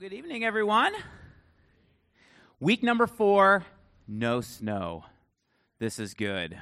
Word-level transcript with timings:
good 0.00 0.14
evening, 0.14 0.46
everyone. 0.46 0.94
Week 2.58 2.82
number 2.82 3.06
four, 3.06 3.66
no 4.08 4.40
snow. 4.40 5.04
This 5.78 5.98
is 5.98 6.14
good. 6.14 6.58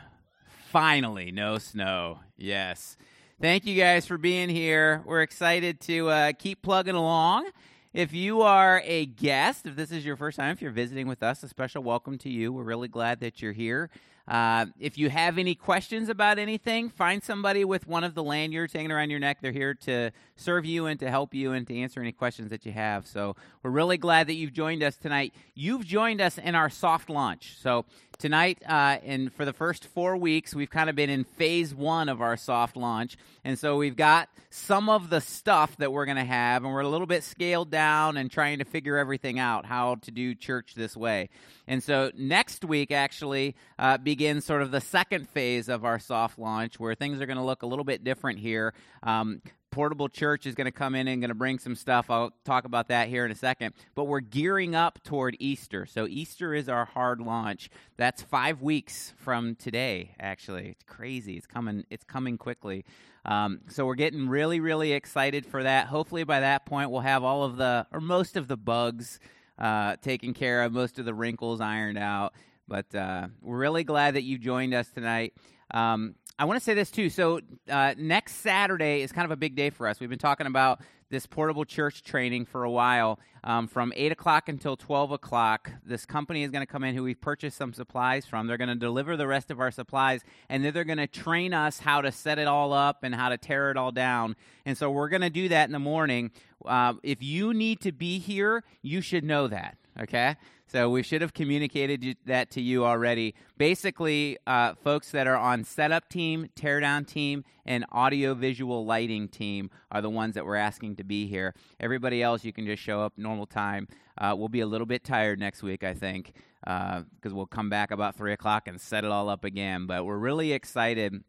Finally, 0.73 1.31
no 1.31 1.59
snow. 1.59 2.19
Yes. 2.37 2.97
Thank 3.41 3.65
you 3.65 3.77
guys 3.77 4.09
for 4.09 4.19
being 4.19 4.49
here. 4.49 5.05
We're 5.07 5.23
excited 5.23 5.79
to 5.83 6.09
uh, 6.09 6.33
keep 6.37 6.63
plugging 6.63 6.97
along. 6.97 7.49
If 7.93 8.13
you 8.13 8.43
are 8.43 8.83
a 8.85 9.07
guest, 9.07 9.67
if 9.67 9.77
this 9.77 9.93
is 9.93 10.05
your 10.05 10.17
first 10.17 10.37
time, 10.37 10.51
if 10.51 10.61
you're 10.61 10.73
visiting 10.73 11.07
with 11.07 11.23
us, 11.23 11.41
a 11.45 11.49
special 11.49 11.85
welcome 11.85 12.19
to 12.19 12.29
you. 12.29 12.53
We're 12.53 12.65
really 12.65 12.89
glad 12.89 13.21
that 13.21 13.41
you're 13.41 13.53
here. 13.53 13.89
Uh, 14.29 14.67
if 14.79 14.99
you 14.99 15.09
have 15.09 15.39
any 15.39 15.55
questions 15.55 16.11
about 16.11 16.39
anything, 16.39 16.91
find 16.91 17.23
somebody 17.25 17.65
with 17.65 17.87
one 17.87 18.05
of 18.05 18.15
the 18.15 18.23
lanyards 18.23 18.75
hanging 18.75 18.93
around 18.93 19.09
your 19.09 19.19
neck. 19.19 19.39
They're 19.41 19.53
here 19.53 19.73
to 19.75 20.11
serve 20.37 20.67
you 20.67 20.85
and 20.85 21.01
to 21.01 21.11
help 21.11 21.33
you 21.33 21.53
and 21.53 21.67
to 21.67 21.79
answer 21.79 22.01
any 22.01 22.13
questions 22.13 22.51
that 22.51 22.67
you 22.67 22.73
have. 22.73 23.07
So 23.07 23.37
we're 23.63 23.71
really 23.71 23.97
glad 23.97 24.27
that 24.27 24.35
you've 24.35 24.53
joined 24.53 24.83
us 24.83 24.97
tonight. 24.97 25.33
You've 25.55 25.87
joined 25.87 26.21
us 26.21 26.37
in 26.37 26.55
our 26.55 26.69
soft 26.69 27.09
launch. 27.09 27.57
So 27.59 27.87
tonight 28.19 28.61
uh, 28.69 28.99
and 29.05 29.33
for 29.33 29.45
the 29.45 29.53
first 29.53 29.85
four 29.87 30.17
weeks 30.17 30.55
we've 30.55 30.71
kind 30.71 30.91
of 30.91 30.97
been 30.97 31.09
in 31.09 31.23
phase 31.23 31.73
one 31.73 32.09
of 32.09 32.21
our 32.21 32.37
soft 32.37 32.77
launch. 32.77 33.17
And 33.45 33.59
so 33.59 33.77
we've 33.77 33.95
got 33.95 34.29
some 34.51 34.89
of 34.89 35.09
the 35.09 35.21
stuff 35.21 35.77
that 35.77 35.93
we're 35.93 36.05
going 36.05 36.17
to 36.17 36.25
have 36.25 36.65
and 36.65 36.73
we're 36.73 36.81
a 36.81 36.89
little 36.89 37.07
bit 37.07 37.23
scaled 37.23 37.71
down 37.71 38.17
and 38.17 38.31
trying 38.31 38.59
to 38.59 38.65
figure 38.65 38.97
everything 38.97 39.39
out 39.39 39.67
how 39.67 39.97
to 40.03 40.11
do 40.11 40.35
church 40.35 40.75
this 40.75 40.97
way. 40.97 41.29
And 41.69 41.83
so 41.83 42.11
next 42.17 42.65
week 42.65 42.91
actually 42.91 43.55
uh, 43.79 43.99
begins 43.99 44.45
sort 44.45 44.63
of 44.63 44.73
the 44.73 44.81
second 44.81 45.29
phase 45.29 45.69
of 45.69 45.85
our 45.85 45.99
soft 45.99 46.39
launch 46.39 46.81
where 46.81 46.95
things 46.95 47.21
are 47.21 47.27
going 47.27 47.39
to 47.39 47.45
look 47.45 47.63
a 47.63 47.67
little 47.67 47.85
bit 47.85 48.03
different 48.03 48.41
here. 48.41 48.75
Um, 49.03 49.43
Portable 49.71 50.09
Church 50.09 50.47
is 50.47 50.55
going 50.55 50.67
to 50.67 50.73
come 50.73 50.95
in 50.95 51.09
and 51.09 51.21
going 51.21 51.29
to 51.29 51.35
bring 51.35 51.59
some 51.59 51.75
stuff. 51.75 52.11
I'll 52.11 52.33
talk 52.45 52.65
about 52.65 52.89
that 52.89 53.09
here 53.09 53.25
in 53.25 53.31
a 53.31 53.35
second. 53.35 53.75
But 53.95 54.05
we're 54.05 54.21
gearing 54.21 54.75
up 54.75 55.03
toward 55.03 55.37
Easter. 55.39 55.87
So 55.87 56.07
Easter 56.07 56.55
is 56.55 56.69
our 56.69 56.85
hard 56.85 57.21
launch. 57.21 57.71
That's 57.97 58.23
five 58.23 58.63
weeks 58.63 59.13
from 59.17 59.55
today. 59.55 60.15
Actually, 60.19 60.69
it's 60.71 60.85
crazy. 60.85 61.37
It's 61.37 61.47
coming. 61.47 61.85
It's 61.91 62.05
coming 62.05 62.39
quickly. 62.39 62.85
Um, 63.25 63.61
so 63.69 63.85
we're 63.85 63.95
getting 63.95 64.29
really, 64.29 64.61
really 64.61 64.93
excited 64.93 65.45
for 65.45 65.63
that. 65.63 65.87
Hopefully, 65.89 66.25
by 66.25 66.41
that 66.41 66.65
point, 66.67 66.91
we'll 66.91 67.01
have 67.01 67.25
all 67.25 67.45
of 67.45 67.57
the 67.57 67.87
or 67.93 68.01
most 68.01 68.37
of 68.37 68.49
the 68.49 68.57
bugs 68.57 69.21
uh, 69.59 69.97
taken 69.97 70.35
care 70.35 70.63
of, 70.63 70.73
most 70.73 70.99
of 70.99 71.05
the 71.05 71.15
wrinkles 71.15 71.61
ironed 71.61 71.99
out. 71.99 72.33
But 72.67 72.95
uh, 72.95 73.29
we're 73.43 73.59
really 73.59 73.85
glad 73.85 74.15
that 74.15 74.23
you 74.23 74.39
joined 74.39 74.75
us 74.75 74.89
tonight. 74.89 75.35
Um, 75.71 76.15
I 76.41 76.45
want 76.45 76.57
to 76.57 76.65
say 76.65 76.75
this 76.75 76.93
too. 76.93 77.11
So 77.11 77.41
uh, 77.69 77.95
next 77.99 78.37
Saturday 78.37 79.03
is 79.03 79.11
kind 79.11 79.25
of 79.25 79.33
a 79.33 79.37
big 79.37 79.57
day 79.57 79.71
for 79.71 79.89
us. 79.89 79.99
We've 79.99 80.09
been 80.09 80.21
talking 80.21 80.47
about 80.47 80.81
this 81.11 81.27
portable 81.27 81.65
church 81.65 82.05
training 82.05 82.45
for 82.45 82.63
a 82.63 82.71
while. 82.71 83.19
Um, 83.43 83.67
from 83.67 83.93
eight 83.97 84.13
o'clock 84.13 84.49
until 84.49 84.77
twelve 84.77 85.11
o'clock, 85.11 85.73
this 85.85 86.07
company 86.07 86.45
is 86.45 86.53
going 86.53 86.63
to 86.63 86.71
come 86.71 86.85
in 86.85 86.95
who 86.95 87.03
we've 87.03 87.21
purchased 87.21 87.57
some 87.57 87.73
supplies 87.73 88.25
from. 88.25 88.47
They're 88.47 88.57
going 88.57 88.69
to 88.69 88.77
deliver 88.77 89.17
the 89.17 89.27
rest 89.27 89.51
of 89.51 89.59
our 89.59 89.73
supplies, 89.73 90.21
and 90.49 90.65
then 90.65 90.73
they're 90.73 90.85
going 90.85 90.99
to 90.99 91.09
train 91.09 91.55
us 91.55 91.81
how 91.81 92.03
to 92.03 92.13
set 92.13 92.39
it 92.39 92.47
all 92.47 92.73
up 92.73 92.99
and 93.03 93.15
how 93.15 93.31
to 93.31 93.39
tear 93.39 93.73
it 93.73 93.77
all 93.77 93.91
down. 93.91 94.37
And 94.65 94.79
so 94.79 94.91
we're 94.91 95.09
going 95.09 95.23
to 95.23 95.31
do 95.31 95.49
that 95.49 95.69
in 95.69 95.73
the 95.73 95.79
morning. 95.81 96.31
Uh, 96.65 96.95
if 97.03 97.21
you 97.21 97.53
need 97.53 97.81
to 97.81 97.91
be 97.91 98.19
here, 98.19 98.63
you 98.83 99.01
should 99.01 99.25
know 99.25 99.49
that. 99.49 99.77
Okay. 100.01 100.37
So 100.71 100.91
we 100.91 101.03
should 101.03 101.23
have 101.23 101.33
communicated 101.33 102.19
that 102.27 102.51
to 102.53 102.61
you 102.61 102.85
already. 102.85 103.35
Basically, 103.57 104.37
uh, 104.47 104.75
folks 104.85 105.13
that 105.13 105.27
are 105.27 105.37
on 105.37 105.65
setup 105.65 106.11
team, 106.11 106.51
teardown 106.55 107.07
team, 107.07 107.45
and 107.65 107.87
audio 107.91 108.35
visual 108.35 108.85
lighting 108.85 109.29
team 109.29 109.71
are 109.91 110.03
the 110.03 110.11
ones 110.11 110.35
that 110.35 110.45
we're 110.45 110.57
asking 110.57 110.97
to 110.97 111.05
be 111.05 111.27
here. 111.27 111.55
Everybody 111.81 112.23
else, 112.23 112.45
you 112.45 112.53
can 112.53 112.67
just 112.67 112.83
show 112.83 113.01
up 113.01 113.15
normal 113.17 113.47
time. 113.47 113.89
Uh, 114.19 114.35
we'll 114.37 114.51
be 114.51 114.61
a 114.61 114.67
little 114.67 114.87
bit 114.87 115.05
tired 115.05 115.41
next 115.41 115.63
week, 115.63 115.83
I 115.83 115.95
think, 115.95 116.35
because 116.61 117.33
uh, 117.33 117.35
we'll 117.35 117.47
come 117.47 117.71
back 117.71 117.91
about 117.91 118.15
3 118.15 118.35
o'clock 118.35 118.69
and 118.69 118.79
set 118.79 119.05
it 119.05 119.11
all 119.11 119.31
up 119.31 119.45
again. 119.45 119.87
But 119.87 120.05
we're 120.05 120.19
really 120.19 120.53
excited 120.53 121.25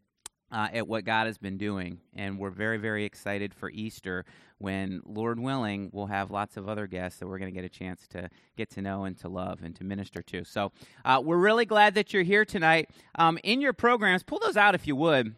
uh, 0.52 0.68
at 0.72 0.86
what 0.86 1.04
God 1.04 1.26
has 1.26 1.38
been 1.38 1.56
doing. 1.56 1.98
And 2.14 2.38
we're 2.38 2.50
very, 2.50 2.78
very 2.78 3.04
excited 3.04 3.54
for 3.54 3.70
Easter 3.70 4.24
when, 4.58 5.00
Lord 5.06 5.40
willing, 5.40 5.90
we'll 5.92 6.06
have 6.06 6.30
lots 6.30 6.56
of 6.56 6.68
other 6.68 6.86
guests 6.86 7.18
that 7.18 7.26
we're 7.26 7.38
going 7.38 7.52
to 7.52 7.54
get 7.54 7.64
a 7.64 7.68
chance 7.68 8.06
to 8.08 8.28
get 8.56 8.70
to 8.70 8.82
know 8.82 9.04
and 9.04 9.16
to 9.18 9.28
love 9.28 9.60
and 9.62 9.74
to 9.76 9.84
minister 9.84 10.22
to. 10.22 10.44
So 10.44 10.72
uh, 11.04 11.22
we're 11.24 11.38
really 11.38 11.64
glad 11.64 11.94
that 11.94 12.12
you're 12.12 12.22
here 12.22 12.44
tonight. 12.44 12.90
Um, 13.14 13.38
in 13.42 13.60
your 13.60 13.72
programs, 13.72 14.22
pull 14.22 14.38
those 14.38 14.56
out 14.56 14.74
if 14.74 14.86
you 14.86 14.96
would. 14.96 15.34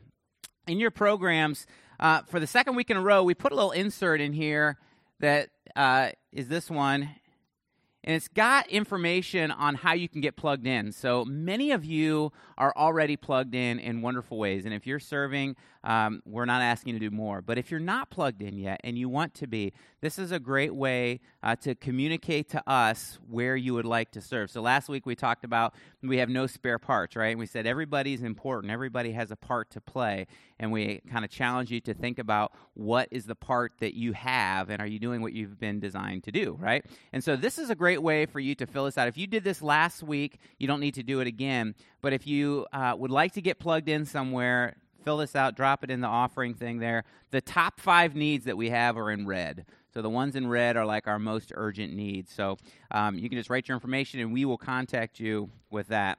In 0.66 0.78
your 0.78 0.90
programs, 0.90 1.66
uh, 2.00 2.22
for 2.22 2.40
the 2.40 2.46
second 2.46 2.74
week 2.74 2.90
in 2.90 2.96
a 2.96 3.00
row, 3.00 3.22
we 3.22 3.34
put 3.34 3.52
a 3.52 3.54
little 3.54 3.72
insert 3.72 4.20
in 4.20 4.32
here 4.32 4.78
that 5.20 5.50
uh, 5.76 6.10
is 6.32 6.48
this 6.48 6.68
one 6.70 7.10
and 8.04 8.16
it's 8.16 8.28
got 8.28 8.68
information 8.68 9.50
on 9.50 9.76
how 9.76 9.92
you 9.92 10.08
can 10.08 10.20
get 10.20 10.36
plugged 10.36 10.66
in. 10.66 10.92
So 10.92 11.24
many 11.24 11.70
of 11.70 11.84
you 11.84 12.32
are 12.58 12.72
already 12.76 13.16
plugged 13.16 13.54
in 13.54 13.78
in 13.78 14.02
wonderful 14.02 14.38
ways. 14.38 14.64
And 14.64 14.74
if 14.74 14.86
you're 14.86 14.98
serving, 14.98 15.56
um, 15.84 16.22
we're 16.24 16.44
not 16.44 16.62
asking 16.62 16.94
you 16.94 17.00
to 17.00 17.10
do 17.10 17.14
more. 17.14 17.42
But 17.42 17.58
if 17.58 17.70
you're 17.70 17.80
not 17.80 18.10
plugged 18.10 18.42
in 18.42 18.58
yet 18.58 18.80
and 18.84 18.96
you 18.96 19.08
want 19.08 19.34
to 19.34 19.46
be, 19.46 19.72
this 20.00 20.18
is 20.18 20.32
a 20.32 20.38
great 20.38 20.74
way 20.74 21.20
uh, 21.42 21.56
to 21.56 21.74
communicate 21.74 22.48
to 22.50 22.62
us 22.68 23.18
where 23.28 23.56
you 23.56 23.74
would 23.74 23.84
like 23.84 24.12
to 24.12 24.20
serve. 24.20 24.50
So 24.50 24.60
last 24.60 24.88
week 24.88 25.06
we 25.06 25.14
talked 25.14 25.44
about 25.44 25.74
we 26.02 26.18
have 26.18 26.28
no 26.28 26.46
spare 26.46 26.78
parts, 26.78 27.16
right? 27.16 27.30
And 27.30 27.38
we 27.38 27.46
said 27.46 27.66
everybody's 27.66 28.22
important, 28.22 28.72
everybody 28.72 29.12
has 29.12 29.30
a 29.30 29.36
part 29.36 29.70
to 29.70 29.80
play. 29.80 30.26
And 30.58 30.70
we 30.70 31.00
kind 31.10 31.24
of 31.24 31.30
challenge 31.30 31.72
you 31.72 31.80
to 31.80 31.94
think 31.94 32.20
about 32.20 32.52
what 32.74 33.08
is 33.10 33.26
the 33.26 33.34
part 33.34 33.72
that 33.80 33.94
you 33.94 34.12
have 34.12 34.70
and 34.70 34.80
are 34.80 34.86
you 34.86 35.00
doing 35.00 35.20
what 35.20 35.32
you've 35.32 35.58
been 35.58 35.80
designed 35.80 36.24
to 36.24 36.32
do, 36.32 36.56
right? 36.60 36.84
And 37.12 37.22
so 37.24 37.34
this 37.34 37.58
is 37.58 37.70
a 37.70 37.74
great 37.74 38.00
way 38.00 38.26
for 38.26 38.38
you 38.38 38.54
to 38.56 38.66
fill 38.66 38.84
this 38.84 38.96
out. 38.96 39.08
If 39.08 39.18
you 39.18 39.26
did 39.26 39.42
this 39.42 39.60
last 39.60 40.04
week, 40.04 40.38
you 40.58 40.68
don't 40.68 40.80
need 40.80 40.94
to 40.94 41.02
do 41.02 41.18
it 41.18 41.26
again. 41.26 41.74
But 42.00 42.12
if 42.12 42.26
you 42.26 42.66
uh, 42.72 42.94
would 42.96 43.10
like 43.10 43.32
to 43.32 43.42
get 43.42 43.58
plugged 43.58 43.88
in 43.88 44.04
somewhere, 44.04 44.76
fill 45.02 45.18
this 45.18 45.36
out, 45.36 45.56
drop 45.56 45.84
it 45.84 45.90
in 45.90 46.00
the 46.00 46.08
offering 46.08 46.54
thing 46.54 46.78
there. 46.78 47.04
The 47.30 47.40
top 47.40 47.80
five 47.80 48.14
needs 48.14 48.44
that 48.46 48.56
we 48.56 48.70
have 48.70 48.96
are 48.96 49.10
in 49.10 49.26
red. 49.26 49.66
So 49.92 50.00
the 50.00 50.10
ones 50.10 50.36
in 50.36 50.48
red 50.48 50.76
are 50.76 50.86
like 50.86 51.06
our 51.06 51.18
most 51.18 51.52
urgent 51.54 51.94
needs. 51.94 52.32
So 52.32 52.56
um, 52.90 53.18
you 53.18 53.28
can 53.28 53.38
just 53.38 53.50
write 53.50 53.68
your 53.68 53.76
information 53.76 54.20
and 54.20 54.32
we 54.32 54.44
will 54.44 54.58
contact 54.58 55.20
you 55.20 55.50
with 55.70 55.88
that. 55.88 56.18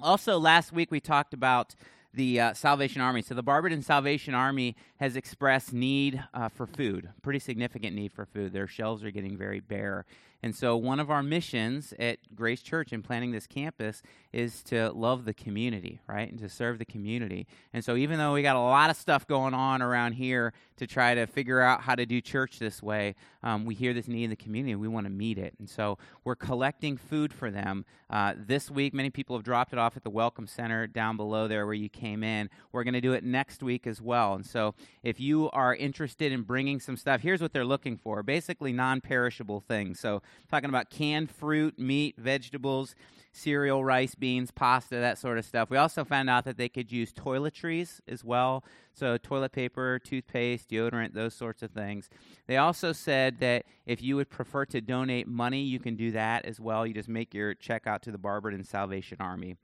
Also, 0.00 0.38
last 0.38 0.72
week 0.72 0.90
we 0.90 1.00
talked 1.00 1.34
about 1.34 1.74
the 2.14 2.40
uh, 2.40 2.54
Salvation 2.54 3.00
Army. 3.00 3.22
So 3.22 3.34
the 3.34 3.42
Barberton 3.42 3.82
Salvation 3.82 4.34
Army 4.34 4.76
has 4.98 5.16
expressed 5.16 5.72
need 5.72 6.22
uh, 6.34 6.48
for 6.48 6.66
food, 6.66 7.10
pretty 7.22 7.38
significant 7.38 7.94
need 7.94 8.12
for 8.12 8.26
food. 8.26 8.52
Their 8.52 8.66
shelves 8.66 9.04
are 9.04 9.10
getting 9.10 9.36
very 9.36 9.60
bare. 9.60 10.06
And 10.42 10.56
so, 10.56 10.74
one 10.74 11.00
of 11.00 11.10
our 11.10 11.22
missions 11.22 11.92
at 11.98 12.18
Grace 12.34 12.62
Church 12.62 12.92
in 12.92 13.02
planning 13.02 13.30
this 13.30 13.46
campus 13.46 14.02
is 14.32 14.62
to 14.64 14.90
love 14.92 15.26
the 15.26 15.34
community, 15.34 16.00
right? 16.06 16.30
And 16.30 16.38
to 16.38 16.48
serve 16.48 16.78
the 16.78 16.84
community. 16.86 17.46
And 17.74 17.84
so, 17.84 17.94
even 17.94 18.16
though 18.18 18.32
we 18.32 18.40
got 18.40 18.56
a 18.56 18.60
lot 18.60 18.88
of 18.88 18.96
stuff 18.96 19.26
going 19.26 19.52
on 19.52 19.82
around 19.82 20.12
here 20.12 20.54
to 20.78 20.86
try 20.86 21.14
to 21.14 21.26
figure 21.26 21.60
out 21.60 21.82
how 21.82 21.94
to 21.94 22.06
do 22.06 22.22
church 22.22 22.58
this 22.58 22.82
way, 22.82 23.16
um, 23.42 23.66
we 23.66 23.74
hear 23.74 23.92
this 23.92 24.08
need 24.08 24.24
in 24.24 24.30
the 24.30 24.36
community 24.36 24.72
and 24.72 24.80
we 24.80 24.88
want 24.88 25.04
to 25.04 25.10
meet 25.10 25.36
it. 25.36 25.54
And 25.58 25.68
so, 25.68 25.98
we're 26.24 26.36
collecting 26.36 26.96
food 26.96 27.34
for 27.34 27.50
them. 27.50 27.84
Uh, 28.08 28.32
this 28.36 28.70
week, 28.70 28.94
many 28.94 29.10
people 29.10 29.36
have 29.36 29.44
dropped 29.44 29.74
it 29.74 29.78
off 29.78 29.94
at 29.96 30.04
the 30.04 30.10
Welcome 30.10 30.46
Center 30.46 30.86
down 30.86 31.18
below 31.18 31.48
there 31.48 31.66
where 31.66 31.74
you 31.74 31.90
came 31.90 32.24
in. 32.24 32.48
We're 32.72 32.84
going 32.84 32.94
to 32.94 33.00
do 33.02 33.12
it 33.12 33.24
next 33.24 33.62
week 33.62 33.86
as 33.86 34.00
well. 34.00 34.34
And 34.34 34.46
so, 34.46 34.74
if 35.02 35.20
you 35.20 35.50
are 35.50 35.74
interested 35.74 36.32
in 36.32 36.42
bringing 36.42 36.80
some 36.80 36.96
stuff, 36.96 37.20
here's 37.20 37.42
what 37.42 37.52
they're 37.52 37.62
looking 37.62 37.98
for 37.98 38.22
basically 38.22 38.72
non 38.72 39.02
perishable 39.02 39.60
things. 39.60 40.00
So, 40.00 40.22
talking 40.50 40.68
about 40.68 40.90
canned 40.90 41.30
fruit, 41.30 41.78
meat, 41.78 42.16
vegetables, 42.18 42.94
cereal, 43.32 43.84
rice, 43.84 44.14
beans, 44.14 44.50
pasta, 44.50 44.96
that 44.96 45.18
sort 45.18 45.38
of 45.38 45.44
stuff. 45.44 45.70
We 45.70 45.76
also 45.76 46.04
found 46.04 46.28
out 46.28 46.44
that 46.44 46.56
they 46.56 46.68
could 46.68 46.90
use 46.90 47.12
toiletries 47.12 48.00
as 48.08 48.24
well. 48.24 48.64
So, 48.92 49.16
toilet 49.16 49.52
paper, 49.52 49.98
toothpaste, 49.98 50.68
deodorant, 50.68 51.14
those 51.14 51.34
sorts 51.34 51.62
of 51.62 51.70
things. 51.70 52.08
They 52.46 52.56
also 52.56 52.92
said 52.92 53.38
that 53.40 53.64
if 53.86 54.02
you 54.02 54.16
would 54.16 54.30
prefer 54.30 54.66
to 54.66 54.80
donate 54.80 55.28
money, 55.28 55.62
you 55.62 55.78
can 55.78 55.96
do 55.96 56.10
that 56.12 56.44
as 56.44 56.60
well. 56.60 56.86
You 56.86 56.94
just 56.94 57.08
make 57.08 57.32
your 57.32 57.54
check 57.54 57.86
out 57.86 58.02
to 58.02 58.10
the 58.10 58.18
Barberton 58.18 58.64
Salvation 58.64 59.18
Army. 59.20 59.56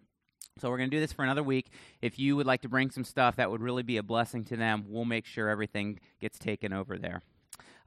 So 0.59 0.71
we're 0.71 0.79
going 0.79 0.91
to 0.91 0.97
do 0.97 1.01
this 1.01 1.13
for 1.13 1.23
another 1.23 1.43
week. 1.43 1.67
If 2.01 2.19
you 2.19 2.35
would 2.37 2.47
like 2.47 2.63
to 2.63 2.69
bring 2.69 2.91
some 2.91 3.05
stuff 3.05 3.37
that 3.37 3.51
would 3.51 3.61
really 3.61 3.83
be 3.83 3.99
a 3.99 4.03
blessing 4.03 4.43
to 4.45 4.57
them, 4.57 4.87
we'll 4.89 5.05
make 5.05 5.27
sure 5.27 5.51
everything 5.51 6.01
gets 6.19 6.39
taken 6.39 6.73
over 6.73 6.97
there. 6.97 7.21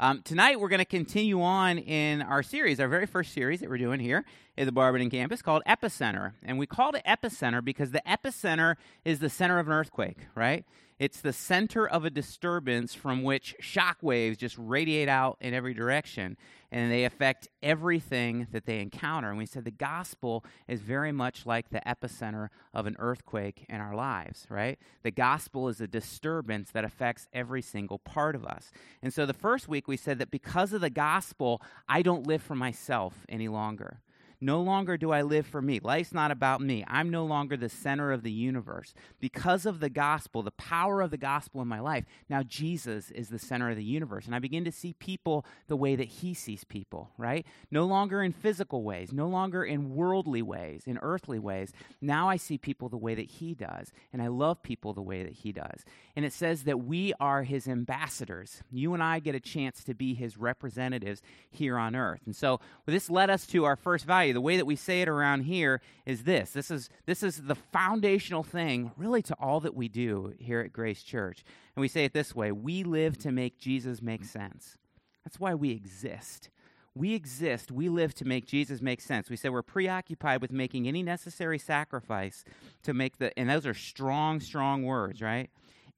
Um, 0.02 0.22
tonight, 0.22 0.62
we're 0.62 0.70
going 0.70 0.80
to 0.80 0.86
continue 0.86 1.42
on 1.42 1.78
in 1.78 2.22
our 2.22 2.42
series, 2.42 2.80
our 2.80 2.88
very 2.88 3.06
first 3.06 3.34
series 3.34 3.60
that 3.60 3.70
we're 3.70 3.78
doing 3.78 4.00
here 4.00 4.24
at 4.58 4.66
the 4.66 4.72
Barberton 4.72 5.10
campus 5.10 5.42
called 5.42 5.62
Epicenter. 5.68 6.32
And 6.42 6.58
we 6.58 6.66
called 6.68 6.96
it 6.96 7.04
Epicenter 7.06 7.62
because 7.62 7.92
the 7.92 8.02
epicenter 8.08 8.76
is 9.04 9.20
the 9.20 9.30
center 9.30 9.60
of 9.60 9.68
an 9.68 9.74
earthquake, 9.74 10.20
right? 10.36 10.64
It's 11.00 11.22
the 11.22 11.32
center 11.32 11.88
of 11.88 12.04
a 12.04 12.10
disturbance 12.10 12.94
from 12.94 13.24
which 13.24 13.56
shock 13.62 14.00
waves 14.02 14.38
just 14.38 14.58
radiate 14.58 15.08
out 15.08 15.38
in 15.40 15.54
every 15.54 15.74
direction 15.74 16.36
and 16.72 16.92
they 16.92 17.06
affect 17.06 17.48
everything 17.64 18.48
that 18.52 18.66
they 18.66 18.80
encounter. 18.80 19.30
And 19.30 19.38
we 19.38 19.46
said 19.46 19.64
the 19.64 19.72
gospel 19.72 20.44
is 20.68 20.82
very 20.82 21.14
much 21.14 21.46
like 21.46 21.70
the 21.70 21.82
epicenter 21.88 22.50
of 22.74 22.86
an 22.86 22.98
earthquake 23.00 23.66
in 23.70 23.78
our 23.78 23.96
lives, 23.96 24.46
right? 24.50 24.78
The 25.04 25.12
gospel 25.12 25.70
is 25.70 25.80
a 25.80 25.88
disturbance 25.88 26.70
that 26.72 26.84
affects 26.84 27.28
every 27.34 27.62
single 27.62 27.98
part 27.98 28.36
of 28.36 28.46
us. 28.46 28.70
And 29.02 29.14
so 29.14 29.26
the 29.26 29.34
first 29.34 29.70
week 29.70 29.88
we 29.88 29.98
said 29.98 30.20
that 30.20 30.32
because 30.32 30.74
of 30.74 30.82
the 30.82 30.90
gospel, 30.90 31.62
I 31.88 32.02
don't 32.02 32.28
live 32.28 32.44
for 32.44 32.56
myself 32.56 33.26
any 33.30 33.48
longer. 33.48 34.02
No 34.42 34.62
longer 34.62 34.98
do 34.98 35.12
I 35.12 35.22
live 35.22 35.46
for 35.46 35.62
me. 35.62 35.80
Life's 35.82 36.14
not 36.14 36.32
about 36.32 36.62
me. 36.62 36.86
I'm 36.88 37.10
no 37.10 37.26
longer 37.26 37.58
the 37.58 37.68
center 37.68 38.12
of 38.12 38.24
the 38.24 38.32
universe. 38.32 38.94
Because 39.20 39.66
of 39.66 39.82
the 39.82 39.90
gospel, 39.90 40.44
the 40.44 40.52
power 40.52 41.02
of 41.02 41.12
the 41.12 41.18
gospel 41.18 41.62
in 41.62 41.68
my 41.68 41.82
life, 41.82 42.06
now 42.30 42.44
Jesus 42.44 43.12
is 43.12 43.28
the 43.28 43.40
center 43.40 43.70
of 43.70 43.76
the 43.76 43.84
universe. 43.84 44.26
And 44.26 44.34
I 44.34 44.40
begin 44.40 44.64
to 44.64 44.72
see 44.72 44.94
people 44.94 45.46
the 45.68 45.76
way 45.76 45.96
that 45.98 46.08
he 46.08 46.34
sees 46.34 46.64
people, 46.64 47.12
right? 47.18 47.46
No 47.70 47.86
longer 47.86 48.24
in 48.24 48.32
physical 48.32 48.84
ways, 48.84 49.12
no 49.12 49.28
longer 49.28 49.66
in 49.66 49.94
worldly 49.94 50.42
ways, 50.42 50.84
in 50.86 50.98
earthly 51.02 51.40
ways. 51.40 51.74
Now 52.00 52.30
I 52.30 52.38
see 52.38 52.58
people 52.58 52.88
the 52.88 52.98
way 52.98 53.16
that 53.16 53.26
he 53.26 53.54
does. 53.54 53.92
And 54.14 54.22
I 54.22 54.28
love 54.28 54.64
people 54.64 54.94
the 54.94 55.02
way 55.02 55.24
that 55.24 55.34
he 55.34 55.52
does. 55.52 55.84
And 56.16 56.24
it 56.24 56.32
says 56.32 56.64
that 56.64 56.80
we 56.80 57.14
are 57.20 57.44
his 57.44 57.68
ambassadors. 57.68 58.64
You 58.72 58.94
and 58.94 59.04
I 59.04 59.20
get 59.20 59.36
a 59.36 59.40
chance 59.40 59.84
to 59.84 59.94
be 59.94 60.14
his 60.14 60.38
representatives 60.38 61.22
here 61.50 61.78
on 61.78 61.96
earth. 61.96 62.22
And 62.26 62.36
so 62.36 62.52
well, 62.52 62.62
this 62.88 63.10
led 63.10 63.30
us 63.30 63.46
to 63.48 63.66
our 63.66 63.76
first 63.76 64.06
value 64.06 64.29
value. 64.30 64.34
The 64.34 64.42
way 64.42 64.58
that 64.58 64.66
we 64.66 64.76
say 64.76 65.02
it 65.02 65.10
around 65.10 65.42
here 65.42 65.82
is 66.06 66.24
this. 66.24 66.52
This 66.52 66.72
is 66.72 66.90
this 67.06 67.24
is 67.24 67.44
the 67.44 67.56
foundational 67.56 68.44
thing 68.44 68.92
really 68.98 69.22
to 69.24 69.36
all 69.36 69.60
that 69.62 69.76
we 69.76 69.88
do 69.88 70.34
here 70.40 70.62
at 70.62 70.74
Grace 70.74 71.04
Church. 71.04 71.44
And 71.76 71.82
we 71.82 71.88
say 71.88 72.06
it 72.06 72.14
this 72.14 72.36
way, 72.36 72.52
we 72.52 72.84
live 72.84 73.18
to 73.20 73.32
make 73.32 73.60
Jesus 73.60 74.02
make 74.02 74.26
sense. 74.26 74.78
That's 75.24 75.40
why 75.40 75.54
we 75.56 75.72
exist. 75.72 76.50
We 76.96 77.14
exist, 77.14 77.72
we 77.72 77.88
live 77.88 78.14
to 78.16 78.26
make 78.26 78.46
Jesus 78.46 78.82
make 78.82 79.00
sense. 79.00 79.30
We 79.30 79.38
say 79.38 79.50
we're 79.50 79.62
preoccupied 79.62 80.42
with 80.42 80.52
making 80.52 80.88
any 80.88 81.04
necessary 81.04 81.60
sacrifice 81.60 82.44
to 82.84 82.94
make 82.94 83.20
the, 83.20 83.38
and 83.38 83.48
those 83.50 83.66
are 83.68 83.76
strong, 83.76 84.42
strong 84.42 84.84
words, 84.84 85.22
right? 85.22 85.50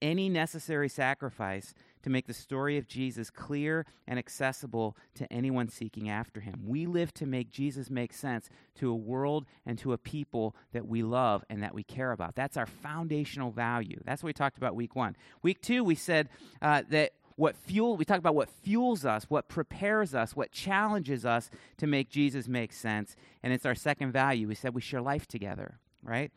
Any 0.01 0.30
necessary 0.30 0.89
sacrifice 0.89 1.74
to 2.03 2.09
make 2.09 2.27
the 2.27 2.33
story 2.33 2.77
of 2.77 2.88
Jesus 2.88 3.30
clear 3.30 3.86
and 4.07 4.18
accessible 4.18 4.98
to 5.15 5.31
anyone 5.31 5.69
seeking 5.69 6.09
after 6.09 6.39
him. 6.42 6.62
We 6.65 6.86
live 6.86 7.13
to 7.15 7.25
make 7.25 7.50
Jesus 7.50 7.89
make 7.89 8.13
sense 8.13 8.50
to 8.75 8.89
a 8.89 8.95
world 8.95 9.45
and 9.65 9.77
to 9.80 9.94
a 9.94 9.98
people 9.98 10.56
that 10.74 10.88
we 10.88 11.03
love 11.03 11.44
and 11.50 11.62
that 11.63 11.74
we 11.74 11.83
care 11.83 12.12
about. 12.12 12.36
That's 12.36 12.57
our 12.57 12.65
foundational 12.65 13.51
value. 13.51 14.01
That's 14.06 14.24
what 14.24 14.27
we 14.27 14.33
talked 14.33 14.57
about 14.57 14.75
week 14.75 14.95
one. 14.95 15.15
Week 15.42 15.62
two, 15.62 15.83
we 15.83 15.95
said 15.95 16.30
uh, 16.62 16.83
that 16.89 17.13
what 17.36 17.56
fuel 17.56 17.98
we 17.98 18.06
talked 18.06 18.19
about 18.19 18.36
what 18.36 18.50
fuels 18.50 19.06
us 19.06 19.24
what 19.30 19.47
prepares 19.47 20.13
us 20.13 20.36
what 20.36 20.51
challenges 20.51 21.25
us 21.25 21.50
to 21.77 21.88
make 21.88 22.09
jesus 22.09 22.47
make 22.47 22.71
sense 22.71 23.15
and 23.42 23.51
it's 23.54 23.65
our 23.65 23.74
second 23.74 24.12
value 24.12 24.47
we 24.47 24.54
said 24.54 24.75
we 24.75 24.81
share 24.81 25.01
life 25.01 25.25
together 25.27 25.80
right 26.04 26.31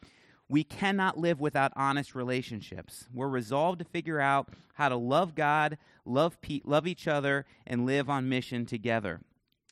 we 0.49 0.65
cannot 0.65 1.19
live 1.19 1.41
without 1.41 1.73
honest 1.75 2.15
relationships. 2.15 3.07
We're 3.13 3.29
resolved 3.29 3.79
to 3.79 3.85
figure 3.85 4.21
out 4.21 4.49
how 4.75 4.89
to 4.89 4.97
love 4.97 5.35
God, 5.35 5.79
love, 6.05 6.41
pe- 6.41 6.61
love 6.65 6.87
each 6.87 7.09
other, 7.09 7.47
and 7.67 7.87
live 7.87 8.11
on 8.11 8.29
mission 8.29 8.67
together. 8.67 9.21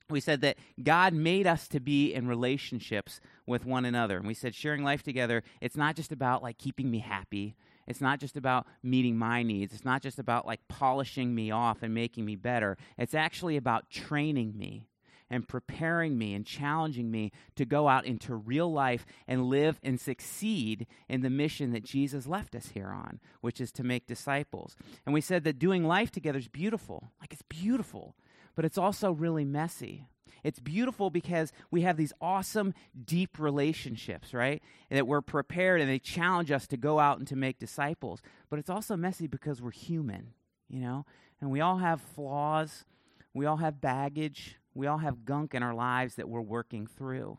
We 0.08 0.20
said 0.20 0.40
that 0.42 0.58
God 0.82 1.14
made 1.14 1.46
us 1.46 1.68
to 1.68 1.80
be 1.80 2.12
in 2.12 2.26
relationships 2.26 3.20
with 3.46 3.64
one 3.64 3.84
another. 3.84 4.18
And 4.18 4.26
we 4.26 4.34
said 4.34 4.54
sharing 4.54 4.84
life 4.84 5.02
together, 5.02 5.42
it's 5.60 5.76
not 5.76 5.96
just 5.96 6.12
about 6.12 6.42
like 6.42 6.58
keeping 6.58 6.90
me 6.90 6.98
happy. 6.98 7.54
It's 7.86 8.00
not 8.00 8.20
just 8.20 8.36
about 8.36 8.66
meeting 8.82 9.16
my 9.16 9.42
needs. 9.42 9.72
It's 9.72 9.84
not 9.84 10.02
just 10.02 10.18
about 10.18 10.46
like 10.46 10.60
polishing 10.68 11.34
me 11.34 11.50
off 11.50 11.82
and 11.82 11.92
making 11.92 12.24
me 12.24 12.36
better. 12.36 12.76
It's 12.96 13.14
actually 13.14 13.56
about 13.56 13.90
training 13.90 14.56
me 14.56 14.86
and 15.32 15.48
preparing 15.48 16.18
me 16.18 16.34
and 16.34 16.44
challenging 16.44 17.10
me 17.10 17.32
to 17.56 17.64
go 17.64 17.88
out 17.88 18.04
into 18.04 18.34
real 18.34 18.70
life 18.70 19.06
and 19.26 19.46
live 19.46 19.80
and 19.82 19.98
succeed 19.98 20.86
in 21.08 21.22
the 21.22 21.30
mission 21.30 21.72
that 21.72 21.84
Jesus 21.84 22.26
left 22.26 22.54
us 22.54 22.68
here 22.74 22.90
on, 22.90 23.18
which 23.40 23.58
is 23.58 23.72
to 23.72 23.82
make 23.82 24.06
disciples. 24.06 24.76
And 25.06 25.14
we 25.14 25.22
said 25.22 25.44
that 25.44 25.58
doing 25.58 25.84
life 25.84 26.10
together 26.10 26.38
is 26.38 26.48
beautiful. 26.48 27.12
Like 27.18 27.32
it's 27.32 27.42
beautiful, 27.48 28.14
but 28.54 28.66
it's 28.66 28.76
also 28.76 29.10
really 29.10 29.46
messy. 29.46 30.06
It's 30.44 30.60
beautiful 30.60 31.08
because 31.08 31.50
we 31.70 31.80
have 31.80 31.96
these 31.96 32.12
awesome, 32.20 32.74
deep 33.02 33.38
relationships, 33.38 34.34
right? 34.34 34.62
And 34.90 34.98
that 34.98 35.06
we're 35.06 35.22
prepared 35.22 35.80
and 35.80 35.88
they 35.88 35.98
challenge 35.98 36.50
us 36.50 36.66
to 36.66 36.76
go 36.76 36.98
out 36.98 37.18
and 37.18 37.26
to 37.28 37.36
make 37.36 37.58
disciples. 37.58 38.20
But 38.50 38.58
it's 38.58 38.70
also 38.70 38.96
messy 38.96 39.28
because 39.28 39.62
we're 39.62 39.70
human, 39.70 40.34
you 40.68 40.80
know? 40.80 41.06
And 41.40 41.50
we 41.50 41.62
all 41.62 41.78
have 41.78 42.02
flaws, 42.02 42.84
we 43.32 43.46
all 43.46 43.56
have 43.56 43.80
baggage, 43.80 44.58
we 44.74 44.86
all 44.86 44.98
have 44.98 45.24
gunk 45.24 45.54
in 45.54 45.62
our 45.62 45.74
lives 45.74 46.14
that 46.16 46.28
we're 46.28 46.40
working 46.40 46.86
through. 46.86 47.38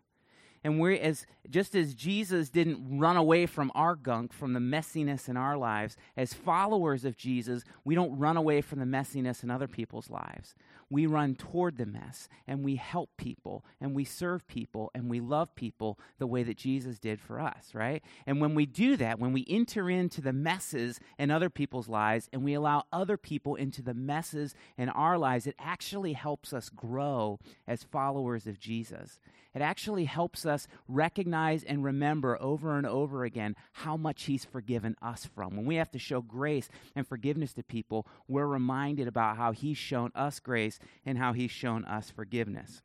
And 0.63 0.79
we're 0.79 0.93
as 0.93 1.25
just 1.49 1.75
as 1.75 1.93
Jesus 1.93 2.49
didn't 2.49 2.97
run 2.97 3.17
away 3.17 3.45
from 3.45 3.69
our 3.75 3.95
gunk, 3.95 4.31
from 4.31 4.53
the 4.53 4.61
messiness 4.61 5.27
in 5.27 5.35
our 5.35 5.57
lives, 5.57 5.97
as 6.15 6.33
followers 6.33 7.03
of 7.03 7.17
Jesus, 7.17 7.63
we 7.83 7.95
don't 7.95 8.17
run 8.17 8.37
away 8.37 8.61
from 8.61 8.79
the 8.79 8.85
messiness 8.85 9.43
in 9.43 9.51
other 9.51 9.67
people's 9.67 10.09
lives. 10.09 10.55
We 10.93 11.07
run 11.07 11.33
toward 11.33 11.77
the 11.77 11.87
mess 11.87 12.29
and 12.47 12.63
we 12.63 12.75
help 12.75 13.09
people 13.17 13.65
and 13.81 13.95
we 13.95 14.05
serve 14.05 14.47
people 14.47 14.91
and 14.93 15.09
we 15.09 15.19
love 15.19 15.55
people 15.55 15.97
the 16.19 16.27
way 16.27 16.43
that 16.43 16.55
Jesus 16.55 16.99
did 16.99 17.19
for 17.19 17.39
us, 17.39 17.71
right? 17.73 18.03
And 18.27 18.39
when 18.39 18.53
we 18.53 18.67
do 18.67 18.95
that, 18.97 19.17
when 19.17 19.33
we 19.33 19.43
enter 19.49 19.89
into 19.89 20.21
the 20.21 20.31
messes 20.31 20.99
in 21.17 21.31
other 21.31 21.49
people's 21.49 21.89
lives 21.89 22.29
and 22.31 22.43
we 22.43 22.53
allow 22.53 22.83
other 22.93 23.17
people 23.17 23.55
into 23.55 23.81
the 23.81 23.95
messes 23.95 24.53
in 24.77 24.87
our 24.89 25.17
lives, 25.17 25.47
it 25.47 25.55
actually 25.57 26.13
helps 26.13 26.53
us 26.53 26.69
grow 26.69 27.39
as 27.67 27.83
followers 27.83 28.45
of 28.45 28.59
Jesus. 28.59 29.17
It 29.53 29.61
actually 29.61 30.05
helps 30.05 30.45
us 30.45 30.67
recognize 30.87 31.63
and 31.63 31.83
remember 31.83 32.41
over 32.41 32.77
and 32.77 32.87
over 32.87 33.23
again 33.23 33.55
how 33.71 33.97
much 33.97 34.23
He's 34.23 34.45
forgiven 34.45 34.95
us 35.01 35.25
from. 35.25 35.55
When 35.55 35.65
we 35.65 35.75
have 35.75 35.91
to 35.91 35.99
show 35.99 36.21
grace 36.21 36.69
and 36.95 37.07
forgiveness 37.07 37.53
to 37.53 37.63
people, 37.63 38.07
we're 38.27 38.47
reminded 38.47 39.07
about 39.07 39.37
how 39.37 39.51
He's 39.51 39.77
shown 39.77 40.11
us 40.15 40.39
grace 40.39 40.79
and 41.05 41.17
how 41.17 41.33
He's 41.33 41.51
shown 41.51 41.85
us 41.85 42.09
forgiveness. 42.09 42.81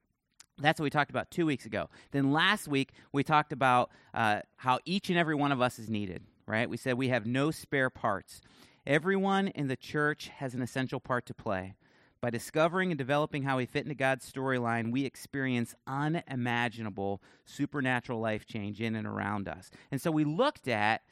That's 0.61 0.81
what 0.81 0.85
we 0.85 0.91
talked 0.91 1.11
about 1.11 1.31
two 1.31 1.47
weeks 1.47 1.67
ago. 1.67 1.89
Then 2.11 2.33
last 2.33 2.69
week, 2.69 2.91
we 3.13 3.23
talked 3.23 3.53
about 3.53 3.91
uh, 4.13 4.41
how 4.57 4.81
each 4.85 5.09
and 5.09 5.19
every 5.19 5.37
one 5.37 5.53
of 5.53 5.61
us 5.61 5.79
is 5.79 5.89
needed, 5.89 6.23
right? 6.47 6.69
We 6.69 6.77
said 6.77 6.99
we 6.99 7.09
have 7.09 7.27
no 7.27 7.51
spare 7.51 7.91
parts. 7.91 8.41
Everyone 8.87 9.49
in 9.49 9.69
the 9.69 9.77
church 9.77 10.29
has 10.37 10.55
an 10.55 10.63
essential 10.63 10.99
part 10.99 11.27
to 11.27 11.35
play. 11.35 11.75
By 12.21 12.31
discovering 12.31 12.91
and 12.91 12.99
developing 12.99 13.45
how 13.45 13.59
we 13.59 13.67
fit 13.67 13.85
into 13.85 13.95
God's 13.95 14.31
storyline, 14.31 14.91
we 14.91 15.05
experience 15.05 15.75
unimaginable 15.87 17.23
supernatural 17.45 18.19
life 18.19 18.45
change 18.45 18.81
in 18.81 18.97
and 18.97 19.07
around 19.07 19.49
us. 19.49 19.71
And 19.93 20.01
so 20.01 20.11
we 20.11 20.25
looked 20.25 20.67
at 20.67 21.03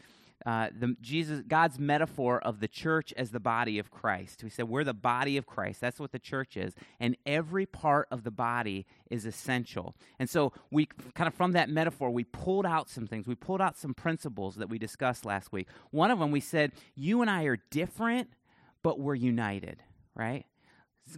uh, 0.45 0.69
the 0.79 0.97
Jesus 1.01 1.43
God's 1.47 1.79
metaphor 1.79 2.41
of 2.41 2.61
the 2.61 2.69
church 2.69 3.13
as 3.17 3.31
the 3.31 3.41
body 3.41 3.79
of 3.79 3.91
Christ. 3.91 4.45
We 4.45 4.51
said 4.51 4.69
we're 4.69 4.85
the 4.85 4.95
body 4.95 5.37
of 5.37 5.47
Christ. 5.47 5.81
That's 5.81 5.99
what 5.99 6.13
the 6.13 6.19
church 6.19 6.57
is, 6.57 6.75
and 7.01 7.17
every 7.25 7.67
part 7.67 8.07
of 8.11 8.23
the 8.23 8.31
body 8.31 8.87
is 9.11 9.25
essential. 9.25 9.95
And 10.19 10.29
so 10.29 10.53
we 10.71 10.87
kind 11.15 11.27
of 11.27 11.35
from 11.35 11.53
that 11.53 11.71
metaphor 11.71 12.11
we 12.11 12.25
pulled 12.25 12.67
out 12.67 12.91
some 12.91 13.07
things. 13.07 13.27
We 13.27 13.35
pulled 13.35 13.61
out 13.61 13.79
some 13.79 13.95
principles 13.95 14.57
that 14.57 14.69
we 14.69 14.79
discussed 14.79 15.25
last 15.25 15.53
week. 15.53 15.69
One 15.91 16.11
of 16.11 16.19
them 16.19 16.31
we 16.31 16.41
said 16.41 16.73
you 16.95 17.23
and 17.23 17.31
I 17.31 17.45
are 17.45 17.59
different, 17.71 18.29
but 18.83 19.01
we're 19.01 19.15
united. 19.15 19.83
Right? 20.15 20.47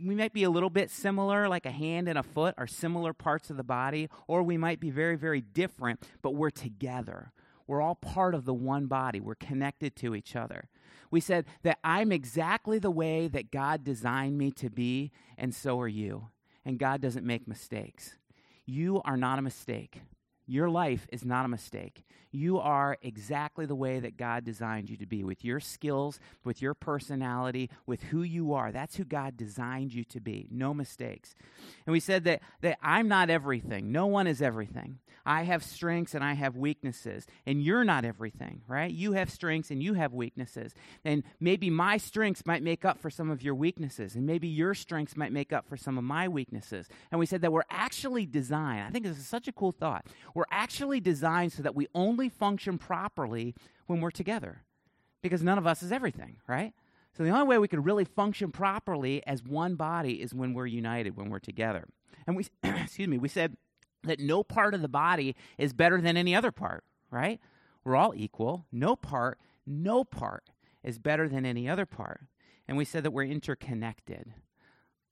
We 0.02 0.14
might 0.14 0.32
be 0.32 0.44
a 0.44 0.50
little 0.50 0.70
bit 0.70 0.90
similar, 0.90 1.48
like 1.48 1.66
a 1.66 1.70
hand 1.70 2.08
and 2.08 2.18
a 2.18 2.22
foot 2.22 2.54
are 2.58 2.66
similar 2.66 3.12
parts 3.12 3.50
of 3.50 3.56
the 3.56 3.64
body, 3.64 4.08
or 4.26 4.42
we 4.42 4.56
might 4.56 4.80
be 4.80 4.90
very, 4.90 5.16
very 5.16 5.40
different, 5.40 6.06
but 6.22 6.32
we're 6.32 6.50
together. 6.50 7.32
We're 7.66 7.82
all 7.82 7.94
part 7.94 8.34
of 8.34 8.44
the 8.44 8.54
one 8.54 8.86
body. 8.86 9.20
We're 9.20 9.34
connected 9.34 9.94
to 9.96 10.14
each 10.14 10.36
other. 10.36 10.68
We 11.10 11.20
said 11.20 11.46
that 11.62 11.78
I'm 11.84 12.12
exactly 12.12 12.78
the 12.78 12.90
way 12.90 13.28
that 13.28 13.50
God 13.50 13.84
designed 13.84 14.38
me 14.38 14.50
to 14.52 14.70
be, 14.70 15.10
and 15.36 15.54
so 15.54 15.80
are 15.80 15.88
you. 15.88 16.28
And 16.64 16.78
God 16.78 17.00
doesn't 17.00 17.26
make 17.26 17.48
mistakes. 17.48 18.16
You 18.66 19.00
are 19.04 19.16
not 19.16 19.38
a 19.38 19.42
mistake. 19.42 20.02
Your 20.48 20.70
life 20.70 21.06
is 21.12 21.26
not 21.26 21.44
a 21.44 21.48
mistake. 21.48 22.02
You 22.30 22.58
are 22.58 22.98
exactly 23.02 23.66
the 23.66 23.74
way 23.74 24.00
that 24.00 24.16
God 24.16 24.44
designed 24.44 24.90
you 24.90 24.96
to 24.98 25.06
be 25.06 25.24
with 25.24 25.44
your 25.44 25.60
skills, 25.60 26.20
with 26.44 26.60
your 26.60 26.74
personality, 26.74 27.70
with 27.86 28.02
who 28.04 28.22
you 28.22 28.54
are. 28.54 28.72
That's 28.72 28.96
who 28.96 29.04
God 29.04 29.36
designed 29.36 29.94
you 29.94 30.04
to 30.04 30.20
be. 30.20 30.46
No 30.50 30.74
mistakes. 30.74 31.34
And 31.86 31.92
we 31.92 32.00
said 32.00 32.24
that, 32.24 32.40
that 32.62 32.78
I'm 32.82 33.08
not 33.08 33.30
everything. 33.30 33.92
No 33.92 34.06
one 34.06 34.26
is 34.26 34.42
everything. 34.42 34.98
I 35.24 35.42
have 35.42 35.62
strengths 35.62 36.14
and 36.14 36.24
I 36.24 36.32
have 36.32 36.56
weaknesses. 36.56 37.26
And 37.46 37.62
you're 37.62 37.84
not 37.84 38.04
everything, 38.04 38.62
right? 38.66 38.90
You 38.90 39.12
have 39.12 39.30
strengths 39.30 39.70
and 39.70 39.82
you 39.82 39.94
have 39.94 40.14
weaknesses. 40.14 40.74
And 41.04 41.22
maybe 41.40 41.68
my 41.68 41.98
strengths 41.98 42.46
might 42.46 42.62
make 42.62 42.84
up 42.84 42.98
for 42.98 43.10
some 43.10 43.30
of 43.30 43.42
your 43.42 43.54
weaknesses. 43.54 44.14
And 44.14 44.26
maybe 44.26 44.48
your 44.48 44.74
strengths 44.74 45.16
might 45.16 45.32
make 45.32 45.52
up 45.52 45.68
for 45.68 45.76
some 45.76 45.98
of 45.98 46.04
my 46.04 46.28
weaknesses. 46.28 46.88
And 47.10 47.18
we 47.18 47.26
said 47.26 47.42
that 47.42 47.52
we're 47.52 47.62
actually 47.70 48.24
designed. 48.26 48.86
I 48.86 48.90
think 48.90 49.04
this 49.04 49.18
is 49.18 49.26
such 49.26 49.48
a 49.48 49.52
cool 49.52 49.72
thought 49.72 50.06
we're 50.38 50.44
actually 50.52 51.00
designed 51.00 51.52
so 51.52 51.64
that 51.64 51.74
we 51.74 51.88
only 51.96 52.28
function 52.28 52.78
properly 52.78 53.56
when 53.86 54.00
we're 54.00 54.12
together. 54.12 54.62
because 55.20 55.42
none 55.42 55.58
of 55.58 55.66
us 55.66 55.82
is 55.82 55.90
everything, 55.90 56.36
right? 56.46 56.72
So 57.12 57.24
the 57.24 57.30
only 57.30 57.48
way 57.48 57.58
we 57.58 57.66
can 57.66 57.82
really 57.82 58.04
function 58.04 58.52
properly 58.52 59.20
as 59.26 59.42
one 59.42 59.74
body 59.74 60.22
is 60.22 60.32
when 60.32 60.54
we're 60.54 60.66
united, 60.66 61.16
when 61.16 61.28
we're 61.28 61.40
together. 61.40 61.88
And 62.24 62.36
we, 62.36 62.46
excuse 62.62 63.08
me, 63.08 63.18
we 63.18 63.26
said 63.26 63.56
that 64.04 64.20
no 64.20 64.44
part 64.44 64.74
of 64.74 64.80
the 64.80 64.88
body 64.88 65.34
is 65.58 65.72
better 65.72 66.00
than 66.00 66.16
any 66.16 66.36
other 66.36 66.52
part, 66.52 66.84
right? 67.10 67.40
We're 67.82 67.96
all 67.96 68.12
equal. 68.14 68.64
No 68.70 68.94
part, 68.94 69.40
no 69.66 70.04
part 70.04 70.44
is 70.84 71.00
better 71.00 71.28
than 71.28 71.44
any 71.44 71.68
other 71.68 71.84
part. 71.84 72.20
And 72.68 72.76
we 72.76 72.84
said 72.84 73.02
that 73.02 73.10
we're 73.10 73.24
interconnected 73.24 74.34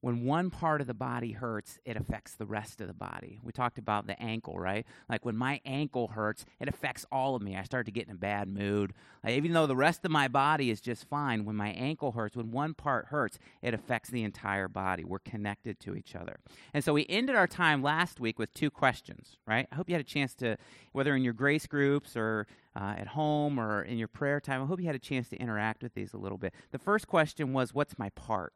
when 0.07 0.25
one 0.25 0.51
part 0.51 0.81
of 0.81 0.87
the 0.87 0.95
body 0.95 1.33
hurts, 1.33 1.81
it 1.85 1.97
affects 1.97 2.37
the 2.37 2.47
rest 2.47 2.81
of 2.81 2.87
the 2.87 2.95
body. 2.95 3.41
We 3.43 3.51
talked 3.51 3.77
about 3.77 4.07
the 4.07 4.17
ankle, 4.23 4.57
right? 4.57 4.87
Like 5.09 5.25
when 5.25 5.37
my 5.37 5.61
ankle 5.67 6.07
hurts, 6.07 6.45
it 6.61 6.69
affects 6.69 7.05
all 7.11 7.35
of 7.35 7.43
me. 7.43 7.57
I 7.57 7.65
start 7.65 7.87
to 7.87 7.91
get 7.91 8.07
in 8.07 8.13
a 8.13 8.17
bad 8.17 8.47
mood. 8.47 8.93
Like 9.25 9.33
even 9.33 9.53
though 9.53 9.67
the 9.67 9.75
rest 9.75 10.05
of 10.05 10.13
my 10.13 10.29
body 10.29 10.71
is 10.71 10.81
just 10.81 11.09
fine, 11.09 11.45
when 11.45 11.57
my 11.57 11.71
ankle 11.71 12.13
hurts, 12.13 12.37
when 12.37 12.53
one 12.53 12.73
part 12.73 13.07
hurts, 13.07 13.41
it 13.63 13.75
affects 13.75 14.09
the 14.09 14.23
entire 14.23 14.69
body. 14.69 15.03
We're 15.03 15.19
connected 15.19 15.81
to 15.81 15.97
each 15.97 16.15
other. 16.15 16.39
And 16.73 16.85
so 16.85 16.93
we 16.93 17.05
ended 17.09 17.35
our 17.35 17.49
time 17.49 17.83
last 17.83 18.21
week 18.21 18.39
with 18.39 18.55
two 18.55 18.71
questions, 18.71 19.39
right? 19.45 19.67
I 19.73 19.75
hope 19.75 19.89
you 19.89 19.97
had 19.97 20.03
a 20.03 20.05
chance 20.05 20.37
to, 20.37 20.57
whether 20.93 21.17
in 21.17 21.25
your 21.25 21.33
grace 21.33 21.67
groups 21.67 22.17
or 22.17 22.47
uh, 22.77 22.95
at 22.97 23.09
home 23.09 23.59
or 23.59 23.83
in 23.83 23.99
your 23.99 24.07
prayer 24.07 24.39
time, 24.39 24.63
I 24.63 24.67
hope 24.67 24.79
you 24.79 24.87
had 24.87 24.95
a 24.95 25.01
chance 25.01 25.29
to 25.31 25.37
interact 25.37 25.83
with 25.83 25.95
these 25.95 26.13
a 26.13 26.17
little 26.17 26.39
bit. 26.39 26.55
The 26.71 26.79
first 26.79 27.09
question 27.09 27.53
was, 27.53 27.75
What's 27.75 27.99
my 27.99 28.11
part? 28.11 28.53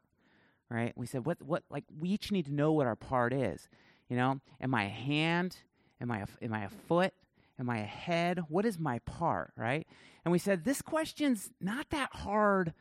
Right? 0.71 0.93
We 0.95 1.05
said, 1.05 1.25
what, 1.25 1.41
what, 1.41 1.63
like, 1.69 1.83
we 1.99 2.09
each 2.09 2.31
need 2.31 2.45
to 2.45 2.53
know 2.53 2.71
what 2.71 2.87
our 2.87 2.95
part 2.95 3.33
is. 3.33 3.67
You 4.09 4.15
know, 4.15 4.39
am 4.59 4.73
I 4.73 4.85
a 4.85 4.89
hand? 4.89 5.57
Am 5.99 6.09
I 6.09 6.19
a, 6.19 6.27
am 6.41 6.53
I 6.53 6.63
a 6.63 6.69
foot? 6.69 7.13
Am 7.59 7.69
I 7.69 7.79
a 7.79 7.85
head? 7.85 8.39
What 8.47 8.65
is 8.65 8.79
my 8.79 8.99
part, 8.99 9.51
right? 9.55 9.85
And 10.25 10.31
we 10.31 10.39
said, 10.39 10.63
this 10.63 10.81
question's 10.81 11.51
not 11.59 11.89
that 11.89 12.09
hard 12.11 12.73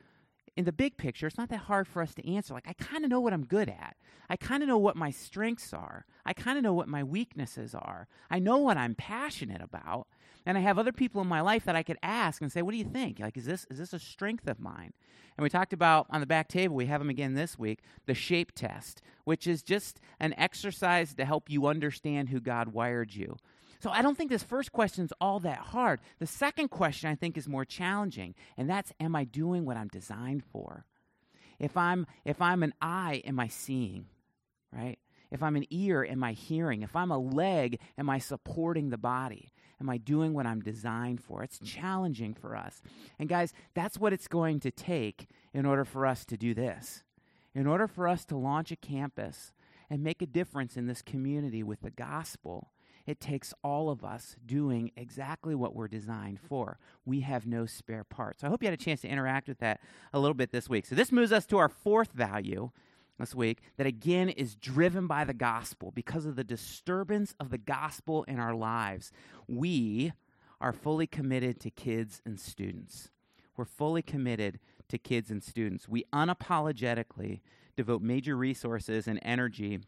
in 0.60 0.66
the 0.66 0.72
big 0.72 0.98
picture. 0.98 1.26
It's 1.26 1.38
not 1.38 1.48
that 1.48 1.60
hard 1.60 1.88
for 1.88 2.02
us 2.02 2.14
to 2.14 2.30
answer. 2.30 2.52
Like, 2.52 2.68
I 2.68 2.74
kind 2.74 3.02
of 3.02 3.10
know 3.10 3.18
what 3.18 3.32
I'm 3.32 3.46
good 3.46 3.70
at. 3.70 3.96
I 4.28 4.36
kind 4.36 4.62
of 4.62 4.68
know 4.68 4.76
what 4.76 4.94
my 4.94 5.10
strengths 5.10 5.72
are. 5.72 6.04
I 6.26 6.34
kind 6.34 6.58
of 6.58 6.62
know 6.62 6.74
what 6.74 6.86
my 6.86 7.02
weaknesses 7.02 7.74
are. 7.74 8.08
I 8.30 8.38
know 8.38 8.58
what 8.58 8.76
I'm 8.76 8.94
passionate 8.94 9.62
about. 9.62 10.06
And 10.44 10.58
I 10.58 10.60
have 10.60 10.78
other 10.78 10.92
people 10.92 11.22
in 11.22 11.28
my 11.28 11.40
life 11.40 11.64
that 11.64 11.76
I 11.76 11.82
could 11.82 11.98
ask 12.02 12.42
and 12.42 12.52
say, 12.52 12.60
"What 12.60 12.72
do 12.72 12.76
you 12.76 12.84
think? 12.84 13.18
Like, 13.20 13.36
is 13.36 13.46
this 13.46 13.66
is 13.70 13.78
this 13.78 13.92
a 13.92 13.98
strength 13.98 14.46
of 14.48 14.60
mine?" 14.60 14.92
And 15.36 15.42
we 15.42 15.48
talked 15.50 15.72
about 15.72 16.06
on 16.10 16.20
the 16.20 16.26
back 16.26 16.48
table. 16.48 16.76
We 16.76 16.86
have 16.86 17.00
them 17.00 17.10
again 17.10 17.34
this 17.34 17.58
week. 17.58 17.80
The 18.06 18.14
shape 18.14 18.52
test, 18.52 19.02
which 19.24 19.46
is 19.46 19.62
just 19.62 20.00
an 20.18 20.34
exercise 20.38 21.14
to 21.14 21.24
help 21.24 21.50
you 21.50 21.66
understand 21.66 22.30
who 22.30 22.40
God 22.40 22.68
wired 22.68 23.14
you. 23.14 23.36
So 23.80 23.90
I 23.90 24.02
don't 24.02 24.16
think 24.16 24.30
this 24.30 24.42
first 24.42 24.72
question 24.72 25.04
is 25.04 25.12
all 25.20 25.40
that 25.40 25.58
hard. 25.58 26.00
The 26.18 26.26
second 26.26 26.68
question 26.68 27.10
I 27.10 27.14
think 27.14 27.38
is 27.38 27.48
more 27.48 27.64
challenging, 27.64 28.34
and 28.56 28.68
that's, 28.68 28.92
"Am 29.00 29.16
I 29.16 29.24
doing 29.24 29.64
what 29.64 29.76
I'm 29.76 29.88
designed 29.88 30.44
for?" 30.44 30.84
If 31.58 31.76
I'm 31.76 32.06
if 32.24 32.40
I'm 32.42 32.62
an 32.62 32.74
eye, 32.80 33.22
am 33.24 33.40
I 33.40 33.48
seeing? 33.48 34.06
Right? 34.72 34.98
If 35.30 35.42
I'm 35.42 35.56
an 35.56 35.66
ear, 35.70 36.04
am 36.04 36.22
I 36.22 36.32
hearing? 36.32 36.82
If 36.82 36.94
I'm 36.94 37.10
a 37.10 37.18
leg, 37.18 37.80
am 37.96 38.10
I 38.10 38.18
supporting 38.18 38.90
the 38.90 38.98
body? 38.98 39.52
Am 39.80 39.88
I 39.88 39.96
doing 39.96 40.34
what 40.34 40.46
I'm 40.46 40.60
designed 40.60 41.22
for? 41.22 41.42
It's 41.42 41.58
challenging 41.58 42.34
for 42.34 42.54
us. 42.54 42.82
And 43.18 43.28
guys, 43.28 43.54
that's 43.74 43.98
what 43.98 44.12
it's 44.12 44.28
going 44.28 44.60
to 44.60 44.70
take 44.70 45.28
in 45.54 45.64
order 45.64 45.84
for 45.84 46.06
us 46.06 46.24
to 46.26 46.36
do 46.36 46.52
this. 46.52 47.02
In 47.54 47.66
order 47.66 47.86
for 47.86 48.06
us 48.06 48.24
to 48.26 48.36
launch 48.36 48.70
a 48.70 48.76
campus 48.76 49.52
and 49.88 50.02
make 50.02 50.20
a 50.20 50.26
difference 50.26 50.76
in 50.76 50.86
this 50.86 51.00
community 51.00 51.62
with 51.62 51.80
the 51.80 51.90
gospel, 51.90 52.72
it 53.06 53.20
takes 53.20 53.52
all 53.64 53.90
of 53.90 54.04
us 54.04 54.36
doing 54.44 54.92
exactly 54.96 55.54
what 55.54 55.74
we're 55.74 55.88
designed 55.88 56.40
for. 56.40 56.78
We 57.04 57.20
have 57.20 57.46
no 57.46 57.66
spare 57.66 58.04
parts. 58.04 58.40
So 58.40 58.46
I 58.46 58.50
hope 58.50 58.62
you 58.62 58.66
had 58.66 58.78
a 58.78 58.82
chance 58.82 59.00
to 59.02 59.08
interact 59.08 59.48
with 59.48 59.58
that 59.58 59.80
a 60.12 60.18
little 60.18 60.34
bit 60.34 60.52
this 60.52 60.68
week. 60.68 60.86
So 60.86 60.94
this 60.94 61.12
moves 61.12 61.32
us 61.32 61.46
to 61.46 61.58
our 61.58 61.68
fourth 61.68 62.12
value, 62.12 62.70
this 63.20 63.34
week 63.34 63.60
that 63.76 63.86
again 63.86 64.30
is 64.30 64.56
driven 64.56 65.06
by 65.06 65.24
the 65.24 65.34
gospel 65.34 65.92
because 65.94 66.26
of 66.26 66.36
the 66.36 66.44
disturbance 66.44 67.34
of 67.38 67.50
the 67.50 67.58
gospel 67.58 68.24
in 68.24 68.40
our 68.40 68.54
lives. 68.54 69.12
We 69.46 70.12
are 70.60 70.72
fully 70.72 71.06
committed 71.06 71.60
to 71.60 71.70
kids 71.70 72.20
and 72.24 72.40
students. 72.40 73.10
We're 73.56 73.64
fully 73.66 74.02
committed 74.02 74.58
to 74.88 74.98
kids 74.98 75.30
and 75.30 75.42
students. 75.42 75.88
We 75.88 76.04
unapologetically 76.12 77.40
devote 77.76 78.02
major 78.02 78.36
resources 78.36 79.06
and 79.06 79.20
energy 79.22 79.80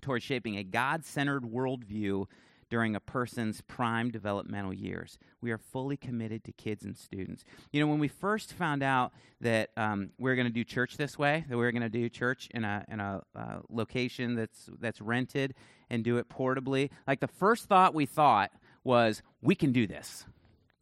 towards 0.00 0.24
shaping 0.24 0.56
a 0.56 0.64
God 0.64 1.04
centered 1.04 1.44
worldview 1.44 2.26
during 2.70 2.94
a 2.94 3.00
person's 3.00 3.60
prime 3.62 4.10
developmental 4.10 4.72
years. 4.72 5.18
We 5.40 5.50
are 5.50 5.58
fully 5.58 5.96
committed 5.96 6.44
to 6.44 6.52
kids 6.52 6.84
and 6.84 6.96
students. 6.96 7.44
You 7.72 7.80
know, 7.80 7.88
when 7.88 7.98
we 7.98 8.08
first 8.08 8.52
found 8.52 8.82
out 8.82 9.12
that 9.40 9.70
um, 9.76 10.10
we 10.18 10.30
are 10.30 10.36
going 10.36 10.46
to 10.46 10.52
do 10.52 10.64
church 10.64 10.96
this 10.96 11.18
way, 11.18 11.44
that 11.48 11.58
we 11.58 11.66
are 11.66 11.72
going 11.72 11.82
to 11.82 11.88
do 11.88 12.08
church 12.08 12.48
in 12.52 12.64
a 12.64 12.84
in 12.88 13.00
a 13.00 13.22
uh, 13.34 13.58
location 13.68 14.36
that's 14.36 14.70
that's 14.78 15.00
rented 15.00 15.54
and 15.90 16.04
do 16.04 16.16
it 16.18 16.28
portably, 16.28 16.90
like 17.06 17.20
the 17.20 17.28
first 17.28 17.66
thought 17.66 17.92
we 17.92 18.06
thought 18.06 18.52
was, 18.84 19.22
we 19.42 19.54
can 19.54 19.72
do 19.72 19.86
this. 19.86 20.24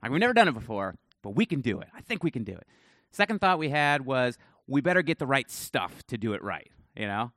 Like 0.03 0.13
we've 0.13 0.21
never 0.21 0.35
done 0.35 0.49
it 0.49 0.55
before, 0.55 0.95
but 1.23 1.31
we 1.31 1.47
can 1.47 1.63
do 1.63 1.81
it. 1.81 1.89
I 1.97 2.03
think 2.03 2.23
we 2.23 2.31
can 2.31 2.45
do 2.45 2.53
it. 2.53 2.67
Second 3.11 3.41
thought 3.41 3.59
we 3.59 3.71
had 3.71 4.05
was, 4.05 4.37
we 4.67 4.83
better 4.83 5.01
get 5.01 5.19
the 5.19 5.27
right 5.27 5.51
stuff 5.51 6.07
to 6.09 6.19
do 6.19 6.35
it 6.35 6.43
right. 6.45 6.71
You 6.95 7.07
know. 7.07 7.33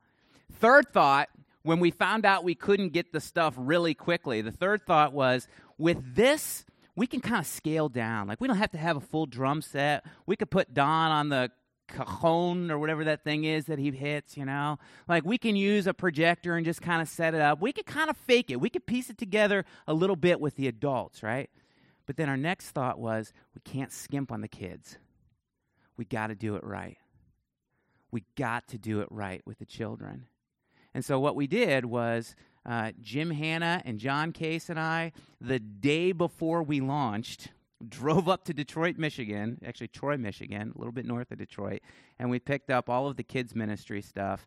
Third 0.52 0.92
thought 0.92 1.30
when 1.62 1.80
we 1.80 1.90
found 1.90 2.24
out 2.24 2.44
we 2.44 2.54
couldn't 2.54 2.90
get 2.90 3.12
the 3.12 3.20
stuff 3.20 3.54
really 3.56 3.94
quickly, 3.94 4.40
the 4.40 4.50
third 4.50 4.82
thought 4.86 5.12
was 5.12 5.46
with 5.78 6.14
this, 6.14 6.64
we 6.96 7.06
can 7.06 7.20
kind 7.20 7.38
of 7.38 7.46
scale 7.46 7.88
down. 7.88 8.28
Like, 8.28 8.40
we 8.40 8.48
don't 8.48 8.56
have 8.56 8.72
to 8.72 8.78
have 8.78 8.96
a 8.96 9.00
full 9.00 9.26
drum 9.26 9.62
set. 9.62 10.04
We 10.26 10.36
could 10.36 10.50
put 10.50 10.74
Don 10.74 11.10
on 11.10 11.28
the 11.28 11.50
cajon 11.88 12.70
or 12.70 12.78
whatever 12.78 13.04
that 13.04 13.24
thing 13.24 13.44
is 13.44 13.66
that 13.66 13.78
he 13.78 13.90
hits, 13.90 14.36
you 14.36 14.44
know? 14.44 14.78
Like, 15.08 15.24
we 15.24 15.38
can 15.38 15.56
use 15.56 15.86
a 15.86 15.94
projector 15.94 16.56
and 16.56 16.64
just 16.64 16.82
kind 16.82 17.00
of 17.00 17.08
set 17.08 17.34
it 17.34 17.40
up. 17.40 17.60
We 17.60 17.72
could 17.72 17.86
kind 17.86 18.10
of 18.10 18.16
fake 18.16 18.50
it. 18.50 18.60
We 18.60 18.70
could 18.70 18.86
piece 18.86 19.10
it 19.10 19.18
together 19.18 19.64
a 19.86 19.94
little 19.94 20.16
bit 20.16 20.40
with 20.40 20.56
the 20.56 20.68
adults, 20.68 21.22
right? 21.22 21.50
But 22.06 22.16
then 22.16 22.28
our 22.28 22.36
next 22.36 22.70
thought 22.70 22.98
was 22.98 23.32
we 23.54 23.60
can't 23.60 23.92
skimp 23.92 24.32
on 24.32 24.40
the 24.40 24.48
kids. 24.48 24.98
We 25.96 26.04
got 26.04 26.28
to 26.28 26.34
do 26.34 26.56
it 26.56 26.64
right. 26.64 26.98
We 28.10 28.24
got 28.36 28.68
to 28.68 28.78
do 28.78 29.00
it 29.00 29.08
right 29.10 29.40
with 29.46 29.58
the 29.58 29.64
children. 29.64 30.26
And 30.94 31.04
so 31.04 31.18
what 31.18 31.36
we 31.36 31.46
did 31.46 31.84
was 31.84 32.34
uh, 32.64 32.92
Jim 33.00 33.30
Hanna 33.30 33.82
and 33.84 33.98
John 33.98 34.32
Case 34.32 34.68
and 34.68 34.78
I, 34.78 35.12
the 35.40 35.58
day 35.58 36.12
before 36.12 36.62
we 36.62 36.80
launched, 36.80 37.48
drove 37.88 38.28
up 38.28 38.44
to 38.44 38.54
Detroit, 38.54 38.96
Michigan, 38.96 39.58
actually 39.66 39.88
Troy, 39.88 40.16
Michigan, 40.16 40.72
a 40.74 40.78
little 40.78 40.92
bit 40.92 41.06
north 41.06 41.30
of 41.32 41.38
Detroit, 41.38 41.80
and 42.18 42.30
we 42.30 42.38
picked 42.38 42.70
up 42.70 42.88
all 42.88 43.08
of 43.08 43.16
the 43.16 43.24
kids' 43.24 43.54
ministry 43.54 44.02
stuff. 44.02 44.46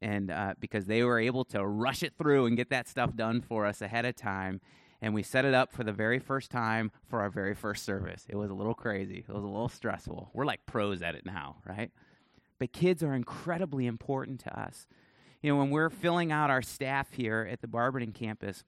And 0.00 0.32
uh, 0.32 0.54
because 0.58 0.86
they 0.86 1.04
were 1.04 1.20
able 1.20 1.44
to 1.46 1.64
rush 1.64 2.02
it 2.02 2.14
through 2.18 2.46
and 2.46 2.56
get 2.56 2.70
that 2.70 2.88
stuff 2.88 3.14
done 3.14 3.40
for 3.40 3.64
us 3.66 3.80
ahead 3.80 4.04
of 4.04 4.16
time, 4.16 4.60
and 5.00 5.14
we 5.14 5.22
set 5.22 5.44
it 5.44 5.54
up 5.54 5.72
for 5.72 5.84
the 5.84 5.92
very 5.92 6.18
first 6.18 6.50
time 6.50 6.90
for 7.08 7.20
our 7.20 7.30
very 7.30 7.54
first 7.54 7.84
service. 7.84 8.26
It 8.28 8.34
was 8.34 8.50
a 8.50 8.54
little 8.54 8.74
crazy. 8.74 9.18
It 9.18 9.32
was 9.32 9.44
a 9.44 9.46
little 9.46 9.68
stressful. 9.68 10.30
We're 10.32 10.44
like 10.44 10.66
pros 10.66 11.02
at 11.02 11.14
it 11.14 11.24
now, 11.24 11.56
right? 11.64 11.92
But 12.58 12.72
kids 12.72 13.02
are 13.04 13.14
incredibly 13.14 13.86
important 13.86 14.40
to 14.40 14.58
us. 14.58 14.88
You 15.42 15.52
know, 15.52 15.58
when 15.58 15.70
we're 15.70 15.90
filling 15.90 16.30
out 16.30 16.50
our 16.50 16.62
staff 16.62 17.12
here 17.12 17.48
at 17.50 17.60
the 17.60 17.68
Barberton 17.68 18.12
campus, 18.12 18.64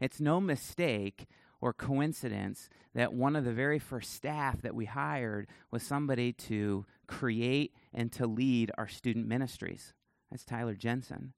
it's 0.00 0.20
no 0.20 0.40
mistake 0.40 1.26
or 1.60 1.72
coincidence 1.72 2.68
that 2.92 3.14
one 3.14 3.36
of 3.36 3.44
the 3.44 3.52
very 3.52 3.78
first 3.78 4.12
staff 4.12 4.60
that 4.62 4.74
we 4.74 4.84
hired 4.84 5.46
was 5.70 5.84
somebody 5.84 6.32
to 6.32 6.84
create 7.06 7.72
and 7.94 8.10
to 8.12 8.26
lead 8.26 8.72
our 8.76 8.88
student 8.88 9.28
ministries. 9.28 9.94
That's 10.30 10.44
Tyler 10.44 10.74
Jensen. 10.74 11.34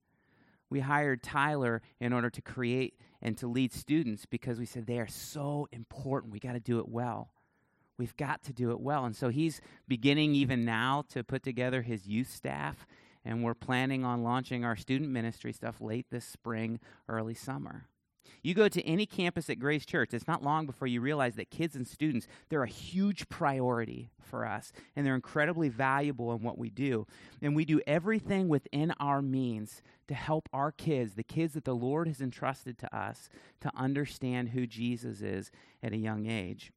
We 0.70 0.80
hired 0.80 1.22
Tyler 1.22 1.82
in 2.00 2.14
order 2.14 2.30
to 2.30 2.40
create 2.40 2.94
and 3.20 3.36
to 3.38 3.46
lead 3.46 3.70
students 3.70 4.24
because 4.24 4.58
we 4.58 4.64
said 4.64 4.86
they 4.86 4.98
are 4.98 5.06
so 5.06 5.68
important. 5.72 6.32
We 6.32 6.40
got 6.40 6.54
to 6.54 6.60
do 6.60 6.78
it 6.78 6.88
well. 6.88 7.30
We've 7.98 8.16
got 8.16 8.42
to 8.44 8.52
do 8.54 8.70
it 8.70 8.80
well. 8.80 9.04
And 9.04 9.14
so 9.14 9.28
he's 9.28 9.60
beginning 9.86 10.34
even 10.34 10.64
now 10.64 11.04
to 11.10 11.22
put 11.22 11.42
together 11.42 11.82
his 11.82 12.06
youth 12.06 12.30
staff 12.32 12.86
and 13.24 13.42
we're 13.42 13.54
planning 13.54 14.04
on 14.04 14.22
launching 14.22 14.64
our 14.64 14.76
student 14.76 15.10
ministry 15.10 15.52
stuff 15.52 15.80
late 15.80 16.06
this 16.10 16.24
spring, 16.24 16.78
early 17.08 17.34
summer. 17.34 17.88
You 18.42 18.52
go 18.52 18.68
to 18.68 18.86
any 18.86 19.06
campus 19.06 19.48
at 19.48 19.58
Grace 19.58 19.86
Church, 19.86 20.12
it's 20.12 20.28
not 20.28 20.42
long 20.42 20.66
before 20.66 20.86
you 20.86 21.00
realize 21.00 21.34
that 21.36 21.50
kids 21.50 21.74
and 21.74 21.88
students, 21.88 22.26
they're 22.50 22.62
a 22.62 22.68
huge 22.68 23.26
priority 23.30 24.10
for 24.20 24.44
us, 24.46 24.70
and 24.94 25.06
they're 25.06 25.14
incredibly 25.14 25.70
valuable 25.70 26.30
in 26.34 26.42
what 26.42 26.58
we 26.58 26.68
do. 26.68 27.06
And 27.40 27.56
we 27.56 27.64
do 27.64 27.80
everything 27.86 28.48
within 28.48 28.92
our 29.00 29.22
means 29.22 29.80
to 30.08 30.14
help 30.14 30.50
our 30.52 30.72
kids, 30.72 31.14
the 31.14 31.22
kids 31.22 31.54
that 31.54 31.64
the 31.64 31.74
Lord 31.74 32.06
has 32.06 32.20
entrusted 32.20 32.76
to 32.78 32.96
us, 32.96 33.30
to 33.62 33.70
understand 33.74 34.50
who 34.50 34.66
Jesus 34.66 35.22
is 35.22 35.50
at 35.82 35.94
a 35.94 35.98
young 35.98 36.26
age. 36.26 36.70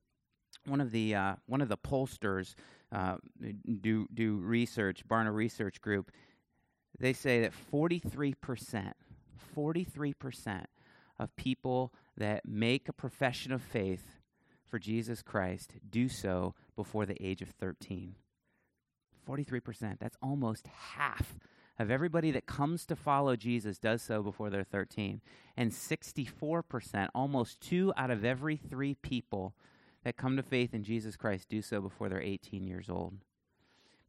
One 0.65 0.79
of 0.79 0.91
the, 0.91 1.15
uh, 1.15 1.35
one 1.47 1.61
of 1.61 1.67
the 1.67 1.77
pollsters 1.77 2.55
uh, 2.93 3.17
do, 3.81 4.07
do 4.13 4.37
research, 4.37 5.05
Barna 5.05 5.33
Research 5.33 5.81
Group, 5.81 6.11
they 6.99 7.13
say 7.13 7.41
that 7.41 7.53
43%, 7.73 8.93
43% 9.55 10.65
of 11.19 11.35
people 11.35 11.93
that 12.15 12.47
make 12.47 12.89
a 12.89 12.93
profession 12.93 13.51
of 13.51 13.61
faith 13.61 14.19
for 14.65 14.79
Jesus 14.79 15.21
Christ 15.21 15.73
do 15.89 16.09
so 16.09 16.55
before 16.75 17.05
the 17.05 17.17
age 17.23 17.41
of 17.41 17.49
13. 17.49 18.15
43%. 19.27 19.99
That's 19.99 20.17
almost 20.21 20.67
half 20.67 21.37
of 21.79 21.91
everybody 21.91 22.31
that 22.31 22.45
comes 22.45 22.85
to 22.87 22.95
follow 22.95 23.35
Jesus 23.35 23.77
does 23.77 24.01
so 24.01 24.23
before 24.23 24.49
they're 24.49 24.63
13. 24.63 25.21
And 25.55 25.71
64%, 25.71 27.09
almost 27.13 27.61
two 27.61 27.93
out 27.95 28.11
of 28.11 28.25
every 28.25 28.57
three 28.57 28.95
people 28.95 29.53
that 30.03 30.17
come 30.17 30.37
to 30.37 30.43
faith 30.43 30.73
in 30.73 30.83
Jesus 30.83 31.15
Christ 31.15 31.49
do 31.49 31.61
so 31.61 31.81
before 31.81 32.09
they're 32.09 32.21
18 32.21 32.65
years 32.65 32.89
old. 32.89 33.15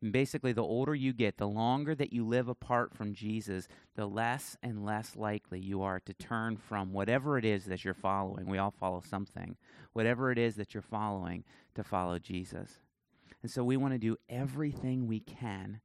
Basically, 0.01 0.53
the 0.53 0.63
older 0.63 0.95
you 0.95 1.13
get, 1.13 1.39
the 1.39 1.49
longer 1.49 1.95
that 1.95 2.13
you 2.13 2.25
live 2.25 2.49
apart 2.49 2.95
from 2.95 3.15
Jesus, 3.15 3.67
the 3.97 4.07
less 4.07 4.57
and 4.63 4.85
less 4.85 5.17
likely 5.17 5.59
you 5.59 5.83
are 5.83 5.99
to 6.01 6.15
turn 6.15 6.57
from 6.57 6.93
whatever 6.93 7.37
it 7.37 7.45
is 7.45 7.65
that 7.65 7.85
you're 7.85 7.95
following. 7.95 8.47
We 8.47 8.59
all 8.59 8.71
follow 8.71 9.03
something. 9.05 9.57
Whatever 9.95 10.31
it 10.31 10.39
is 10.39 10.55
that 10.55 10.73
you're 10.73 10.83
following, 10.83 11.43
to 11.75 11.83
follow 11.83 12.21
Jesus. 12.21 12.79
And 13.43 13.51
so 13.51 13.65
we 13.65 13.77
want 13.77 13.95
to 13.95 13.99
do 13.99 14.17
everything 14.29 15.09
we 15.09 15.19
can 15.19 15.81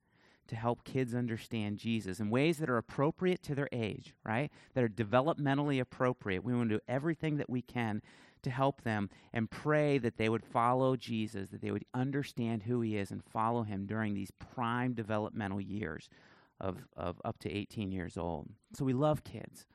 to 0.47 0.55
help 0.55 0.83
kids 0.83 1.15
understand 1.15 1.77
Jesus 1.77 2.19
in 2.19 2.29
ways 2.29 2.57
that 2.57 2.69
are 2.69 2.77
appropriate 2.77 3.41
to 3.43 3.55
their 3.55 3.69
age, 3.71 4.13
right? 4.23 4.51
That 4.73 4.83
are 4.83 4.89
developmentally 4.89 5.79
appropriate. 5.79 6.43
We 6.43 6.53
want 6.53 6.69
to 6.69 6.75
do 6.75 6.83
everything 6.87 7.37
that 7.37 7.49
we 7.49 7.61
can 7.61 8.01
to 8.43 8.49
help 8.49 8.81
them 8.81 9.09
and 9.33 9.49
pray 9.49 9.97
that 9.97 10.17
they 10.17 10.29
would 10.29 10.43
follow 10.43 10.95
Jesus, 10.95 11.49
that 11.49 11.61
they 11.61 11.71
would 11.71 11.85
understand 11.93 12.63
who 12.63 12.81
he 12.81 12.97
is 12.97 13.11
and 13.11 13.23
follow 13.23 13.63
him 13.63 13.85
during 13.85 14.13
these 14.13 14.31
prime 14.31 14.93
developmental 14.93 15.59
years 15.59 16.09
of, 16.59 16.77
of 16.95 17.21
up 17.25 17.39
to 17.39 17.51
18 17.51 17.91
years 17.91 18.17
old. 18.17 18.47
So 18.73 18.85
we 18.85 18.93
love 18.93 19.23
kids. 19.23 19.65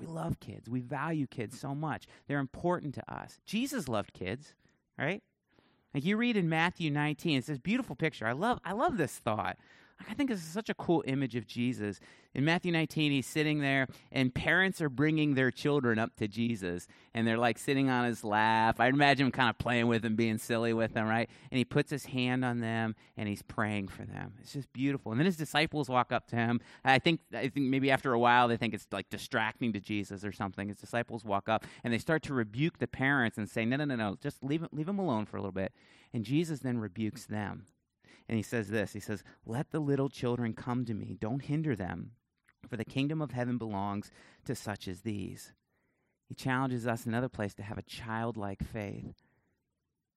We 0.00 0.06
love 0.06 0.40
kids. 0.40 0.68
We 0.68 0.80
value 0.80 1.26
kids 1.26 1.58
so 1.58 1.74
much. 1.74 2.06
They're 2.26 2.38
important 2.38 2.94
to 2.96 3.12
us. 3.12 3.38
Jesus 3.46 3.88
loved 3.88 4.12
kids, 4.12 4.54
right? 4.98 5.22
Like 5.94 6.04
you 6.04 6.18
read 6.18 6.36
in 6.36 6.48
Matthew 6.48 6.90
19, 6.90 7.38
it's 7.38 7.46
this 7.46 7.58
beautiful 7.58 7.96
picture. 7.96 8.26
I 8.26 8.32
love 8.32 8.60
I 8.64 8.72
love 8.72 8.98
this 8.98 9.12
thought. 9.12 9.56
I 10.08 10.14
think 10.14 10.30
this 10.30 10.40
is 10.40 10.46
such 10.46 10.68
a 10.68 10.74
cool 10.74 11.02
image 11.06 11.36
of 11.36 11.46
Jesus. 11.46 12.00
In 12.34 12.44
Matthew 12.44 12.70
19, 12.70 13.12
he's 13.12 13.26
sitting 13.26 13.60
there, 13.60 13.86
and 14.12 14.32
parents 14.34 14.80
are 14.82 14.90
bringing 14.90 15.34
their 15.34 15.50
children 15.50 15.98
up 15.98 16.14
to 16.16 16.28
Jesus, 16.28 16.86
and 17.14 17.26
they're 17.26 17.38
like 17.38 17.58
sitting 17.58 17.88
on 17.88 18.04
his 18.04 18.22
lap. 18.22 18.76
I 18.78 18.88
imagine 18.88 19.26
him 19.26 19.32
kind 19.32 19.48
of 19.48 19.58
playing 19.58 19.86
with 19.86 20.02
them, 20.02 20.16
being 20.16 20.36
silly 20.36 20.74
with 20.74 20.92
them, 20.92 21.06
right? 21.08 21.30
And 21.50 21.58
he 21.58 21.64
puts 21.64 21.90
his 21.90 22.06
hand 22.06 22.44
on 22.44 22.60
them, 22.60 22.94
and 23.16 23.28
he's 23.28 23.42
praying 23.42 23.88
for 23.88 24.04
them. 24.04 24.34
It's 24.40 24.52
just 24.52 24.70
beautiful. 24.72 25.12
And 25.12 25.20
then 25.20 25.26
his 25.26 25.36
disciples 25.36 25.88
walk 25.88 26.12
up 26.12 26.26
to 26.28 26.36
him. 26.36 26.60
I 26.84 26.98
think, 26.98 27.20
I 27.32 27.48
think 27.48 27.66
maybe 27.66 27.90
after 27.90 28.12
a 28.12 28.18
while, 28.18 28.48
they 28.48 28.58
think 28.58 28.74
it's 28.74 28.86
like 28.92 29.08
distracting 29.08 29.72
to 29.72 29.80
Jesus 29.80 30.24
or 30.24 30.32
something. 30.32 30.68
His 30.68 30.76
disciples 30.76 31.24
walk 31.24 31.48
up, 31.48 31.64
and 31.84 31.92
they 31.92 31.98
start 31.98 32.22
to 32.24 32.34
rebuke 32.34 32.78
the 32.78 32.86
parents 32.86 33.38
and 33.38 33.48
say, 33.48 33.64
No, 33.64 33.76
no, 33.76 33.86
no, 33.86 33.96
no, 33.96 34.16
just 34.22 34.44
leave, 34.44 34.66
leave 34.72 34.88
him 34.88 34.98
alone 34.98 35.24
for 35.24 35.38
a 35.38 35.40
little 35.40 35.52
bit. 35.52 35.72
And 36.12 36.24
Jesus 36.24 36.60
then 36.60 36.78
rebukes 36.78 37.24
them 37.24 37.66
and 38.28 38.36
he 38.36 38.42
says 38.42 38.68
this 38.68 38.92
He 38.92 39.00
says, 39.00 39.22
Let 39.44 39.70
the 39.70 39.80
little 39.80 40.08
children 40.08 40.52
come 40.52 40.84
to 40.84 40.94
me, 40.94 41.16
don't 41.20 41.44
hinder 41.44 41.76
them, 41.76 42.12
for 42.68 42.76
the 42.76 42.84
kingdom 42.84 43.22
of 43.22 43.32
heaven 43.32 43.58
belongs 43.58 44.10
to 44.44 44.54
such 44.54 44.88
as 44.88 45.02
these. 45.02 45.52
He 46.28 46.34
challenges 46.34 46.86
us 46.86 47.06
another 47.06 47.28
place 47.28 47.54
to 47.54 47.62
have 47.62 47.78
a 47.78 47.82
childlike 47.82 48.62
faith. 48.64 49.14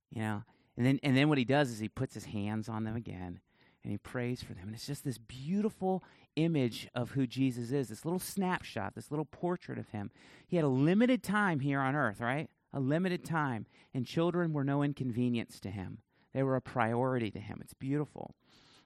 You 0.10 0.22
know, 0.22 0.44
and 0.76 0.86
then 0.86 1.00
and 1.04 1.16
then 1.16 1.30
what 1.30 1.38
he 1.38 1.46
does 1.46 1.70
is 1.70 1.80
he 1.80 1.90
puts 1.90 2.14
his 2.14 2.26
hands 2.26 2.68
on 2.68 2.84
them 2.84 2.96
again 2.96 3.40
and 3.84 3.92
he 3.92 3.98
prays 3.98 4.42
for 4.42 4.54
them. 4.54 4.68
And 4.68 4.76
it's 4.76 4.88
just 4.88 5.04
this 5.04 5.18
beautiful 5.18 6.04
image 6.36 6.88
of 6.94 7.12
who 7.12 7.26
Jesus 7.28 7.72
is, 7.72 7.90
this 7.90 8.06
little 8.06 8.20
snapshot, 8.20 8.96
this 8.96 9.12
little 9.12 9.26
portrait 9.26 9.78
of 9.78 9.90
him. 9.90 10.12
He 10.48 10.56
had 10.56 10.66
a 10.66 10.70
limited 10.70 11.24
time 11.24 11.60
here 11.60 11.80
on 11.80 11.96
earth, 11.96 12.20
right? 12.20 12.50
A 12.74 12.80
limited 12.80 13.24
time, 13.24 13.66
and 13.94 14.06
children 14.06 14.54
were 14.54 14.64
no 14.64 14.84
inconvenience 14.84 15.60
to 15.62 15.70
him. 15.70 16.00
They 16.34 16.44
were 16.44 16.56
a 16.56 16.62
priority 16.62 17.32
to 17.32 17.40
him. 17.40 17.60
It's 17.62 17.74
beautiful. 17.74 18.36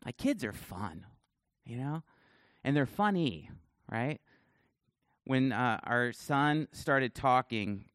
Like 0.06 0.18
kids 0.18 0.44
are 0.44 0.54
fun, 0.54 1.06
you 1.66 1.78
know? 1.78 2.04
And 2.64 2.76
they're 2.76 2.86
funny, 2.86 3.50
right? 3.92 4.22
When 5.26 5.52
uh, 5.52 5.80
our 5.84 6.14
son 6.14 6.68
started 6.72 7.16
talking, 7.16 7.86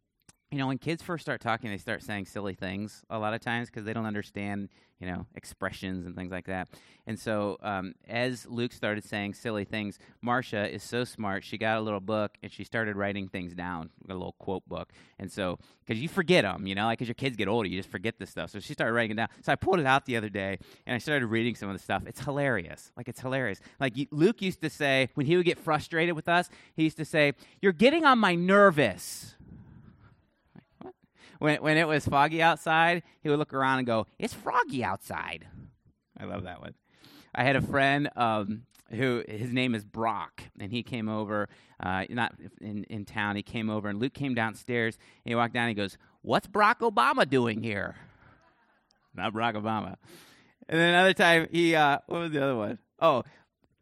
you 0.51 0.59
know, 0.59 0.67
when 0.67 0.79
kids 0.79 1.03
first 1.03 1.23
start 1.23 1.41
talking, 1.41 1.71
they 1.71 1.79
start 1.79 2.03
saying 2.03 2.27
silly 2.27 2.55
things 2.55 3.05
a 3.11 3.19
lot 3.19 3.35
of 3.35 3.41
times 3.41 3.69
because 3.69 3.85
they 3.85 3.93
don't 3.93 4.07
understand 4.07 4.69
you 5.01 5.07
know, 5.07 5.27
expressions 5.37 6.07
and 6.07 6.17
things 6.17 6.33
like 6.33 6.47
that. 6.47 6.69
And 7.07 7.19
so, 7.19 7.57
um, 7.63 7.95
as 8.09 8.47
Luke 8.47 8.73
started 8.73 9.05
saying 9.05 9.35
silly 9.35 9.65
things, 9.65 9.99
Marcia 10.21 10.69
is 10.69 10.83
so 10.83 11.05
smart. 11.05 11.45
She 11.45 11.57
got 11.57 11.79
a 11.79 11.81
little 11.81 12.01
book 12.01 12.37
and 12.43 12.51
she 12.51 12.65
started 12.65 12.97
writing 12.97 13.29
things 13.29 13.55
down, 13.55 13.91
a 14.09 14.13
little 14.13 14.35
quote 14.39 14.69
book. 14.69 14.91
And 15.19 15.31
so, 15.31 15.59
because 15.87 16.03
you 16.03 16.09
forget 16.09 16.43
them, 16.43 16.67
you 16.67 16.75
know, 16.75 16.87
like 16.87 17.01
as 17.01 17.09
your 17.09 17.15
kids 17.15 17.37
get 17.37 17.47
older, 17.47 17.69
you 17.69 17.79
just 17.79 17.91
forget 17.91 18.19
this 18.19 18.31
stuff. 18.31 18.51
So 18.51 18.59
she 18.59 18.73
started 18.73 18.93
writing 18.93 19.13
it 19.13 19.15
down. 19.15 19.29
So 19.43 19.53
I 19.53 19.57
pulled 19.57 19.79
it 19.79 19.87
out 19.87 20.05
the 20.05 20.17
other 20.17 20.29
day 20.29 20.59
and 20.85 20.95
I 20.95 20.99
started 20.99 21.27
reading 21.27 21.55
some 21.55 21.69
of 21.71 21.77
the 21.77 21.83
stuff. 21.83 22.03
It's 22.07 22.21
hilarious. 22.21 22.91
Like 22.97 23.09
it's 23.09 23.21
hilarious. 23.21 23.61
Like 23.79 23.95
Luke 24.11 24.43
used 24.43 24.61
to 24.63 24.71
say 24.71 25.11
when 25.15 25.27
he 25.27 25.37
would 25.37 25.47
get 25.47 25.59
frustrated 25.59 26.17
with 26.17 26.29
us, 26.29 26.51
he 26.75 26.83
used 26.83 26.99
to 26.99 27.05
say, 27.05 27.35
"You're 27.63 27.73
getting 27.73 28.05
on 28.05 28.19
my 28.19 28.35
nervous." 28.35 29.37
When, 31.39 31.63
when 31.63 31.77
it 31.77 31.87
was 31.87 32.07
foggy 32.07 32.43
outside, 32.43 33.03
he 33.21 33.29
would 33.29 33.39
look 33.39 33.55
around 33.55 33.79
and 33.79 33.87
go, 33.87 34.07
It's 34.19 34.35
froggy 34.35 34.85
outside. 34.85 35.47
I 36.19 36.25
love 36.25 36.45
that 36.45 36.61
one. 36.61 36.75
I 37.35 37.45
had 37.45 37.57
a 37.57 37.63
friend 37.63 38.11
um, 38.17 38.63
who 38.91 39.23
his 39.29 39.53
name 39.53 39.75
is 39.75 39.85
Brock, 39.85 40.43
and 40.59 40.73
he 40.73 40.83
came 40.83 41.09
over, 41.09 41.49
uh, 41.81 42.05
not 42.11 42.35
in, 42.61 42.85
in 42.85 43.05
town. 43.05 43.37
He 43.37 43.43
came 43.43 43.71
over, 43.71 43.89
and 43.89 44.01
Luke 44.01 44.15
came 44.15 44.35
downstairs, 44.35 44.97
and 45.25 45.31
he 45.31 45.35
walked 45.35 45.55
down. 45.55 45.69
And 45.69 45.71
he 45.71 45.75
goes, 45.75 45.97
"What's 46.23 46.49
Barack 46.49 46.79
Obama 46.81 47.29
doing 47.29 47.63
here?" 47.63 47.97
Not 49.15 49.33
Barack 49.33 49.55
Obama. 49.55 49.97
And 50.69 50.79
then 50.81 50.91
another 50.91 51.15
time, 51.15 51.49
he 51.51 51.75
uh, 51.75 51.99
what 52.07 52.21
was 52.21 52.33
the 52.33 52.43
other 52.43 52.57
one? 52.57 52.79
Oh, 53.01 53.23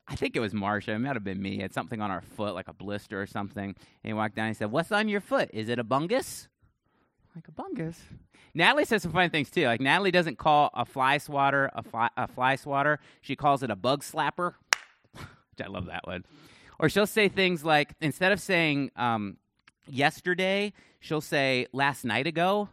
I 0.07 0.17
think 0.17 0.37
it 0.37 0.41
was 0.41 0.53
Marsha. 0.53 0.89
It 0.89 0.99
might 0.99 1.15
have 1.15 1.25
been 1.25 1.43
me. 1.43 1.57
He 1.57 1.63
had 1.63 1.73
something 1.73 2.01
on 2.01 2.11
our 2.11 2.21
foot, 2.21 2.55
like 2.55 2.69
a 2.69 2.73
blister 2.73 3.21
or 3.21 3.27
something. 3.27 3.65
And 3.65 3.77
he 4.03 4.13
walked 4.13 4.37
down. 4.37 4.47
And 4.47 4.57
he 4.57 4.59
said, 4.59 4.71
"What's 4.71 4.93
on 4.93 5.09
your 5.09 5.21
foot? 5.21 5.51
Is 5.53 5.69
it 5.69 5.79
a 5.79 5.85
bungus?" 5.85 6.49
Like 7.37 7.49
a 7.49 7.53
bungus. 7.53 7.97
Natalie 8.55 8.87
says 8.87 9.03
some 9.03 9.13
funny 9.13 9.29
things 9.29 9.51
too. 9.51 9.67
Like 9.67 9.81
Natalie 9.81 10.11
doesn't 10.11 10.39
call 10.39 10.71
a 10.73 10.87
fly 10.87 11.19
swatter 11.19 11.71
a 11.75 11.83
fly, 11.83 12.09
a 12.17 12.27
fly 12.27 12.57
swatter. 12.57 12.99
She 13.21 13.37
calls 13.37 13.63
it 13.63 13.71
a 13.71 13.77
bug 13.77 14.03
slapper. 14.03 14.55
Which 15.13 15.61
I 15.65 15.67
love 15.69 15.87
that 15.87 16.07
one. 16.07 16.25
Or 16.79 16.89
she'll 16.89 17.07
say 17.07 17.29
things 17.29 17.65
like 17.65 17.93
instead 18.01 18.33
of 18.33 18.41
saying 18.41 18.91
um, 18.97 19.37
yesterday, 19.87 20.73
she'll 21.01 21.21
say 21.21 21.67
last 21.73 22.05
night 22.05 22.27
ago, 22.27 22.71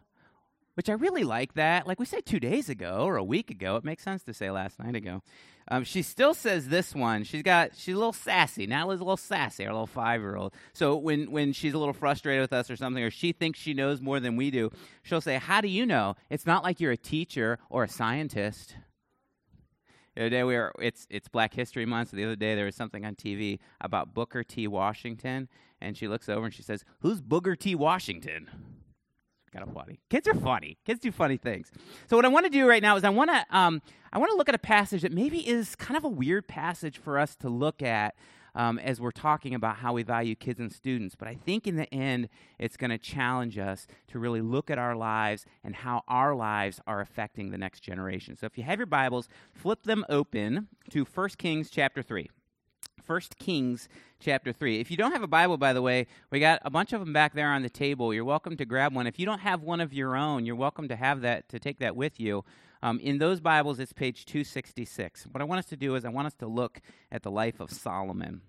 which 0.74 0.88
I 0.88 0.92
really 0.92 1.24
like 1.24 1.54
that. 1.54 1.86
Like 1.86 1.98
we 1.98 2.06
say 2.06 2.20
two 2.20 2.40
days 2.40 2.68
ago 2.68 3.04
or 3.04 3.16
a 3.16 3.24
week 3.24 3.50
ago, 3.50 3.76
it 3.76 3.84
makes 3.84 4.02
sense 4.02 4.22
to 4.24 4.34
say 4.34 4.50
last 4.50 4.78
night 4.78 4.94
ago. 4.94 5.22
Um, 5.68 5.84
she 5.84 6.02
still 6.02 6.34
says 6.34 6.68
this 6.68 6.94
one. 6.94 7.24
She's 7.24 7.42
got 7.42 7.74
she's 7.74 7.94
a 7.94 7.98
little 7.98 8.12
sassy. 8.12 8.66
Natalie's 8.66 9.00
a 9.00 9.04
little 9.04 9.16
sassy, 9.16 9.66
our 9.66 9.72
little 9.72 9.86
five 9.86 10.20
year 10.20 10.36
old. 10.36 10.52
So 10.74 10.96
when 10.96 11.30
when 11.30 11.52
she's 11.52 11.72
a 11.72 11.78
little 11.78 11.94
frustrated 11.94 12.42
with 12.42 12.52
us 12.52 12.70
or 12.70 12.76
something, 12.76 13.02
or 13.02 13.10
she 13.10 13.32
thinks 13.32 13.58
she 13.58 13.72
knows 13.72 14.02
more 14.02 14.20
than 14.20 14.36
we 14.36 14.50
do, 14.50 14.70
she'll 15.02 15.22
say, 15.22 15.36
"How 15.36 15.60
do 15.62 15.68
you 15.68 15.86
know? 15.86 16.16
It's 16.28 16.44
not 16.44 16.62
like 16.62 16.80
you're 16.80 16.92
a 16.92 16.98
teacher 16.98 17.58
or 17.70 17.84
a 17.84 17.88
scientist." 17.88 18.76
The 20.14 20.22
other 20.22 20.30
day 20.30 20.44
we 20.44 20.54
were 20.54 20.72
it's 20.80 21.06
it's 21.08 21.28
Black 21.28 21.54
History 21.54 21.86
Month. 21.86 22.10
So 22.10 22.16
the 22.16 22.24
other 22.24 22.36
day 22.36 22.54
there 22.54 22.66
was 22.66 22.76
something 22.76 23.04
on 23.04 23.14
TV 23.14 23.58
about 23.80 24.12
Booker 24.12 24.44
T. 24.44 24.68
Washington, 24.68 25.48
and 25.80 25.96
she 25.96 26.08
looks 26.08 26.28
over 26.28 26.44
and 26.44 26.54
she 26.54 26.62
says, 26.62 26.84
"Who's 27.00 27.22
Booker 27.22 27.56
T. 27.56 27.74
Washington?" 27.74 28.50
Kind 29.54 29.66
of 29.66 29.72
funny. 29.72 30.00
Kids 30.10 30.26
are 30.26 30.34
funny. 30.34 30.76
Kids 30.84 31.00
do 31.00 31.12
funny 31.12 31.36
things. 31.36 31.70
So 32.08 32.16
what 32.16 32.24
I 32.24 32.28
want 32.28 32.44
to 32.44 32.50
do 32.50 32.68
right 32.68 32.82
now 32.82 32.96
is 32.96 33.04
I 33.04 33.10
want 33.10 33.30
to 33.30 33.56
um, 33.56 33.80
I 34.12 34.18
want 34.18 34.30
to 34.32 34.36
look 34.36 34.48
at 34.48 34.54
a 34.54 34.58
passage 34.58 35.02
that 35.02 35.12
maybe 35.12 35.48
is 35.48 35.76
kind 35.76 35.96
of 35.96 36.04
a 36.04 36.08
weird 36.08 36.48
passage 36.48 36.98
for 36.98 37.18
us 37.18 37.36
to 37.36 37.48
look 37.48 37.82
at 37.82 38.14
um, 38.54 38.78
as 38.78 39.00
we're 39.00 39.10
talking 39.10 39.54
about 39.54 39.76
how 39.76 39.92
we 39.92 40.02
value 40.02 40.34
kids 40.34 40.60
and 40.60 40.72
students. 40.72 41.14
But 41.14 41.28
I 41.28 41.34
think 41.34 41.66
in 41.66 41.76
the 41.76 41.92
end, 41.92 42.28
it's 42.58 42.76
going 42.76 42.90
to 42.90 42.98
challenge 42.98 43.58
us 43.58 43.86
to 44.08 44.18
really 44.18 44.40
look 44.40 44.70
at 44.70 44.78
our 44.78 44.94
lives 44.94 45.44
and 45.62 45.74
how 45.74 46.02
our 46.08 46.34
lives 46.34 46.80
are 46.86 47.00
affecting 47.00 47.50
the 47.50 47.58
next 47.58 47.80
generation. 47.80 48.36
So 48.36 48.46
if 48.46 48.56
you 48.56 48.64
have 48.64 48.78
your 48.78 48.86
Bibles, 48.86 49.28
flip 49.52 49.84
them 49.84 50.04
open 50.08 50.68
to 50.90 51.04
1 51.04 51.28
Kings 51.30 51.70
chapter 51.70 52.02
3. 52.02 52.30
First 53.04 53.38
Kings 53.38 53.88
chapter 54.18 54.52
3. 54.52 54.80
If 54.80 54.90
you 54.90 54.96
don't 54.96 55.12
have 55.12 55.22
a 55.22 55.26
Bible, 55.26 55.58
by 55.58 55.74
the 55.74 55.82
way, 55.82 56.06
we 56.30 56.40
got 56.40 56.60
a 56.64 56.70
bunch 56.70 56.94
of 56.94 57.00
them 57.00 57.12
back 57.12 57.34
there 57.34 57.52
on 57.52 57.62
the 57.62 57.68
table. 57.68 58.14
You're 58.14 58.24
welcome 58.24 58.56
to 58.56 58.64
grab 58.64 58.94
one. 58.94 59.06
If 59.06 59.18
you 59.18 59.26
don't 59.26 59.40
have 59.40 59.62
one 59.62 59.80
of 59.80 59.92
your 59.92 60.16
own, 60.16 60.46
you're 60.46 60.56
welcome 60.56 60.88
to 60.88 60.96
have 60.96 61.20
that, 61.20 61.48
to 61.50 61.58
take 61.58 61.78
that 61.80 61.96
with 61.96 62.18
you. 62.18 62.44
Um, 62.82 62.98
in 63.00 63.18
those 63.18 63.40
Bibles, 63.40 63.78
it's 63.78 63.92
page 63.92 64.24
266. 64.24 65.26
What 65.30 65.42
I 65.42 65.44
want 65.44 65.58
us 65.58 65.66
to 65.66 65.76
do 65.76 65.94
is 65.96 66.04
I 66.04 66.08
want 66.08 66.26
us 66.26 66.34
to 66.34 66.46
look 66.46 66.80
at 67.12 67.22
the 67.22 67.30
life 67.30 67.60
of 67.60 67.70
Solomon. 67.70 68.40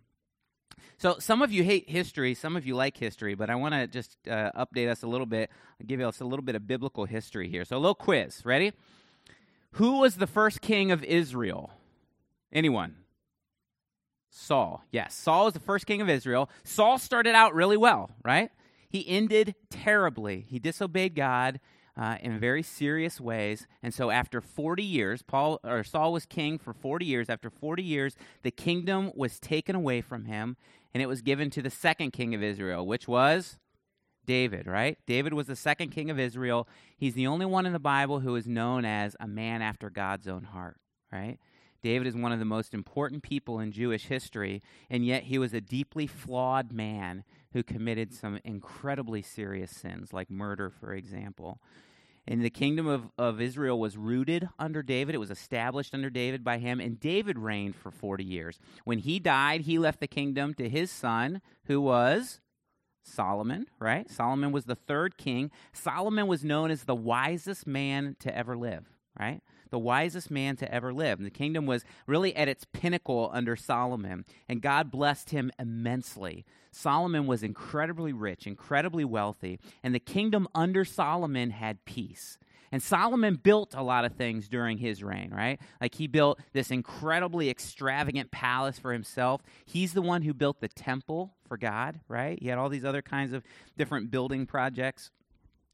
So, 0.98 1.18
some 1.20 1.42
of 1.42 1.52
you 1.52 1.64
hate 1.64 1.90
history, 1.90 2.34
some 2.34 2.56
of 2.56 2.66
you 2.66 2.76
like 2.76 2.98
history, 2.98 3.36
but 3.36 3.50
I 3.50 3.56
want 3.56 3.74
to 3.74 3.88
just 3.88 4.18
uh, 4.30 4.52
update 4.58 4.90
us 4.90 5.04
a 5.04 5.08
little 5.08 5.26
bit, 5.26 5.50
give 5.86 6.00
us 6.00 6.22
a 6.22 6.26
little 6.26 6.44
bit 6.44 6.56
of 6.56 6.66
biblical 6.66 7.06
history 7.06 7.50
here. 7.50 7.66
So, 7.66 7.76
a 7.76 7.80
little 7.80 7.96
quiz. 7.96 8.46
Ready? 8.46 8.72
Who 9.74 10.00
was 10.00 10.16
the 10.16 10.28
first 10.28 10.62
king 10.62 10.92
of 10.92 11.04
Israel? 11.04 11.72
Anyone? 12.54 12.96
Saul. 14.38 14.84
Yes, 14.92 15.14
Saul 15.14 15.46
was 15.46 15.54
the 15.54 15.60
first 15.60 15.86
king 15.86 16.02
of 16.02 16.10
Israel. 16.10 16.50
Saul 16.64 16.98
started 16.98 17.36
out 17.36 17.56
really 17.56 17.78
well, 17.78 18.12
right? 18.24 18.52
He 18.90 19.08
ended 19.08 19.56
terribly. 19.70 20.46
He 20.50 20.60
disobeyed 20.60 21.16
God. 21.16 21.60
uh, 21.98 22.18
in 22.22 22.38
very 22.40 22.62
serious 22.62 23.22
ways. 23.22 23.68
And 23.82 23.94
so, 23.94 24.10
after 24.12 24.42
40 24.42 24.84
years, 24.84 25.22
Paul 25.22 25.60
or 25.64 25.84
Saul 25.84 26.12
was 26.12 26.26
king 26.26 26.58
for 26.58 26.74
40 26.74 27.06
years. 27.06 27.30
After 27.30 27.50
40 27.50 27.84
years, 27.84 28.16
the 28.44 28.52
kingdom 28.52 29.12
was 29.16 29.40
taken 29.40 29.76
away 29.76 30.02
from 30.02 30.26
him, 30.26 30.58
and 30.94 31.02
it 31.02 31.08
was 31.08 31.22
given 31.22 31.50
to 31.52 31.62
the 31.62 31.70
second 31.70 32.12
king 32.12 32.36
of 32.36 32.44
Israel, 32.44 32.86
which 32.86 33.08
was 33.08 33.58
David, 34.26 34.68
right? 34.68 34.98
David 35.08 35.34
was 35.34 35.48
the 35.48 35.56
second 35.56 35.90
king 35.92 36.10
of 36.10 36.20
Israel. 36.20 36.68
He's 36.98 37.14
the 37.14 37.28
only 37.28 37.46
one 37.46 37.66
in 37.66 37.74
the 37.74 37.80
Bible 37.80 38.20
who 38.20 38.36
is 38.36 38.48
known 38.48 38.84
as 38.84 39.16
a 39.20 39.28
man 39.28 39.62
after 39.62 39.90
God's 39.90 40.28
own 40.28 40.44
heart, 40.44 40.78
right? 41.12 41.38
David 41.82 42.08
is 42.08 42.16
one 42.16 42.32
of 42.32 42.40
the 42.40 42.46
most 42.46 42.74
important 42.74 43.24
people 43.24 43.60
in 43.60 43.72
Jewish 43.72 44.06
history, 44.06 44.62
and 44.90 45.06
yet 45.06 45.24
he 45.24 45.38
was 45.38 45.54
a 45.54 45.62
deeply 45.62 46.08
flawed 46.08 46.72
man 46.72 47.24
who 47.54 47.64
committed 47.64 48.14
some 48.14 48.40
incredibly 48.44 49.22
serious 49.22 49.72
sins, 49.72 50.12
like 50.12 50.30
murder, 50.30 50.70
for 50.70 50.94
example. 50.94 51.60
And 52.28 52.44
the 52.44 52.50
kingdom 52.50 52.88
of, 52.88 53.12
of 53.18 53.40
Israel 53.40 53.80
was 53.80 53.98
rooted 53.98 54.50
under 54.58 54.82
David. 54.82 55.14
It 55.14 55.20
was 55.20 55.30
established 55.30 55.94
under 55.94 56.10
David 56.10 56.44
by 56.44 56.58
him, 56.58 56.80
and 56.80 57.00
David 57.00 57.38
reigned 57.38 57.76
for 57.76 57.92
40 57.92 58.24
years. 58.24 58.60
When 58.84 58.98
he 58.98 59.20
died, 59.20 59.62
he 59.62 59.78
left 59.78 60.00
the 60.00 60.08
kingdom 60.08 60.54
to 60.56 60.68
his 60.68 60.90
son, 60.90 61.42
who 61.66 61.82
was 61.82 62.42
Solomon, 63.04 63.68
right? 63.80 64.10
Solomon 64.10 64.52
was 64.52 64.66
the 64.66 64.76
third 64.76 65.18
king. 65.18 65.52
Solomon 65.72 66.26
was 66.26 66.44
known 66.44 66.72
as 66.72 66.84
the 66.84 66.96
wisest 66.96 67.68
man 67.68 68.16
to 68.20 68.36
ever 68.36 68.58
live, 68.58 68.86
right? 69.20 69.42
The 69.76 69.80
wisest 69.80 70.32
man 70.32 70.56
to 70.56 70.74
ever 70.74 70.94
live. 70.94 71.20
And 71.20 71.26
the 71.26 71.30
kingdom 71.30 71.66
was 71.66 71.84
really 72.08 72.34
at 72.34 72.48
its 72.48 72.66
pinnacle 72.72 73.30
under 73.34 73.58
Solomon, 73.58 74.24
and 74.48 74.62
God 74.62 74.90
blessed 74.90 75.32
him 75.32 75.52
immensely. 75.60 76.46
Solomon 76.72 77.28
was 77.28 77.44
incredibly 77.44 78.14
rich, 78.14 78.48
incredibly 78.48 79.04
wealthy, 79.04 79.60
and 79.84 79.94
the 79.94 80.00
kingdom 80.00 80.48
under 80.56 80.86
Solomon 80.86 81.50
had 81.50 81.84
peace. 81.84 82.38
And 82.72 82.82
Solomon 82.82 83.36
built 83.36 83.74
a 83.76 83.84
lot 83.84 84.06
of 84.06 84.14
things 84.14 84.48
during 84.48 84.78
his 84.78 85.04
reign, 85.04 85.34
right? 85.34 85.60
Like 85.82 85.96
he 85.96 86.08
built 86.08 86.40
this 86.54 86.72
incredibly 86.72 87.50
extravagant 87.50 88.32
palace 88.32 88.80
for 88.80 88.94
himself. 88.94 89.42
He's 89.66 89.92
the 89.92 90.02
one 90.02 90.22
who 90.22 90.34
built 90.34 90.62
the 90.62 90.70
temple 90.70 91.34
for 91.50 91.58
God, 91.58 92.00
right? 92.08 92.40
He 92.42 92.48
had 92.48 92.58
all 92.58 92.70
these 92.70 92.86
other 92.86 93.02
kinds 93.02 93.34
of 93.34 93.44
different 93.78 94.10
building 94.10 94.46
projects 94.46 95.12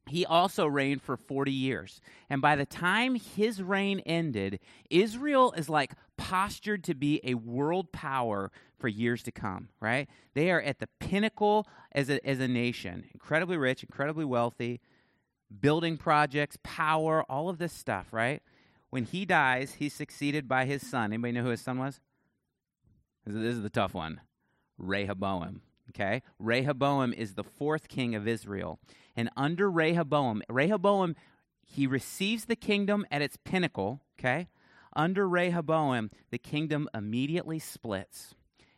he 0.06 0.26
also 0.26 0.66
reigned 0.66 1.02
for 1.02 1.16
40 1.16 1.52
years. 1.52 2.00
And 2.28 2.42
by 2.42 2.56
the 2.56 2.66
time 2.66 3.14
his 3.14 3.62
reign 3.62 4.00
ended, 4.00 4.60
Israel 4.90 5.52
is 5.56 5.68
like 5.68 5.92
postured 6.16 6.84
to 6.84 6.94
be 6.94 7.20
a 7.24 7.34
world 7.34 7.92
power 7.92 8.50
for 8.78 8.88
years 8.88 9.22
to 9.22 9.32
come, 9.32 9.68
right? 9.80 10.08
They 10.34 10.50
are 10.50 10.60
at 10.60 10.80
the 10.80 10.88
pinnacle 10.98 11.66
as 11.92 12.10
a, 12.10 12.24
as 12.26 12.40
a 12.40 12.48
nation, 12.48 13.04
incredibly 13.12 13.56
rich, 13.56 13.84
incredibly 13.84 14.24
wealthy, 14.24 14.80
building 15.60 15.96
projects, 15.96 16.58
power, 16.62 17.24
all 17.28 17.48
of 17.48 17.58
this 17.58 17.72
stuff, 17.72 18.08
right? 18.12 18.42
When 18.90 19.04
he 19.04 19.24
dies, 19.24 19.74
he's 19.74 19.94
succeeded 19.94 20.48
by 20.48 20.64
his 20.64 20.86
son. 20.86 21.12
Anybody 21.12 21.32
know 21.32 21.42
who 21.44 21.50
his 21.50 21.62
son 21.62 21.78
was? 21.78 22.00
This 23.24 23.54
is 23.54 23.62
the 23.62 23.70
tough 23.70 23.94
one 23.94 24.20
Rehoboam. 24.78 25.62
Okay? 25.94 26.22
Rehoboam 26.38 27.12
is 27.12 27.34
the 27.34 27.44
fourth 27.44 27.88
king 27.88 28.14
of 28.14 28.26
Israel. 28.26 28.78
And 29.16 29.30
under 29.36 29.70
Rehoboam, 29.70 30.42
Rehoboam, 30.48 31.16
he 31.64 31.86
receives 31.86 32.46
the 32.46 32.56
kingdom 32.56 33.06
at 33.10 33.22
its 33.22 33.36
pinnacle. 33.44 34.00
Okay? 34.18 34.48
Under 34.94 35.28
Rehoboam, 35.28 36.10
the 36.30 36.38
kingdom 36.38 36.88
immediately 36.94 37.58
splits. 37.58 38.34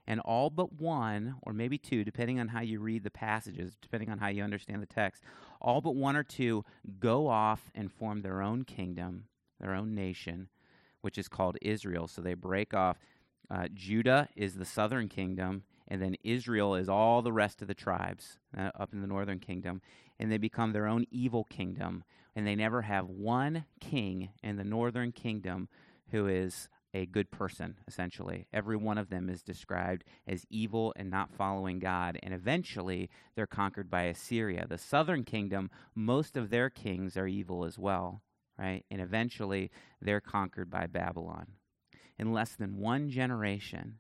And 0.07 0.21
all 0.21 0.51
but 0.51 0.73
one, 0.73 1.37
or 1.43 1.53
maybe 1.53 1.79
two, 1.79 2.05
depending 2.05 2.39
on 2.39 2.49
how 2.49 2.61
you 2.61 2.79
read 2.79 3.05
the 3.05 3.11
passages, 3.11 3.75
depending 3.81 4.11
on 4.11 4.19
how 4.19 4.29
you 4.29 4.43
understand 4.43 4.83
the 4.83 4.87
text, 4.87 5.23
all 5.61 5.81
but 5.81 5.97
one 5.97 6.15
or 6.15 6.23
two 6.23 6.65
go 7.01 7.27
off 7.27 7.71
and 7.75 7.91
form 7.91 8.21
their 8.21 8.43
own 8.43 8.65
kingdom, 8.65 9.25
their 9.59 9.75
own 9.75 9.95
nation, 9.95 10.49
which 11.01 11.17
is 11.17 11.27
called 11.27 11.57
Israel. 11.63 12.07
So 12.07 12.21
they 12.21 12.35
break 12.35 12.75
off. 12.75 12.99
Uh, 13.51 13.69
Judah 13.73 14.29
is 14.37 14.55
the 14.55 14.65
southern 14.65 15.09
kingdom, 15.09 15.65
and 15.89 16.01
then 16.01 16.17
Israel 16.25 16.75
is 16.75 16.89
all 16.89 17.23
the 17.23 17.33
rest 17.33 17.63
of 17.63 17.69
the 17.69 17.75
tribes 17.75 18.39
uh, 18.57 18.71
up 18.79 18.93
in 18.93 19.01
the 19.01 19.07
northern 19.07 19.39
kingdom, 19.39 19.83
and 20.19 20.31
they 20.31 20.39
become 20.39 20.73
their 20.73 20.87
own 20.87 21.05
evil 21.11 21.45
kingdom, 21.45 22.05
and 22.35 22.47
they 22.47 22.55
never 22.55 22.83
have 22.83 23.09
one 23.09 23.65
king 23.81 24.31
in 24.43 24.57
the 24.57 24.65
northern 24.65 25.13
kingdom 25.13 25.69
who 26.11 26.27
is 26.27 26.69
a 26.95 27.07
good 27.07 27.31
person, 27.31 27.77
essentially. 27.89 28.47
Every 28.53 28.77
one 28.77 28.99
of 28.99 29.11
them 29.11 29.29
is 29.29 29.43
described 29.43 30.05
as 30.27 30.47
evil 30.49 30.93
and 30.97 31.11
not 31.11 31.35
following 31.35 31.81
God, 31.81 32.19
and 32.23 32.33
eventually 32.33 33.11
they're 33.35 33.47
conquered 33.47 33.91
by 33.91 34.05
Assyria. 34.05 34.67
The 34.69 34.79
southern 34.79 35.25
kingdom, 35.25 35.71
most 35.95 36.37
of 36.37 36.51
their 36.51 36.71
kings 36.71 37.17
are 37.17 37.27
evil 37.27 37.65
as 37.65 37.79
well, 37.79 38.23
right? 38.57 38.85
And 38.91 39.01
eventually 39.01 39.71
they're 40.01 40.21
conquered 40.21 40.71
by 40.71 40.87
Babylon. 40.87 41.47
In 42.17 42.33
less 42.33 42.55
than 42.55 42.79
one 42.79 43.11
generation, 43.11 43.99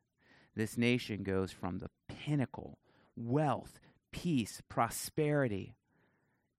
this 0.57 0.79
nation 0.79 1.23
goes 1.23 1.53
from 1.53 1.79
the 1.79 1.91
pinnacle 2.09 2.79
wealth, 3.17 3.79
peace, 4.13 4.61
prosperity, 4.69 5.77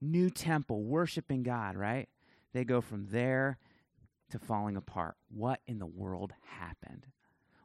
new 0.01 0.29
temple, 0.29 0.84
worshiping 0.84 1.43
God, 1.43 1.75
right? 1.75 2.08
They 2.53 2.63
go 2.63 2.79
from 2.81 3.08
there 3.12 3.58
to 4.29 4.39
falling 4.39 4.77
apart. 4.77 5.15
What 5.29 5.60
in 5.67 5.79
the 5.79 5.86
world 5.86 6.34
happened? 6.60 7.08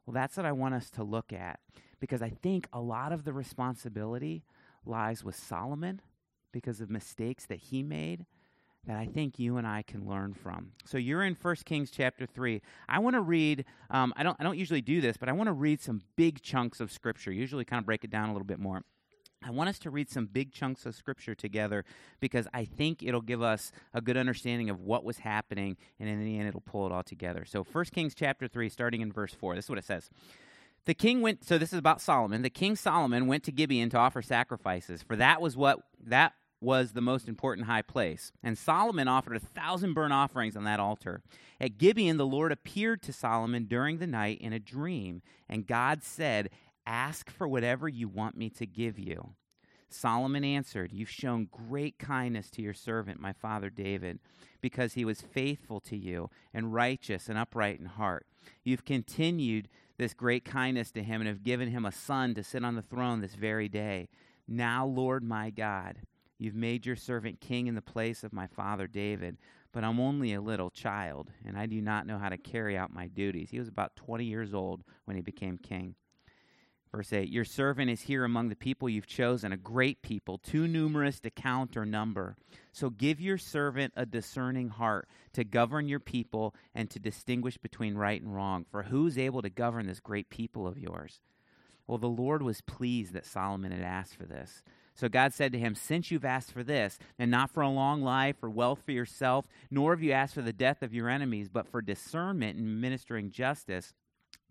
Well, 0.04 0.14
that's 0.14 0.36
what 0.36 0.46
I 0.46 0.52
want 0.52 0.74
us 0.74 0.90
to 0.90 1.04
look 1.04 1.32
at 1.32 1.60
because 2.00 2.22
I 2.22 2.30
think 2.30 2.68
a 2.72 2.80
lot 2.80 3.12
of 3.12 3.24
the 3.24 3.32
responsibility 3.32 4.44
lies 4.84 5.22
with 5.22 5.36
Solomon 5.36 6.00
because 6.52 6.80
of 6.80 6.90
mistakes 6.90 7.46
that 7.46 7.58
he 7.58 7.82
made 7.82 8.26
that 8.86 8.96
I 8.96 9.06
think 9.06 9.38
you 9.38 9.56
and 9.58 9.66
I 9.66 9.82
can 9.82 10.08
learn 10.08 10.34
from. 10.34 10.72
So 10.84 10.96
you're 10.96 11.22
in 11.22 11.36
1 11.40 11.56
Kings 11.64 11.90
chapter 11.90 12.26
3. 12.26 12.62
I 12.88 12.98
want 12.98 13.14
to 13.14 13.20
read, 13.20 13.64
um, 13.90 14.12
I, 14.16 14.22
don't, 14.22 14.36
I 14.40 14.42
don't 14.42 14.56
usually 14.56 14.80
do 14.80 15.00
this, 15.00 15.16
but 15.16 15.28
I 15.28 15.32
want 15.32 15.48
to 15.48 15.52
read 15.52 15.80
some 15.80 16.02
big 16.16 16.42
chunks 16.42 16.80
of 16.80 16.90
Scripture, 16.90 17.30
usually 17.30 17.64
kind 17.64 17.78
of 17.78 17.86
break 17.86 18.04
it 18.04 18.10
down 18.10 18.30
a 18.30 18.32
little 18.32 18.46
bit 18.46 18.58
more. 18.58 18.82
I 19.42 19.50
want 19.50 19.70
us 19.70 19.78
to 19.80 19.90
read 19.90 20.10
some 20.10 20.26
big 20.26 20.52
chunks 20.52 20.84
of 20.84 20.94
Scripture 20.94 21.34
together 21.34 21.84
because 22.20 22.46
I 22.52 22.66
think 22.66 23.02
it'll 23.02 23.22
give 23.22 23.42
us 23.42 23.72
a 23.94 24.00
good 24.00 24.16
understanding 24.16 24.68
of 24.68 24.80
what 24.80 25.02
was 25.02 25.18
happening, 25.18 25.76
and 25.98 26.08
in 26.08 26.22
the 26.22 26.38
end, 26.38 26.48
it'll 26.48 26.60
pull 26.60 26.86
it 26.86 26.92
all 26.92 27.02
together. 27.02 27.44
So 27.46 27.62
1 27.62 27.84
Kings 27.86 28.14
chapter 28.14 28.48
3, 28.48 28.68
starting 28.68 29.00
in 29.00 29.12
verse 29.12 29.32
4, 29.32 29.54
this 29.54 29.66
is 29.66 29.68
what 29.70 29.78
it 29.78 29.84
says. 29.84 30.10
The 30.84 30.94
king 30.94 31.20
went, 31.20 31.44
so 31.44 31.58
this 31.58 31.72
is 31.72 31.78
about 31.78 32.00
Solomon. 32.00 32.42
The 32.42 32.50
king 32.50 32.76
Solomon 32.76 33.26
went 33.26 33.44
to 33.44 33.52
Gibeon 33.52 33.90
to 33.90 33.98
offer 33.98 34.22
sacrifices, 34.22 35.02
for 35.02 35.16
that 35.16 35.40
was 35.40 35.56
what, 35.56 35.80
that 36.06 36.32
was 36.60 36.92
the 36.92 37.00
most 37.00 37.28
important 37.28 37.66
high 37.66 37.82
place. 37.82 38.32
And 38.42 38.56
Solomon 38.56 39.08
offered 39.08 39.36
a 39.36 39.40
thousand 39.40 39.94
burnt 39.94 40.12
offerings 40.12 40.56
on 40.56 40.64
that 40.64 40.80
altar. 40.80 41.22
At 41.60 41.78
Gibeon, 41.78 42.16
the 42.16 42.26
Lord 42.26 42.52
appeared 42.52 43.02
to 43.02 43.12
Solomon 43.12 43.64
during 43.64 43.98
the 43.98 44.06
night 44.06 44.38
in 44.40 44.52
a 44.52 44.58
dream, 44.58 45.22
and 45.48 45.66
God 45.66 46.02
said, 46.02 46.50
Ask 46.86 47.30
for 47.30 47.46
whatever 47.46 47.88
you 47.88 48.08
want 48.08 48.36
me 48.36 48.50
to 48.50 48.66
give 48.66 48.98
you. 48.98 49.34
Solomon 49.88 50.44
answered, 50.44 50.92
You've 50.92 51.10
shown 51.10 51.48
great 51.50 51.98
kindness 51.98 52.50
to 52.50 52.62
your 52.62 52.74
servant, 52.74 53.20
my 53.20 53.32
father 53.32 53.70
David, 53.70 54.18
because 54.60 54.94
he 54.94 55.04
was 55.04 55.20
faithful 55.20 55.80
to 55.80 55.96
you 55.96 56.30
and 56.54 56.72
righteous 56.72 57.28
and 57.28 57.36
upright 57.38 57.80
in 57.80 57.86
heart. 57.86 58.26
You've 58.64 58.84
continued 58.84 59.68
this 59.98 60.14
great 60.14 60.44
kindness 60.44 60.90
to 60.92 61.02
him 61.02 61.20
and 61.20 61.28
have 61.28 61.42
given 61.42 61.70
him 61.70 61.84
a 61.84 61.92
son 61.92 62.34
to 62.34 62.44
sit 62.44 62.64
on 62.64 62.74
the 62.74 62.82
throne 62.82 63.20
this 63.20 63.34
very 63.34 63.68
day. 63.68 64.08
Now, 64.48 64.86
Lord 64.86 65.22
my 65.22 65.50
God, 65.50 65.98
You've 66.40 66.54
made 66.54 66.86
your 66.86 66.96
servant 66.96 67.38
king 67.38 67.66
in 67.66 67.74
the 67.74 67.82
place 67.82 68.24
of 68.24 68.32
my 68.32 68.46
father 68.46 68.86
David, 68.86 69.36
but 69.72 69.84
I'm 69.84 70.00
only 70.00 70.32
a 70.32 70.40
little 70.40 70.70
child, 70.70 71.30
and 71.44 71.54
I 71.54 71.66
do 71.66 71.82
not 71.82 72.06
know 72.06 72.16
how 72.16 72.30
to 72.30 72.38
carry 72.38 72.78
out 72.78 72.94
my 72.94 73.08
duties. 73.08 73.50
He 73.50 73.58
was 73.58 73.68
about 73.68 73.94
20 73.96 74.24
years 74.24 74.54
old 74.54 74.82
when 75.04 75.16
he 75.16 75.22
became 75.22 75.58
king. 75.58 75.96
Verse 76.92 77.12
8 77.12 77.28
Your 77.28 77.44
servant 77.44 77.90
is 77.90 78.00
here 78.00 78.24
among 78.24 78.48
the 78.48 78.56
people 78.56 78.88
you've 78.88 79.06
chosen, 79.06 79.52
a 79.52 79.58
great 79.58 80.00
people, 80.00 80.38
too 80.38 80.66
numerous 80.66 81.20
to 81.20 81.30
count 81.30 81.76
or 81.76 81.84
number. 81.84 82.36
So 82.72 82.88
give 82.88 83.20
your 83.20 83.36
servant 83.36 83.92
a 83.94 84.06
discerning 84.06 84.70
heart 84.70 85.10
to 85.34 85.44
govern 85.44 85.88
your 85.88 86.00
people 86.00 86.54
and 86.74 86.88
to 86.88 86.98
distinguish 86.98 87.58
between 87.58 87.96
right 87.96 88.20
and 88.20 88.34
wrong. 88.34 88.64
For 88.70 88.84
who's 88.84 89.18
able 89.18 89.42
to 89.42 89.50
govern 89.50 89.86
this 89.86 90.00
great 90.00 90.30
people 90.30 90.66
of 90.66 90.78
yours? 90.78 91.20
Well, 91.86 91.98
the 91.98 92.06
Lord 92.06 92.42
was 92.42 92.62
pleased 92.62 93.12
that 93.12 93.26
Solomon 93.26 93.72
had 93.72 93.82
asked 93.82 94.16
for 94.16 94.24
this. 94.24 94.62
So 95.00 95.08
God 95.08 95.32
said 95.32 95.52
to 95.52 95.58
him, 95.58 95.74
Since 95.74 96.10
you've 96.10 96.26
asked 96.26 96.52
for 96.52 96.62
this, 96.62 96.98
and 97.18 97.30
not 97.30 97.50
for 97.50 97.62
a 97.62 97.70
long 97.70 98.02
life 98.02 98.36
or 98.42 98.50
wealth 98.50 98.82
for 98.84 98.92
yourself, 98.92 99.46
nor 99.70 99.92
have 99.92 100.02
you 100.02 100.12
asked 100.12 100.34
for 100.34 100.42
the 100.42 100.52
death 100.52 100.82
of 100.82 100.92
your 100.92 101.08
enemies, 101.08 101.48
but 101.48 101.66
for 101.66 101.80
discernment 101.80 102.58
and 102.58 102.82
ministering 102.82 103.30
justice, 103.30 103.94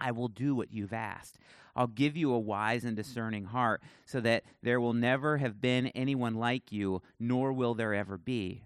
I 0.02 0.10
will 0.10 0.28
do 0.28 0.56
what 0.56 0.74
you've 0.74 0.92
asked. 0.92 1.38
I'll 1.76 1.86
give 1.86 2.18
you 2.18 2.34
a 2.34 2.40
wise 2.40 2.84
and 2.84 2.96
discerning 2.98 3.46
heart, 3.46 3.84
so 4.06 4.20
that 4.22 4.44
there 4.64 4.82
will 4.82 4.94
never 4.94 5.38
have 5.38 5.62
been 5.62 5.88
anyone 5.90 6.34
like 6.34 6.72
you, 6.72 7.04
nor 7.20 7.54
will 7.54 7.76
there 7.76 7.94
ever 7.94 8.18
be. 8.18 8.64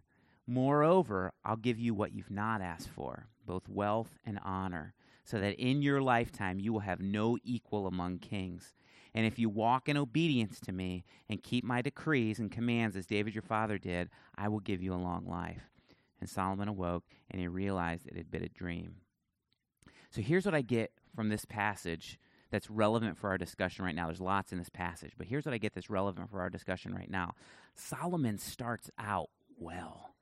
Moreover, 0.48 1.34
I'll 1.44 1.58
give 1.58 1.80
you 1.80 1.94
what 1.94 2.14
you've 2.14 2.32
not 2.32 2.62
asked 2.62 2.92
for, 2.92 3.28
both 3.46 3.68
wealth 3.68 4.18
and 4.26 4.40
honor, 4.46 4.94
so 5.26 5.38
that 5.38 5.60
in 5.60 5.82
your 5.82 6.02
lifetime 6.02 6.62
you 6.62 6.72
will 6.72 6.80
have 6.80 7.02
no 7.02 7.38
equal 7.44 7.88
among 7.88 8.20
kings. 8.20 8.74
And 9.16 9.26
if 9.26 9.38
you 9.38 9.50
walk 9.50 9.88
in 9.88 9.98
obedience 9.98 10.60
to 10.62 10.72
me 10.72 11.04
and 11.30 11.44
keep 11.44 11.64
my 11.64 11.82
decrees 11.82 12.40
and 12.40 12.52
commands 12.52 12.96
as 12.96 13.06
David 13.06 13.36
your 13.36 13.44
father 13.44 13.78
did, 13.78 14.10
I 14.36 14.48
will 14.48 14.60
give 14.60 14.82
you 14.82 14.94
a 14.94 14.96
long 14.96 15.28
life. 15.28 15.70
And 16.20 16.30
Solomon 16.30 16.68
awoke, 16.68 17.04
and 17.30 17.40
he 17.40 17.48
realized 17.48 18.08
it 18.08 18.18
had 18.18 18.32
been 18.32 18.44
a 18.44 18.50
dream. 18.50 18.96
So 20.10 20.22
here's 20.22 20.46
what 20.46 20.56
I 20.56 20.62
get 20.62 20.92
from 21.16 21.30
this 21.30 21.46
passage 21.46 22.20
that's 22.50 22.70
relevant 22.70 23.18
for 23.18 23.30
our 23.30 23.38
discussion 23.38 23.84
right 23.84 23.96
now. 23.96 24.06
There's 24.06 24.22
lots 24.22 24.52
in 24.52 24.60
this 24.60 24.70
passage, 24.70 25.14
but 25.18 25.28
here's 25.28 25.46
what 25.46 25.54
I 25.54 25.58
get 25.58 25.74
that's 25.74 25.90
relevant 25.90 26.30
for 26.30 26.40
our 26.40 26.50
discussion 26.50 26.94
right 26.94 27.10
now. 27.10 27.34
Solomon 27.76 28.38
starts 28.38 28.90
out 29.00 29.30
well. 29.58 30.14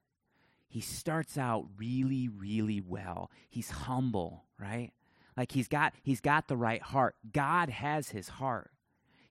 He 0.69 0.79
starts 0.79 1.37
out 1.37 1.65
really, 1.77 2.29
really 2.29 2.79
well. 2.79 3.29
He's 3.49 3.69
humble, 3.69 4.45
right? 4.57 4.91
Like 5.35 5.51
he's 5.51 5.67
got 5.67 5.93
he's 6.03 6.21
got 6.21 6.47
the 6.47 6.55
right 6.55 6.81
heart. 6.81 7.15
God 7.33 7.69
has 7.69 8.09
his 8.09 8.29
heart. 8.29 8.71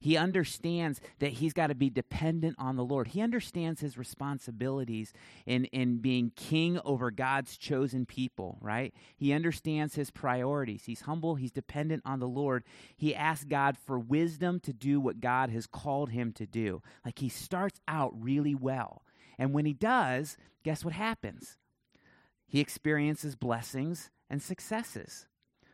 He 0.00 0.16
understands 0.16 0.98
that 1.18 1.32
he's 1.32 1.52
got 1.52 1.66
to 1.66 1.74
be 1.74 1.90
dependent 1.90 2.56
on 2.58 2.76
the 2.76 2.84
Lord. 2.84 3.08
He 3.08 3.20
understands 3.20 3.82
his 3.82 3.98
responsibilities 3.98 5.12
in, 5.44 5.66
in 5.66 5.98
being 5.98 6.32
king 6.34 6.80
over 6.86 7.10
God's 7.10 7.58
chosen 7.58 8.06
people, 8.06 8.56
right? 8.62 8.94
He 9.18 9.34
understands 9.34 9.94
his 9.94 10.10
priorities. 10.10 10.84
He's 10.86 11.02
humble, 11.02 11.34
he's 11.34 11.52
dependent 11.52 12.02
on 12.06 12.18
the 12.18 12.26
Lord. 12.26 12.64
He 12.96 13.14
asks 13.14 13.44
God 13.44 13.76
for 13.76 13.98
wisdom 13.98 14.58
to 14.60 14.72
do 14.72 15.00
what 15.00 15.20
God 15.20 15.50
has 15.50 15.66
called 15.66 16.10
him 16.10 16.32
to 16.32 16.46
do. 16.46 16.80
Like 17.04 17.18
he 17.18 17.28
starts 17.28 17.80
out 17.86 18.14
really 18.18 18.54
well. 18.54 19.02
And 19.38 19.52
when 19.52 19.66
he 19.66 19.74
does, 19.74 20.38
guess 20.64 20.82
what 20.82 20.94
happens? 20.94 21.58
He 22.46 22.60
experiences 22.60 23.36
blessings 23.36 24.08
and 24.30 24.42
successes. 24.42 25.26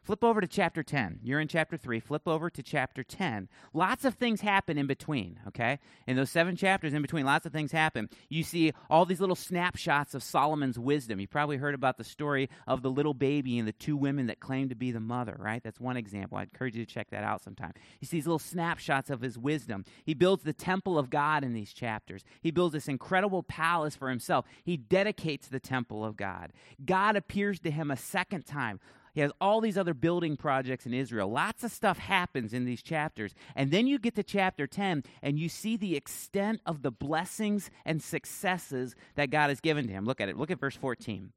Flip 0.07 0.23
over 0.23 0.41
to 0.41 0.47
chapter 0.47 0.85
10. 0.85 1.19
You're 1.25 1.41
in 1.41 1.49
chapter 1.49 1.77
3. 1.77 1.99
Flip 1.99 2.29
over 2.29 2.49
to 2.49 2.63
chapter 2.63 3.03
10. 3.03 3.49
Lots 3.75 4.05
of 4.05 4.15
things 4.15 4.41
happen 4.41 4.79
in 4.79 4.87
between, 4.87 5.41
okay? 5.49 5.81
In 6.07 6.15
those 6.15 6.31
seven 6.31 6.55
chapters 6.55 6.95
in 6.95 7.03
between, 7.03 7.27
lots 7.27 7.45
of 7.45 7.51
things 7.51 7.73
happen. 7.73 8.09
You 8.29 8.45
see 8.45 8.73
all 8.89 9.05
these 9.05 9.19
little 9.19 9.35
snapshots 9.35 10.15
of 10.15 10.23
Solomon's 10.23 10.79
wisdom. 10.79 11.19
You 11.19 11.27
probably 11.27 11.57
heard 11.57 11.75
about 11.75 11.99
the 11.99 12.05
story 12.05 12.49
of 12.69 12.83
the 12.83 12.91
little 12.91 13.15
baby 13.15 13.59
and 13.59 13.67
the 13.67 13.73
two 13.73 13.97
women 13.97 14.29
that 14.29 14.39
claimed 14.39 14.71
to 14.71 14.77
be 14.77 14.93
the 14.93 15.01
mother, 15.01 15.35
right? 15.41 15.61
That's 15.61 15.81
one 15.81 15.97
example. 15.97 16.39
I 16.39 16.43
encourage 16.43 16.77
you 16.77 16.87
to 16.87 16.95
check 16.95 17.11
that 17.11 17.25
out 17.25 17.43
sometime. 17.43 17.73
You 18.01 18.07
see 18.07 18.19
these 18.19 18.29
little 18.29 18.39
snapshots 18.39 19.11
of 19.11 19.23
his 19.23 19.37
wisdom. 19.37 19.85
He 20.05 20.15
builds 20.15 20.45
the 20.45 20.53
temple 20.53 21.01
of 21.01 21.11
God 21.11 21.43
in 21.43 21.53
these 21.53 21.73
chapters. 21.73 22.23
He 22.41 22.53
builds 22.53 22.75
this 22.75 22.87
incredible 22.87 23.43
palace 23.43 23.97
for 23.97 24.09
himself. 24.09 24.45
He 24.63 24.77
dedicates 24.77 25.49
the 25.49 25.59
temple 25.59 26.05
of 26.05 26.17
God. 26.17 26.53
God 26.85 27.17
appears 27.17 27.59
to 27.61 27.73
him 27.73 27.91
a 27.91 27.97
second 27.97 28.47
time 28.47 28.79
he 29.17 29.23
has 29.23 29.33
all 29.41 29.63
these 29.63 29.79
other 29.79 29.95
building 29.95 30.37
projects 30.37 30.85
in 30.85 30.93
Israel. 30.93 31.31
Lots 31.31 31.65
of 31.65 31.73
stuff 31.73 31.97
happens 31.97 32.53
in 32.53 32.67
these 32.67 32.83
chapters. 32.83 33.35
And 33.55 33.71
then 33.71 33.87
you 33.87 33.99
get 33.99 34.15
to 34.17 34.23
chapter 34.23 34.67
10 34.67 35.05
and 35.23 35.39
you 35.39 35.49
see 35.49 35.79
the 35.79 35.97
extent 35.97 36.61
of 36.67 36.83
the 36.83 36.91
blessings 36.91 37.71
and 37.87 38.03
successes 38.03 38.95
that 39.15 39.31
God 39.31 39.49
has 39.49 39.61
given 39.61 39.87
to 39.87 39.93
him. 39.95 40.05
Look 40.05 40.21
at 40.21 40.29
it. 40.29 40.37
Look 40.37 40.51
at 40.51 40.61
verse 40.61 40.77
14. 40.77 41.33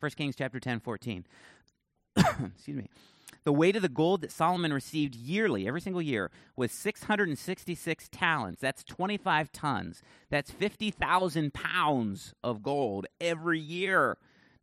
1 0.00 0.10
Kings 0.12 0.36
chapter 0.36 0.58
10, 0.58 0.80
14. 0.80 1.26
Excuse 2.16 2.76
me. 2.78 2.88
The 3.44 3.52
weight 3.52 3.76
of 3.76 3.82
the 3.82 3.90
gold 3.90 4.22
that 4.22 4.32
Solomon 4.32 4.72
received 4.72 5.14
yearly, 5.14 5.68
every 5.68 5.82
single 5.82 6.00
year, 6.00 6.30
was 6.56 6.72
666 6.72 8.08
talents. 8.10 8.62
That's 8.62 8.82
25 8.82 9.52
tons. 9.52 10.02
That's 10.30 10.50
50,000 10.50 11.52
pounds 11.52 12.32
of 12.42 12.62
gold 12.62 13.06
every 13.20 13.60
year 13.60 14.16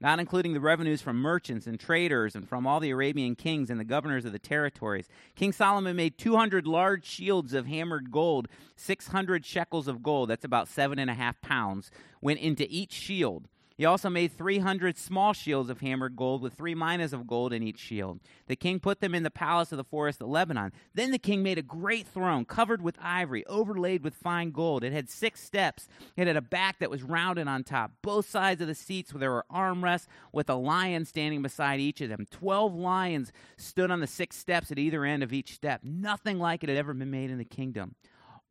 not 0.04 0.20
including 0.20 0.52
the 0.54 0.60
revenues 0.60 1.02
from 1.02 1.16
merchants 1.18 1.66
and 1.66 1.80
traders 1.80 2.36
and 2.36 2.48
from 2.48 2.68
all 2.68 2.82
the 2.82 2.90
Arabian 2.90 3.36
kings 3.36 3.70
and 3.70 3.80
the 3.80 3.86
governors 3.86 4.26
of 4.26 4.34
the 4.34 4.40
territories. 4.40 5.08
King 5.34 5.54
Solomon 5.54 5.96
made 5.96 6.18
200 6.18 6.68
large 6.68 7.06
shields 7.06 7.54
of 7.54 7.68
hammered 7.68 8.12
gold, 8.12 8.50
600 8.76 9.46
shekels 9.46 9.88
of 9.88 10.04
gold, 10.04 10.30
that's 10.30 10.44
about 10.44 10.68
seven 10.68 11.00
and 11.00 11.10
a 11.10 11.14
half 11.14 11.40
pounds, 11.42 11.90
went 12.22 12.40
into 12.42 12.68
each 12.70 12.92
shield. 12.92 13.48
He 13.76 13.86
also 13.86 14.10
made 14.10 14.38
300 14.38 14.98
small 14.98 15.34
shields 15.34 15.70
of 15.70 15.82
hammered 15.82 16.16
gold 16.16 16.42
with 16.42 16.54
three 16.54 16.76
minas 16.76 17.14
of 17.14 17.26
gold 17.26 17.54
in 17.54 17.64
each 17.64 17.80
shield. 17.80 18.20
The 18.48 18.56
king 18.56 18.80
put 18.80 19.00
them 19.00 19.16
in 19.16 19.24
the 19.24 19.32
palace 19.32 19.72
of 19.72 19.78
the 19.78 19.84
forest 19.84 20.22
of 20.22 20.30
Lebanon. 20.30 20.72
Then 20.94 21.12
the 21.12 21.18
king 21.18 21.42
made 21.42 21.58
a 21.58 21.64
great 21.64 22.06
throne 22.08 22.46
covered 22.46 22.82
with 22.82 22.98
ivory, 23.02 23.46
overlaid 23.48 24.04
with 24.04 24.14
fine 24.14 24.52
gold. 24.52 24.84
It 24.84 24.94
had 24.94 25.10
six 25.10 25.42
steps. 25.42 25.88
It 26.16 26.28
had 26.28 26.38
a 26.38 26.42
back 26.42 26.80
that 26.80 26.92
was 26.92 27.04
rounded 27.04 27.48
on 27.48 27.64
top. 27.64 27.92
Both 28.02 28.30
sides 28.30 28.62
of 28.62 28.68
the 28.68 28.76
seats 28.76 29.14
where 29.14 29.20
there 29.20 29.32
were 29.32 29.46
armrests 29.52 30.08
with 30.32 30.50
a 30.50 30.56
lion 30.56 31.06
standing 31.06 31.42
beside 31.42 31.80
each 31.80 32.02
of 32.02 32.10
them. 32.10 32.28
Twelve 32.30 32.76
lions 32.76 33.32
stood 33.58 33.90
on 33.90 34.02
the 34.02 34.08
six 34.08 34.38
steps 34.38 34.72
at 34.72 34.80
either 34.80 35.04
end 35.04 35.24
of 35.24 35.34
each 35.34 35.54
step. 35.54 35.82
Nothing 35.84 36.38
like 36.38 36.64
it 36.64 36.70
had 36.70 36.78
ever 36.78 36.94
been 36.94 37.12
made 37.12 37.32
in 37.32 37.38
the 37.40 37.46
kingdom. 37.46 37.96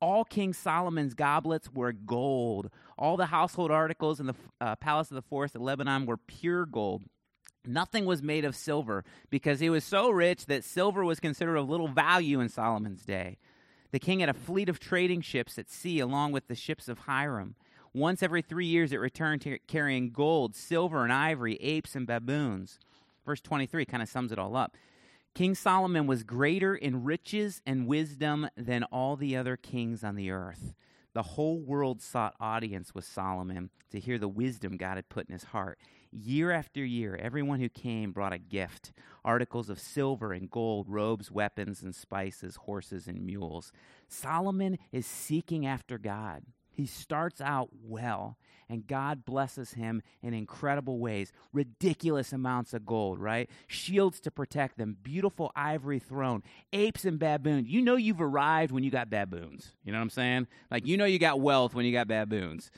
All 0.03 0.25
King 0.25 0.53
Solomon's 0.53 1.15
goblets 1.15 1.73
were 1.73 1.93
gold. 1.93 2.71
All 2.99 3.17
the 3.17 3.27
household 3.27 3.71
articles 3.71 4.19
in 4.19 4.27
the 4.27 4.35
uh, 4.61 4.75
palace 4.75 5.13
of 5.13 5.15
the 5.15 5.23
forest 5.23 5.55
of 5.55 5.63
Lebanon 5.63 6.07
were 6.07 6.17
pure 6.17 6.67
gold. 6.67 7.05
Nothing 7.65 8.05
was 8.05 8.21
made 8.21 8.45
of 8.45 8.57
silver 8.57 9.05
because 9.31 9.61
he 9.61 9.71
was 9.71 9.85
so 9.85 10.11
rich 10.11 10.47
that 10.47 10.65
silver 10.65 11.05
was 11.05 11.21
considered 11.21 11.57
of 11.57 11.71
little 11.71 11.87
value 11.87 12.41
in 12.41 12.49
Solomon's 12.49 13.05
day. 13.05 13.39
The 13.93 14.01
king 14.01 14.19
had 14.19 14.29
a 14.29 14.35
fleet 14.35 14.69
of 14.69 14.81
trading 14.81 15.21
ships 15.21 15.57
at 15.57 15.71
sea 15.71 16.01
along 16.01 16.33
with 16.33 16.49
the 16.49 16.57
ships 16.57 16.89
of 16.89 17.01
Hiram. 17.01 17.55
Once 17.95 18.25
every 18.25 18.43
three 18.43 18.67
years, 18.67 18.91
it 18.91 18.97
returned 18.97 19.47
carrying 19.69 20.11
gold, 20.11 20.57
silver, 20.57 21.05
and 21.05 21.13
ivory, 21.13 21.55
apes, 21.61 21.95
and 21.95 22.09
baboons. 22.09 22.81
Verse 23.25 23.41
23 23.41 23.85
kind 23.85 24.03
of 24.03 24.09
sums 24.09 24.33
it 24.33 24.39
all 24.39 24.57
up. 24.57 24.77
King 25.35 25.55
Solomon 25.55 26.07
was 26.07 26.25
greater 26.25 26.75
in 26.75 27.05
riches 27.05 27.63
and 27.65 27.87
wisdom 27.87 28.49
than 28.55 28.85
all 28.85 29.17
the 29.17 29.35
other 29.35 29.57
kings 29.57 30.05
on 30.05 30.15
the 30.15 30.31
earth. 30.31 30.75
The 31.15 31.23
whole 31.23 31.59
world 31.59 32.03
sought 32.03 32.35
audience 32.39 32.95
with 32.95 33.07
Solomon 33.07 33.71
to 33.91 34.01
hear 34.01 34.19
the 34.19 34.29
wisdom 34.29 34.77
God 34.77 34.97
had 34.97 35.09
put 35.09 35.27
in 35.29 35.33
his 35.33 35.45
heart. 35.45 35.79
Year 36.11 36.51
after 36.51 36.85
year, 36.85 37.17
everyone 37.17 37.61
who 37.61 37.71
came 37.71 38.13
brought 38.13 38.35
a 38.35 38.39
gift 38.39 38.93
articles 39.25 39.71
of 39.71 39.79
silver 39.79 40.33
and 40.33 40.51
gold, 40.51 40.87
robes, 40.89 41.31
weapons, 41.31 41.83
and 41.83 41.95
spices, 41.95 42.57
horses, 42.57 43.07
and 43.07 43.25
mules. 43.25 43.73
Solomon 44.09 44.79
is 44.91 45.07
seeking 45.07 45.65
after 45.65 45.97
God. 45.97 46.43
He 46.73 46.87
starts 46.87 47.41
out 47.41 47.69
well, 47.85 48.39
and 48.69 48.87
God 48.87 49.25
blesses 49.25 49.73
him 49.73 50.03
in 50.23 50.33
incredible 50.33 50.99
ways. 50.99 51.33
Ridiculous 51.53 52.33
amounts 52.33 52.73
of 52.73 52.87
gold, 52.87 53.19
right? 53.19 53.51
Shields 53.67 54.21
to 54.21 54.31
protect 54.31 54.79
them, 54.79 54.97
beautiful 55.03 55.53
ivory 55.55 55.99
throne, 55.99 56.43
apes 56.73 57.05
and 57.05 57.19
baboons. 57.19 57.69
You 57.69 57.83
know 57.83 57.97
you've 57.97 58.23
arrived 58.23 58.73
when 58.73 58.85
you 58.85 58.91
got 58.91 59.11
baboons. 59.11 59.73
You 59.85 59.93
know 59.93 59.99
what 59.99 60.05
I'm 60.05 60.11
saying? 60.11 60.47
Like, 60.71 60.87
you 60.87 60.97
know 60.97 61.05
you 61.05 61.19
got 61.19 61.41
wealth 61.41 61.75
when 61.75 61.85
you 61.85 61.93
got 61.93 62.09
baboons. 62.09 62.71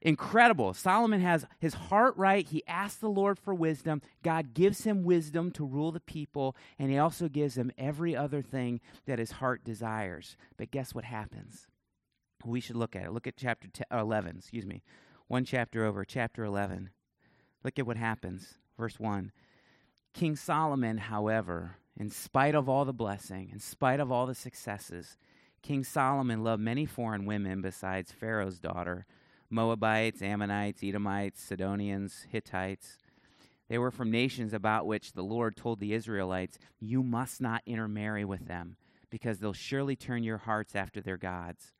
Incredible. 0.00 0.74
Solomon 0.74 1.20
has 1.20 1.44
his 1.58 1.74
heart 1.74 2.16
right. 2.16 2.46
He 2.46 2.62
asks 2.68 3.00
the 3.00 3.08
Lord 3.08 3.38
for 3.38 3.52
wisdom. 3.52 4.00
God 4.22 4.54
gives 4.54 4.84
him 4.84 5.02
wisdom 5.02 5.50
to 5.52 5.64
rule 5.64 5.90
the 5.90 6.00
people, 6.00 6.54
and 6.78 6.90
he 6.90 6.98
also 6.98 7.28
gives 7.28 7.56
him 7.58 7.72
every 7.76 8.14
other 8.14 8.40
thing 8.40 8.80
that 9.06 9.18
his 9.18 9.32
heart 9.32 9.64
desires. 9.64 10.36
But 10.56 10.70
guess 10.70 10.94
what 10.94 11.04
happens? 11.04 11.66
We 12.44 12.60
should 12.60 12.76
look 12.76 12.96
at 12.96 13.04
it. 13.04 13.12
Look 13.12 13.26
at 13.26 13.36
chapter 13.36 13.68
10, 13.68 13.86
uh, 13.92 13.98
11, 13.98 14.36
excuse 14.38 14.66
me. 14.66 14.82
One 15.26 15.44
chapter 15.44 15.84
over, 15.84 16.04
chapter 16.04 16.44
11. 16.44 16.90
Look 17.64 17.78
at 17.78 17.86
what 17.86 17.96
happens. 17.96 18.58
Verse 18.78 18.98
1. 18.98 19.32
King 20.14 20.36
Solomon, 20.36 20.98
however, 20.98 21.76
in 21.98 22.10
spite 22.10 22.54
of 22.54 22.68
all 22.68 22.84
the 22.84 22.92
blessing, 22.92 23.50
in 23.52 23.58
spite 23.58 24.00
of 24.00 24.10
all 24.10 24.26
the 24.26 24.34
successes, 24.34 25.16
King 25.62 25.84
Solomon 25.84 26.42
loved 26.42 26.62
many 26.62 26.86
foreign 26.86 27.26
women 27.26 27.60
besides 27.60 28.12
Pharaoh's 28.12 28.58
daughter 28.58 29.06
Moabites, 29.50 30.20
Ammonites, 30.20 30.82
Edomites, 30.82 31.40
Sidonians, 31.40 32.26
Hittites. 32.30 32.98
They 33.68 33.78
were 33.78 33.90
from 33.90 34.10
nations 34.10 34.52
about 34.52 34.86
which 34.86 35.12
the 35.12 35.22
Lord 35.22 35.56
told 35.56 35.80
the 35.80 35.94
Israelites, 35.94 36.58
You 36.80 37.02
must 37.02 37.40
not 37.40 37.62
intermarry 37.66 38.24
with 38.24 38.46
them, 38.46 38.76
because 39.10 39.38
they'll 39.38 39.52
surely 39.52 39.96
turn 39.96 40.22
your 40.22 40.38
hearts 40.38 40.74
after 40.74 41.00
their 41.00 41.16
gods. 41.16 41.72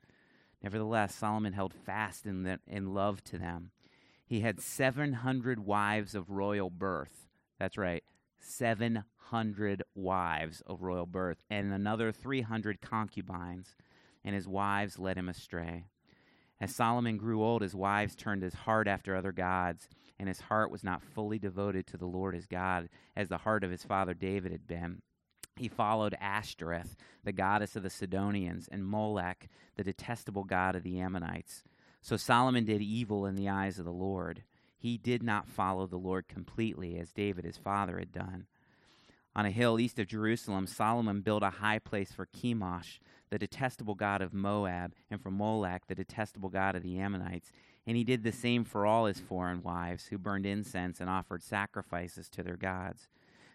Nevertheless, 0.63 1.15
Solomon 1.15 1.53
held 1.53 1.73
fast 1.73 2.27
in, 2.27 2.43
the, 2.43 2.59
in 2.67 2.93
love 2.95 3.23
to 3.25 3.39
them. 3.39 3.71
He 4.27 4.41
had 4.41 4.61
700 4.61 5.61
wives 5.61 6.15
of 6.15 6.31
royal 6.31 6.71
birth. 6.71 7.29
That's 7.59 7.79
right, 7.79 8.05
700 8.41 9.83
wives 9.95 10.63
of 10.67 10.83
royal 10.83 11.07
birth, 11.07 11.39
and 11.49 11.73
another 11.73 12.13
300 12.13 12.81
concubines, 12.81 13.75
and 14.25 14.35
his 14.35 14.49
wives 14.49 14.99
led 14.99 15.17
him 15.17 15.29
astray. 15.29 15.87
As 16.61 16.75
Solomon 16.75 17.17
grew 17.17 17.43
old, 17.43 17.63
his 17.63 17.75
wives 17.75 18.17
turned 18.17 18.43
his 18.43 18.55
heart 18.55 18.89
after 18.89 19.15
other 19.15 19.33
gods, 19.33 19.89
and 20.19 20.29
his 20.29 20.41
heart 20.41 20.71
was 20.71 20.83
not 20.83 21.03
fully 21.03 21.39
devoted 21.39 21.87
to 21.87 21.97
the 21.97 22.07
Lord 22.07 22.35
his 22.35 22.47
God, 22.47 22.89
as 23.17 23.29
the 23.29 23.39
heart 23.39 23.63
of 23.63 23.71
his 23.71 23.85
father 23.85 24.15
David 24.15 24.51
had 24.51 24.67
been. 24.67 25.03
He 25.59 25.69
followed 25.69 26.17
Ashtoreth, 26.21 26.97
the 27.25 27.33
goddess 27.33 27.77
of 27.77 27.83
the 27.83 27.91
Sidonians, 27.91 28.69
and 28.69 28.87
Molech, 28.87 29.49
the 29.77 29.85
detestable 29.85 30.45
god 30.45 30.77
of 30.77 30.83
the 30.83 31.01
Ammonites. 31.01 31.65
So 32.01 32.17
Solomon 32.17 32.65
did 32.65 32.81
evil 32.81 33.27
in 33.27 33.35
the 33.35 33.49
eyes 33.49 33.79
of 33.79 33.85
the 33.85 33.93
Lord. 33.93 34.45
He 34.79 34.97
did 34.97 35.23
not 35.23 35.49
follow 35.49 35.87
the 35.87 35.97
Lord 35.97 36.29
completely, 36.29 36.99
as 36.99 37.13
David 37.13 37.45
his 37.45 37.57
father 37.57 37.99
had 37.99 38.13
done. 38.13 38.47
On 39.35 39.45
a 39.47 39.51
hill 39.51 39.79
east 39.79 39.99
of 39.99 40.07
Jerusalem, 40.07 40.67
Solomon 40.67 41.21
built 41.21 41.43
a 41.43 41.51
high 41.51 41.79
place 41.79 42.13
for 42.13 42.27
Chemosh, 42.27 42.99
the 43.31 43.39
detestable 43.39 43.95
god 43.95 44.23
of 44.23 44.33
Moab, 44.33 44.95
and 45.11 45.21
for 45.21 45.31
Molech, 45.31 45.87
the 45.87 45.95
detestable 45.95 46.49
god 46.49 46.75
of 46.75 46.83
the 46.83 46.99
Ammonites. 46.99 47.53
And 47.87 47.97
he 47.97 48.05
did 48.05 48.23
the 48.23 48.33
same 48.33 48.65
for 48.65 48.87
all 48.87 49.07
his 49.07 49.21
foreign 49.21 49.63
wives, 49.63 50.07
who 50.07 50.19
burned 50.19 50.47
incense 50.47 51.01
and 51.01 51.11
offered 51.11 51.43
sacrifices 51.43 52.29
to 52.31 52.43
their 52.43 52.57
gods. 52.57 53.09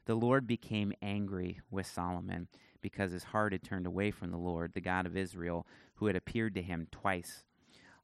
The 0.05 0.15
Lord 0.15 0.45
became 0.45 0.93
angry 1.01 1.61
with 1.71 1.87
Solomon 1.87 2.47
because 2.81 3.11
his 3.11 3.23
heart 3.23 3.53
had 3.53 3.63
turned 3.63 3.85
away 3.85 4.11
from 4.11 4.31
the 4.31 4.37
Lord, 4.37 4.73
the 4.73 4.81
God 4.81 5.05
of 5.05 5.15
Israel, 5.15 5.65
who 5.95 6.07
had 6.07 6.15
appeared 6.15 6.55
to 6.55 6.61
him 6.61 6.87
twice. 6.91 7.45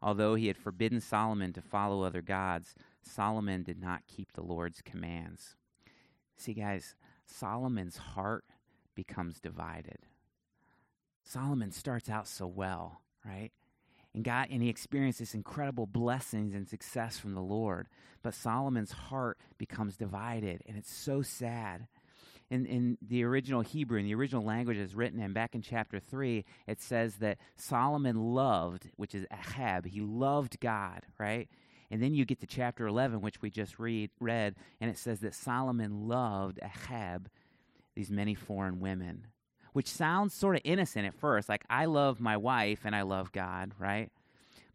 Although 0.02 0.36
he 0.36 0.48
had 0.48 0.58
forbidden 0.58 1.02
Solomon 1.02 1.52
to 1.54 1.62
follow 1.62 2.04
other 2.04 2.22
gods, 2.22 2.74
Solomon 3.04 3.64
did 3.64 3.82
not 3.82 4.08
keep 4.08 4.32
the 4.32 4.44
Lord's 4.44 4.82
commands. 4.82 5.58
See, 6.38 6.54
guys, 6.54 6.96
Solomon's 7.26 7.98
heart 7.98 8.46
becomes 8.96 9.42
divided. 9.42 10.00
Solomon 11.24 11.72
starts 11.72 12.10
out 12.10 12.28
so 12.28 12.48
well, 12.48 13.02
right? 13.26 13.52
And 14.26 14.52
and 14.52 14.62
he 14.62 14.70
experiences 14.70 15.34
incredible 15.34 15.86
blessings 15.86 16.54
and 16.54 16.68
success 16.68 17.18
from 17.18 17.34
the 17.34 17.42
Lord. 17.42 17.88
But 18.22 18.34
Solomon's 18.34 18.92
heart 18.92 19.38
becomes 19.58 19.96
divided, 19.96 20.62
and 20.68 20.78
it's 20.78 20.92
so 20.92 21.22
sad. 21.22 21.88
In, 22.50 22.66
in 22.66 22.98
the 23.02 23.24
original 23.24 23.62
Hebrew, 23.62 24.00
in 24.00 24.06
the 24.06 24.16
original 24.16 24.44
language 24.44 24.78
is 24.78 24.96
written 24.96 25.20
and 25.20 25.36
back 25.36 25.54
in 25.54 25.62
chapter 25.62 26.00
3, 26.00 26.44
it 26.68 26.82
says 26.82 27.16
that 27.18 27.38
Solomon 27.56 28.34
loved, 28.34 28.90
which 28.96 29.14
is 29.14 29.26
Ahab, 29.32 29.86
he 29.86 30.02
loved 30.02 30.60
God, 30.60 31.04
right? 31.20 31.48
And 31.92 32.02
then 32.02 32.16
you 32.16 32.26
get 32.26 32.40
to 32.40 32.48
chapter 32.48 32.88
11, 32.88 33.22
which 33.22 33.42
we 33.42 33.52
just 33.52 33.78
read, 33.78 34.10
read, 34.20 34.56
and 34.82 34.90
it 34.90 34.98
says 34.98 35.20
that 35.20 35.36
Solomon 35.36 36.08
loved 36.08 36.60
Ahab, 36.64 37.30
these 37.96 38.10
many 38.10 38.34
foreign 38.34 38.80
women, 38.80 39.28
which 39.80 39.88
sounds 39.88 40.34
sort 40.34 40.58
of 40.58 40.62
innocent 40.66 41.06
at 41.06 41.14
first. 41.14 41.48
Like, 41.48 41.64
I 41.70 41.86
love 41.86 42.20
my 42.20 42.36
wife 42.36 42.80
and 42.84 42.94
I 42.94 43.04
love 43.04 43.32
God, 43.32 43.72
right? 43.80 44.12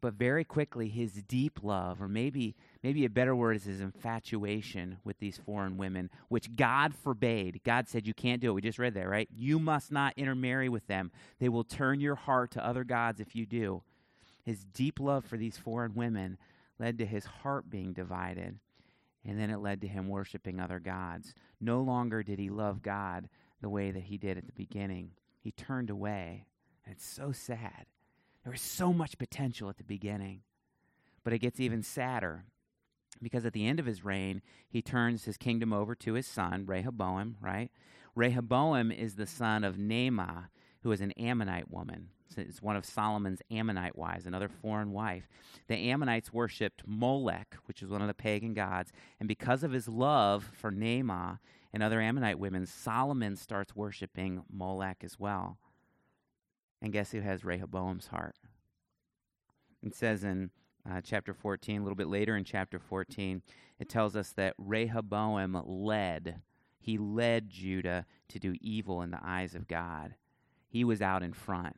But 0.01 0.15
very 0.15 0.45
quickly, 0.45 0.89
his 0.89 1.13
deep 1.13 1.63
love, 1.63 2.01
or 2.01 2.09
maybe, 2.09 2.55
maybe 2.83 3.05
a 3.05 3.11
better 3.11 3.37
word 3.37 3.57
is 3.57 3.65
his 3.65 3.83
infatuation 3.83 4.97
with 5.05 5.19
these 5.19 5.37
foreign 5.37 5.77
women, 5.77 6.09
which 6.29 6.57
God 6.57 6.95
forbade. 6.95 7.61
God 7.65 7.87
said, 7.87 8.07
You 8.07 8.15
can't 8.15 8.41
do 8.41 8.49
it. 8.49 8.55
We 8.55 8.63
just 8.63 8.79
read 8.79 8.95
that, 8.95 9.07
right? 9.07 9.29
You 9.31 9.59
must 9.59 9.93
not 9.93 10.15
intermarry 10.17 10.71
with 10.71 10.87
them. 10.87 11.11
They 11.39 11.51
will 11.51 11.65
turn 11.65 12.01
your 12.01 12.15
heart 12.15 12.53
to 12.53 12.67
other 12.67 12.83
gods 12.83 13.21
if 13.21 13.37
you 13.37 13.45
do. 13.45 13.83
His 14.43 14.65
deep 14.65 14.99
love 14.99 15.27
for 15.27 15.37
these 15.37 15.59
foreign 15.59 15.95
women 15.95 16.39
led 16.79 16.97
to 16.97 17.05
his 17.05 17.27
heart 17.27 17.69
being 17.69 17.93
divided, 17.93 18.59
and 19.23 19.39
then 19.39 19.51
it 19.51 19.59
led 19.59 19.83
to 19.83 19.87
him 19.87 20.09
worshiping 20.09 20.61
other 20.61 20.81
gods. 20.81 21.35
No 21.61 21.83
longer 21.83 22.23
did 22.23 22.39
he 22.39 22.49
love 22.49 22.81
God 22.81 23.29
the 23.65 23.71
way 23.71 23.91
that 23.91 24.03
he 24.03 24.19
did 24.19 24.37
at 24.37 24.47
the 24.47 24.53
beginning. 24.53 25.13
He 25.41 25.51
turned 25.51 25.89
away, 25.89 26.45
and 26.85 26.95
it's 26.95 27.07
so 27.07 27.33
sad. 27.33 27.87
There 28.43 28.53
was 28.53 28.61
so 28.61 28.93
much 28.93 29.17
potential 29.17 29.71
at 29.71 29.79
the 29.79 29.85
beginning, 29.85 30.43
but 31.25 31.33
it 31.33 31.39
gets 31.39 31.61
even 31.61 31.83
sadder 31.83 32.45
because 33.23 33.47
at 33.47 33.55
the 33.55 33.67
end 33.67 33.81
of 33.81 33.87
his 33.87 34.05
reign, 34.05 34.43
he 34.69 34.83
turns 34.83 35.25
his 35.25 35.39
kingdom 35.39 35.73
over 35.73 35.95
to 35.95 36.13
his 36.13 36.27
son, 36.27 36.67
Rehoboam, 36.67 37.39
right? 37.41 37.71
Rehoboam 38.15 38.93
is 38.93 39.15
the 39.15 39.27
son 39.27 39.65
of 39.65 39.77
Naamah, 39.77 40.49
who 40.83 40.93
is 40.93 41.01
an 41.01 41.13
Ammonite 41.13 41.71
woman. 41.71 42.11
It's 42.37 42.61
one 42.61 42.77
of 42.77 42.85
Solomon's 42.85 43.41
Ammonite 43.51 43.97
wives, 43.97 44.27
another 44.27 44.51
foreign 44.51 44.93
wife. 44.93 45.27
The 45.69 45.91
Ammonites 45.91 46.35
worshipped 46.35 46.83
Molech, 46.85 47.57
which 47.65 47.83
is 47.83 47.89
one 47.89 48.03
of 48.03 48.09
the 48.09 48.15
pagan 48.15 48.53
gods, 48.53 48.93
and 49.21 49.27
because 49.27 49.63
of 49.63 49.73
his 49.73 49.89
love 49.89 50.51
for 50.53 50.71
Naamah 50.71 51.39
and 51.75 51.83
other 51.83 52.01
Ammonite 52.01 52.39
women, 52.39 52.67
Solomon 52.67 53.35
starts 53.35 53.75
worshiping 53.75 54.45
Molech 54.49 55.03
as 55.03 55.19
well. 55.19 55.59
And 56.81 56.93
guess 56.93 57.11
who 57.11 57.21
has 57.21 57.45
Rehoboam's 57.45 58.07
heart? 58.07 58.37
It 59.83 59.93
says 59.93 60.23
in 60.23 60.51
uh, 60.89 61.01
chapter 61.03 61.35
14, 61.35 61.81
a 61.81 61.83
little 61.83 61.97
bit 61.97 62.07
later 62.07 62.37
in 62.37 62.45
chapter 62.45 62.79
14, 62.79 63.43
it 63.81 63.89
tells 63.89 64.15
us 64.15 64.31
that 64.37 64.55
Rehoboam 64.57 65.61
led, 65.67 66.43
he 66.79 66.97
led 66.97 67.51
Judah 67.51 68.07
to 68.29 68.39
do 68.39 68.55
evil 68.61 69.03
in 69.03 69.11
the 69.11 69.21
eyes 69.21 69.57
of 69.57 69.67
God. 69.67 70.15
He 70.69 70.85
was 70.85 71.03
out 71.03 71.25
in 71.25 71.33
front. 71.33 71.77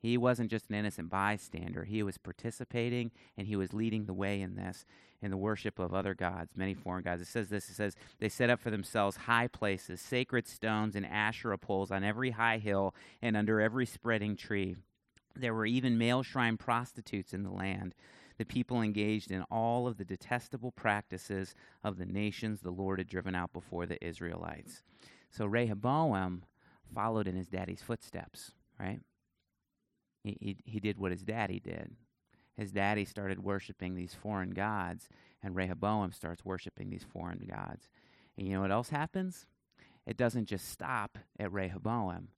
He 0.00 0.16
wasn't 0.16 0.50
just 0.50 0.70
an 0.70 0.76
innocent 0.76 1.10
bystander. 1.10 1.84
He 1.84 2.02
was 2.02 2.16
participating 2.16 3.10
and 3.36 3.46
he 3.46 3.54
was 3.54 3.74
leading 3.74 4.06
the 4.06 4.14
way 4.14 4.40
in 4.40 4.56
this, 4.56 4.86
in 5.20 5.30
the 5.30 5.36
worship 5.36 5.78
of 5.78 5.92
other 5.92 6.14
gods, 6.14 6.56
many 6.56 6.72
foreign 6.72 7.04
gods. 7.04 7.20
It 7.20 7.28
says 7.28 7.48
this 7.48 7.68
it 7.68 7.74
says, 7.74 7.96
They 8.18 8.30
set 8.30 8.48
up 8.48 8.60
for 8.60 8.70
themselves 8.70 9.16
high 9.16 9.46
places, 9.46 10.00
sacred 10.00 10.48
stones, 10.48 10.96
and 10.96 11.04
Asherah 11.04 11.58
poles 11.58 11.90
on 11.90 12.02
every 12.02 12.30
high 12.30 12.58
hill 12.58 12.94
and 13.20 13.36
under 13.36 13.60
every 13.60 13.84
spreading 13.84 14.36
tree. 14.36 14.76
There 15.36 15.54
were 15.54 15.66
even 15.66 15.98
male 15.98 16.22
shrine 16.22 16.56
prostitutes 16.56 17.34
in 17.34 17.42
the 17.42 17.50
land. 17.50 17.94
The 18.38 18.46
people 18.46 18.80
engaged 18.80 19.30
in 19.30 19.42
all 19.50 19.86
of 19.86 19.98
the 19.98 20.04
detestable 20.04 20.72
practices 20.72 21.54
of 21.84 21.98
the 21.98 22.06
nations 22.06 22.60
the 22.60 22.70
Lord 22.70 22.98
had 22.98 23.06
driven 23.06 23.34
out 23.34 23.52
before 23.52 23.84
the 23.84 24.02
Israelites. 24.02 24.82
So 25.30 25.44
Rehoboam 25.44 26.44
followed 26.94 27.28
in 27.28 27.36
his 27.36 27.48
daddy's 27.48 27.82
footsteps, 27.82 28.52
right? 28.78 29.00
He, 30.22 30.56
he, 30.64 30.80
did 30.80 30.98
what 30.98 31.12
his 31.12 31.22
daddy 31.22 31.60
did. 31.60 31.92
His 32.56 32.72
daddy 32.72 33.04
started 33.04 33.42
worshiping 33.42 33.94
these 33.94 34.14
foreign 34.14 34.50
gods, 34.50 35.08
and 35.42 35.56
Rehoboam 35.56 36.12
starts 36.12 36.44
worshiping 36.44 36.90
these 36.90 37.06
foreign 37.10 37.46
gods. 37.48 37.88
And 38.36 38.46
you 38.46 38.52
know 38.52 38.60
what 38.60 38.70
else 38.70 38.90
happens? 38.90 39.46
It 40.06 40.16
doesn't 40.16 40.46
just 40.46 40.68
stop 40.68 41.18
at 41.38 41.52
Rehoboam. 41.52 42.28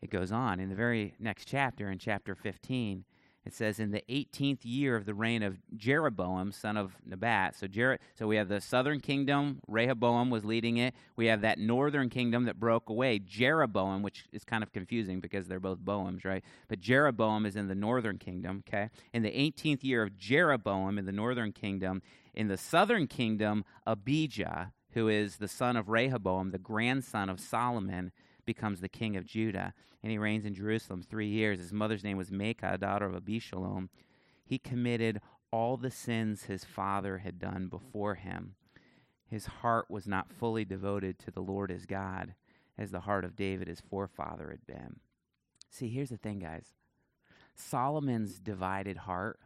It 0.00 0.10
goes 0.10 0.32
on. 0.32 0.60
In 0.60 0.68
the 0.68 0.74
very 0.74 1.14
next 1.18 1.46
chapter, 1.46 1.90
in 1.90 1.98
chapter 1.98 2.34
15, 2.34 3.04
it 3.48 3.54
says, 3.54 3.80
In 3.80 3.92
the 3.92 4.04
18th 4.10 4.60
year 4.62 4.94
of 4.94 5.06
the 5.06 5.14
reign 5.14 5.42
of 5.42 5.56
Jeroboam, 5.74 6.52
son 6.52 6.76
of 6.76 6.92
Nebat. 7.06 7.56
So, 7.56 7.66
Jer- 7.66 7.98
so 8.14 8.26
we 8.26 8.36
have 8.36 8.48
the 8.48 8.60
southern 8.60 9.00
kingdom, 9.00 9.60
Rehoboam 9.66 10.28
was 10.28 10.44
leading 10.44 10.76
it. 10.76 10.94
We 11.16 11.26
have 11.26 11.40
that 11.40 11.58
northern 11.58 12.10
kingdom 12.10 12.44
that 12.44 12.60
broke 12.60 12.90
away, 12.90 13.18
Jeroboam, 13.18 14.02
which 14.02 14.26
is 14.32 14.44
kind 14.44 14.62
of 14.62 14.70
confusing 14.70 15.20
because 15.20 15.48
they're 15.48 15.58
both 15.58 15.78
Boams, 15.78 16.26
right? 16.26 16.44
But 16.68 16.80
Jeroboam 16.80 17.46
is 17.46 17.56
in 17.56 17.68
the 17.68 17.74
northern 17.74 18.18
kingdom, 18.18 18.62
okay? 18.68 18.90
In 19.14 19.22
the 19.22 19.30
18th 19.30 19.82
year 19.82 20.02
of 20.02 20.18
Jeroboam 20.18 20.98
in 20.98 21.06
the 21.06 21.12
northern 21.12 21.52
kingdom, 21.52 22.02
in 22.34 22.48
the 22.48 22.58
southern 22.58 23.06
kingdom, 23.06 23.64
Abijah, 23.86 24.72
who 24.92 25.08
is 25.08 25.38
the 25.38 25.48
son 25.48 25.74
of 25.76 25.88
Rehoboam, 25.88 26.50
the 26.50 26.58
grandson 26.58 27.30
of 27.30 27.40
Solomon, 27.40 28.12
becomes 28.48 28.80
the 28.80 28.88
king 28.88 29.14
of 29.14 29.26
Judah, 29.26 29.74
and 30.02 30.10
he 30.10 30.16
reigns 30.16 30.46
in 30.46 30.54
Jerusalem 30.54 31.02
three 31.02 31.28
years. 31.28 31.58
His 31.58 31.70
mother's 31.70 32.02
name 32.02 32.16
was 32.16 32.30
Maacah, 32.30 32.80
daughter 32.80 33.04
of 33.04 33.12
Abishalom. 33.12 33.90
He 34.42 34.58
committed 34.58 35.20
all 35.52 35.76
the 35.76 35.90
sins 35.90 36.44
his 36.44 36.64
father 36.64 37.18
had 37.18 37.38
done 37.38 37.68
before 37.68 38.14
him. 38.14 38.54
His 39.26 39.44
heart 39.44 39.90
was 39.90 40.08
not 40.08 40.32
fully 40.32 40.64
devoted 40.64 41.18
to 41.18 41.30
the 41.30 41.42
Lord 41.42 41.68
his 41.68 41.84
God, 41.84 42.34
as 42.78 42.90
the 42.90 43.00
heart 43.00 43.26
of 43.26 43.36
David 43.36 43.68
his 43.68 43.82
forefather 43.82 44.48
had 44.48 44.66
been. 44.66 45.00
See, 45.68 45.88
here's 45.88 46.08
the 46.08 46.16
thing, 46.16 46.38
guys 46.38 46.72
Solomon's 47.54 48.38
divided 48.38 48.96
heart 48.96 49.40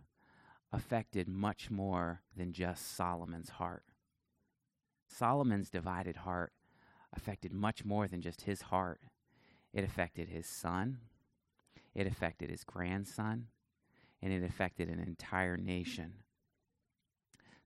affected 0.73 1.27
much 1.27 1.73
more 1.73 2.23
than 2.37 2.53
just 2.53 2.95
Solomon's 2.95 3.51
heart. 3.51 3.83
Solomon's 5.09 5.71
divided 5.71 6.19
heart 6.19 6.53
affected 7.15 7.53
much 7.53 7.85
more 7.85 8.09
than 8.09 8.21
just 8.21 8.43
his 8.43 8.63
heart. 8.63 9.01
It 9.73 9.85
affected 9.85 10.29
his 10.29 10.47
son, 10.47 10.99
it 11.95 12.07
affected 12.07 12.51
his 12.51 12.65
grandson, 12.65 13.47
and 14.21 14.33
it 14.33 14.45
affected 14.45 14.89
an 14.89 15.01
entire 15.01 15.57
nation. 15.57 16.15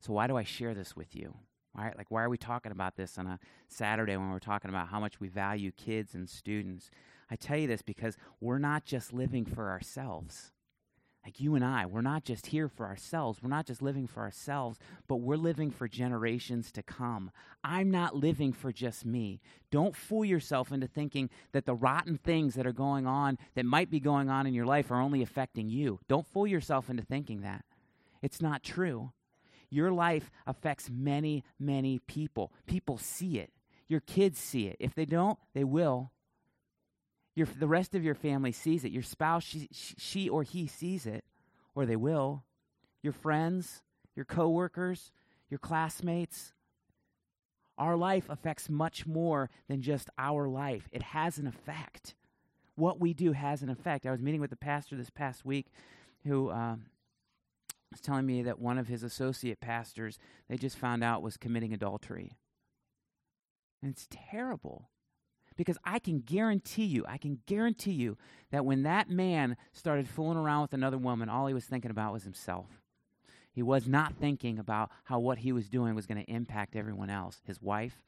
So, 0.01 0.13
why 0.13 0.27
do 0.27 0.37
I 0.37 0.45
share 0.45 0.75
this 0.75 0.95
with 0.95 1.17
you? 1.17 1.35
Why, 1.73 1.93
like, 1.97 2.11
why 2.11 2.23
are 2.23 2.31
we 2.31 2.39
talking 2.39 2.73
about 2.73 2.97
this 2.97 3.19
on 3.19 3.27
a 3.27 3.39
Saturday 3.69 4.17
when 4.17 4.31
we're 4.31 4.39
talking 4.39 4.71
about 4.71 4.89
how 4.89 5.01
much 5.01 5.21
we 5.21 5.29
value 5.29 5.73
kids 5.73 6.15
and 6.15 6.29
students? 6.29 6.91
I 7.31 7.37
tell 7.37 7.59
you 7.59 7.67
this 7.67 7.83
because 7.83 8.17
we're 8.41 8.59
not 8.59 8.85
just 8.85 9.13
living 9.13 9.45
for 9.45 9.69
ourselves 9.69 10.53
like 11.27 11.41
you 11.41 11.57
and 11.57 11.65
I, 11.65 11.87
we're 11.87 12.03
not 12.03 12.23
just 12.23 12.47
here 12.47 12.69
for 12.69 12.87
ourselves. 12.87 13.41
We're 13.43 13.51
not 13.51 13.67
just 13.67 13.83
living 13.83 14.07
for 14.07 14.21
ourselves, 14.21 14.79
but 15.09 15.17
we're 15.17 15.37
living 15.37 15.73
for 15.73 15.89
generations 15.89 16.71
to 16.71 16.85
come. 16.85 17.33
I'm 17.65 17.91
not 17.91 18.15
living 18.15 18.53
for 18.53 18.71
just 18.71 19.05
me. 19.05 19.41
Don't 19.73 19.97
fool 19.97 20.25
yourself 20.25 20.71
into 20.71 20.87
thinking 20.87 21.29
that 21.51 21.67
the 21.67 21.75
rotten 21.75 22.17
things 22.17 22.55
that 22.55 22.65
are 22.65 22.73
going 22.73 23.09
on, 23.09 23.39
that 23.57 23.67
might 23.67 23.91
be 23.91 23.99
going 23.99 24.31
on 24.31 24.47
in 24.47 24.55
your 24.55 24.67
life, 24.67 24.93
are 24.93 25.01
only 25.01 25.21
affecting 25.21 25.69
you. 25.69 25.99
Don't 26.07 26.29
fool 26.29 26.47
yourself 26.47 26.89
into 26.89 27.03
thinking 27.03 27.41
that. 27.41 27.65
It's 28.23 28.41
not 28.41 28.63
true. 28.63 29.11
Your 29.69 29.91
life 29.91 30.31
affects 30.47 30.89
many, 30.89 31.43
many 31.59 31.99
people. 31.99 32.53
People 32.69 32.99
see 32.99 33.41
it. 33.41 33.51
Your 33.89 33.99
kids 34.01 34.39
see 34.39 34.69
it. 34.69 34.77
If 34.79 34.95
they 34.95 35.07
don't, 35.07 35.41
they 35.55 35.65
will. 35.65 36.13
Your, 37.37 37.47
the 37.47 37.69
rest 37.69 37.95
of 37.95 38.03
your 38.03 38.15
family 38.15 38.51
sees 38.51 38.85
it. 38.85 38.91
Your 38.91 39.03
spouse, 39.03 39.45
she, 39.45 39.69
she 39.71 40.29
or 40.29 40.43
he 40.43 40.67
sees 40.67 41.07
it, 41.07 41.23
or 41.75 41.85
they 41.85 41.95
will. 41.95 42.43
Your 43.03 43.13
friends, 43.13 43.83
your 44.17 44.25
coworkers, 44.25 45.13
your 45.51 45.59
classmates. 45.59 46.55
Our 47.79 47.95
life 47.95 48.31
affects 48.31 48.71
much 48.71 49.07
more 49.07 49.51
than 49.69 49.83
just 49.83 50.09
our 50.19 50.49
life, 50.49 50.89
it 50.91 51.03
has 51.03 51.39
an 51.39 51.47
effect. 51.47 52.15
What 52.75 53.01
we 53.01 53.15
do 53.15 53.33
has 53.33 53.63
an 53.63 53.71
effect. 53.71 54.05
I 54.05 54.11
was 54.11 54.21
meeting 54.21 54.41
with 54.41 54.51
the 54.51 54.57
pastor 54.57 54.97
this 54.97 55.09
past 55.09 55.47
week 55.47 55.67
who 56.27 56.51
um, 56.51 56.87
was 57.91 58.03
telling 58.03 58.27
me 58.27 58.43
that 58.43 58.59
one 58.59 58.77
of 58.77 58.89
his 58.89 59.03
associate 59.03 59.61
pastors 59.61 60.19
they 60.49 60.59
just 60.59 60.77
found 60.77 61.03
out 61.03 61.23
was 61.23 61.39
committing 61.39 61.73
adultery. 61.73 62.33
And 63.83 63.91
it's 63.91 64.07
terrible. 64.11 64.91
Because 65.57 65.79
I 65.85 65.99
can 65.99 66.21
guarantee 66.21 66.85
you, 66.85 67.05
I 67.09 67.17
can 67.17 67.41
guarantee 67.47 67.93
you 67.93 68.19
that 68.51 68.65
when 68.65 68.83
that 68.83 69.09
man 69.09 69.57
started 69.73 70.09
fooling 70.09 70.37
around 70.37 70.63
with 70.63 70.75
another 70.75 70.99
woman, 70.99 71.29
all 71.29 71.47
he 71.47 71.55
was 71.55 71.65
thinking 71.65 71.91
about 71.91 72.13
was 72.13 72.25
himself. 72.25 72.67
He 73.53 73.63
was 73.63 73.89
not 73.89 74.15
thinking 74.15 74.59
about 74.59 74.91
how 75.05 75.19
what 75.19 75.39
he 75.39 75.53
was 75.53 75.71
doing 75.71 75.95
was 75.95 76.07
going 76.07 76.23
to 76.23 76.31
impact 76.31 76.77
everyone 76.77 77.09
else 77.09 77.41
his 77.47 77.61
wife, 77.63 78.03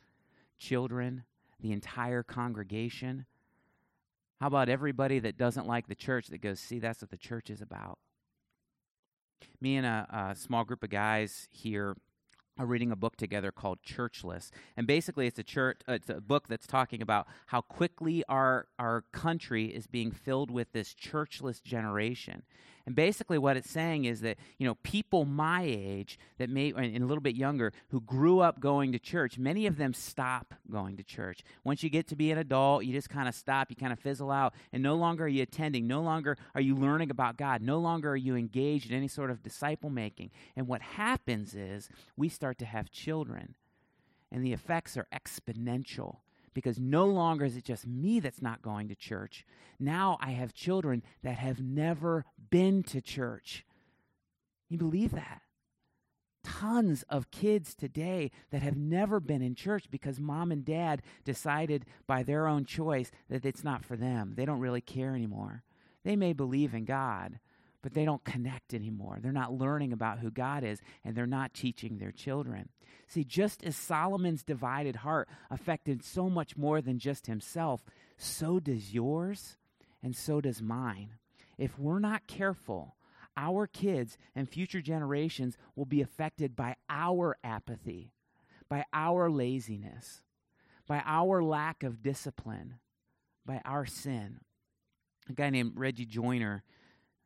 children, 0.58 1.24
the 1.58 1.72
entire 1.72 2.22
congregation. 2.22 3.24
How 4.40 4.48
about 4.48 4.68
everybody 4.68 5.18
that 5.20 5.38
doesn't 5.38 5.66
like 5.66 5.88
the 5.88 5.94
church 5.94 6.26
that 6.28 6.42
goes, 6.42 6.60
see, 6.60 6.78
that's 6.78 7.00
what 7.00 7.10
the 7.10 7.16
church 7.16 7.48
is 7.48 7.62
about? 7.62 7.98
Me 9.60 9.76
and 9.76 9.86
a, 9.86 10.30
a 10.30 10.36
small 10.36 10.64
group 10.64 10.82
of 10.82 10.90
guys 10.90 11.48
here 11.50 11.96
are 12.58 12.66
reading 12.66 12.90
a 12.90 12.96
book 12.96 13.16
together 13.16 13.52
called 13.52 13.78
Churchless, 13.82 14.50
and 14.76 14.86
basically 14.86 15.26
it's 15.26 15.38
a 15.38 15.44
church. 15.44 15.80
Uh, 15.88 15.92
it's 15.92 16.10
a 16.10 16.20
book 16.20 16.48
that's 16.48 16.66
talking 16.66 17.00
about 17.02 17.26
how 17.46 17.60
quickly 17.60 18.24
our 18.28 18.66
our 18.78 19.04
country 19.12 19.66
is 19.66 19.86
being 19.86 20.10
filled 20.10 20.50
with 20.50 20.72
this 20.72 20.94
churchless 20.94 21.62
generation. 21.62 22.42
And 22.88 22.96
basically, 22.96 23.36
what 23.36 23.58
it's 23.58 23.68
saying 23.70 24.06
is 24.06 24.22
that 24.22 24.38
you 24.56 24.66
know 24.66 24.76
people 24.76 25.26
my 25.26 25.62
age 25.62 26.18
that 26.38 26.48
may 26.48 26.72
and 26.72 26.96
a 26.96 27.06
little 27.06 27.20
bit 27.20 27.36
younger 27.36 27.74
who 27.90 28.00
grew 28.00 28.40
up 28.40 28.60
going 28.60 28.92
to 28.92 28.98
church, 28.98 29.36
many 29.36 29.66
of 29.66 29.76
them 29.76 29.92
stop 29.92 30.54
going 30.70 30.96
to 30.96 31.02
church. 31.02 31.42
Once 31.64 31.82
you 31.82 31.90
get 31.90 32.08
to 32.08 32.16
be 32.16 32.30
an 32.30 32.38
adult, 32.38 32.86
you 32.86 32.94
just 32.94 33.10
kind 33.10 33.28
of 33.28 33.34
stop. 33.34 33.68
You 33.68 33.76
kind 33.76 33.92
of 33.92 33.98
fizzle 33.98 34.30
out, 34.30 34.54
and 34.72 34.82
no 34.82 34.94
longer 34.94 35.24
are 35.24 35.28
you 35.28 35.42
attending. 35.42 35.86
No 35.86 36.00
longer 36.00 36.38
are 36.54 36.62
you 36.62 36.74
learning 36.74 37.10
about 37.10 37.36
God. 37.36 37.60
No 37.60 37.78
longer 37.78 38.12
are 38.12 38.16
you 38.16 38.36
engaged 38.36 38.90
in 38.90 38.96
any 38.96 39.06
sort 39.06 39.30
of 39.30 39.42
disciple 39.42 39.90
making. 39.90 40.30
And 40.56 40.66
what 40.66 40.80
happens 40.80 41.54
is 41.54 41.90
we 42.16 42.30
start 42.30 42.56
to 42.60 42.64
have 42.64 42.90
children, 42.90 43.54
and 44.32 44.42
the 44.42 44.54
effects 44.54 44.96
are 44.96 45.08
exponential 45.12 46.20
because 46.54 46.78
no 46.78 47.06
longer 47.06 47.44
is 47.44 47.56
it 47.56 47.64
just 47.64 47.86
me 47.86 48.20
that's 48.20 48.42
not 48.42 48.62
going 48.62 48.88
to 48.88 48.94
church. 48.94 49.44
Now 49.78 50.18
I 50.20 50.30
have 50.30 50.54
children 50.54 51.02
that 51.22 51.38
have 51.38 51.60
never 51.60 52.24
been 52.50 52.82
to 52.84 53.00
church. 53.00 53.64
You 54.68 54.78
believe 54.78 55.12
that? 55.12 55.42
Tons 56.44 57.04
of 57.10 57.30
kids 57.30 57.74
today 57.74 58.30
that 58.50 58.62
have 58.62 58.76
never 58.76 59.20
been 59.20 59.42
in 59.42 59.54
church 59.54 59.90
because 59.90 60.20
mom 60.20 60.50
and 60.50 60.64
dad 60.64 61.02
decided 61.24 61.84
by 62.06 62.22
their 62.22 62.46
own 62.46 62.64
choice 62.64 63.10
that 63.28 63.44
it's 63.44 63.64
not 63.64 63.84
for 63.84 63.96
them. 63.96 64.34
They 64.36 64.44
don't 64.44 64.60
really 64.60 64.80
care 64.80 65.14
anymore. 65.14 65.62
They 66.04 66.16
may 66.16 66.32
believe 66.32 66.74
in 66.74 66.84
God, 66.84 67.40
but 67.82 67.94
they 67.94 68.04
don't 68.04 68.24
connect 68.24 68.74
anymore. 68.74 69.18
They're 69.20 69.32
not 69.32 69.52
learning 69.52 69.92
about 69.92 70.18
who 70.18 70.30
God 70.30 70.64
is, 70.64 70.80
and 71.04 71.14
they're 71.14 71.26
not 71.26 71.54
teaching 71.54 71.98
their 71.98 72.12
children. 72.12 72.68
See, 73.06 73.24
just 73.24 73.62
as 73.64 73.76
Solomon's 73.76 74.42
divided 74.42 74.96
heart 74.96 75.28
affected 75.50 76.04
so 76.04 76.28
much 76.28 76.56
more 76.56 76.80
than 76.80 76.98
just 76.98 77.26
himself, 77.26 77.82
so 78.16 78.60
does 78.60 78.92
yours, 78.92 79.56
and 80.02 80.14
so 80.14 80.40
does 80.40 80.60
mine. 80.60 81.14
If 81.56 81.78
we're 81.78 82.00
not 82.00 82.26
careful, 82.26 82.96
our 83.36 83.66
kids 83.66 84.18
and 84.34 84.48
future 84.48 84.80
generations 84.80 85.56
will 85.76 85.86
be 85.86 86.02
affected 86.02 86.56
by 86.56 86.74
our 86.90 87.36
apathy, 87.44 88.12
by 88.68 88.84
our 88.92 89.30
laziness, 89.30 90.22
by 90.86 91.02
our 91.06 91.42
lack 91.42 91.82
of 91.82 92.02
discipline, 92.02 92.74
by 93.46 93.60
our 93.64 93.86
sin. 93.86 94.40
A 95.28 95.32
guy 95.32 95.50
named 95.50 95.72
Reggie 95.76 96.06
Joiner 96.06 96.64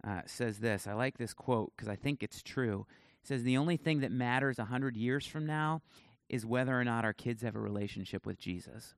uh, 0.07 0.23
says 0.27 0.59
this. 0.59 0.87
I 0.87 0.95
like 0.95 1.19
this 1.19 1.35
quote 1.35 1.73
because 1.77 1.89
I 1.89 1.97
think 1.97 2.23
it's 2.23 2.43
true. 2.43 2.87
Says, 3.23 3.43
The 3.43 3.57
only 3.57 3.77
thing 3.77 4.01
that 4.01 4.13
matters 4.13 4.59
100 4.59 4.97
years 4.97 5.27
from 5.27 5.47
now 5.47 5.83
is 6.29 6.47
whether 6.47 6.79
or 6.79 6.85
not 6.85 7.05
our 7.05 7.13
kids 7.13 7.43
have 7.43 7.55
a 7.55 7.61
relationship 7.61 8.27
with 8.27 8.39
Jesus. 8.39 8.95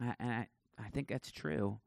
And 0.00 0.32
I, 0.32 0.48
I 0.78 0.88
think 0.90 1.08
that's 1.08 1.30
true. 1.30 1.78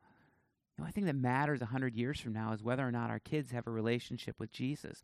The 0.77 0.83
only 0.83 0.91
thing 0.91 1.05
that 1.05 1.15
matters 1.15 1.61
100 1.61 1.95
years 1.95 2.19
from 2.19 2.33
now 2.33 2.53
is 2.53 2.61
whether 2.61 2.87
or 2.87 2.91
not 2.91 3.09
our 3.09 3.19
kids 3.19 3.51
have 3.51 3.67
a 3.67 3.71
relationship 3.71 4.35
with 4.39 4.51
Jesus. 4.51 5.01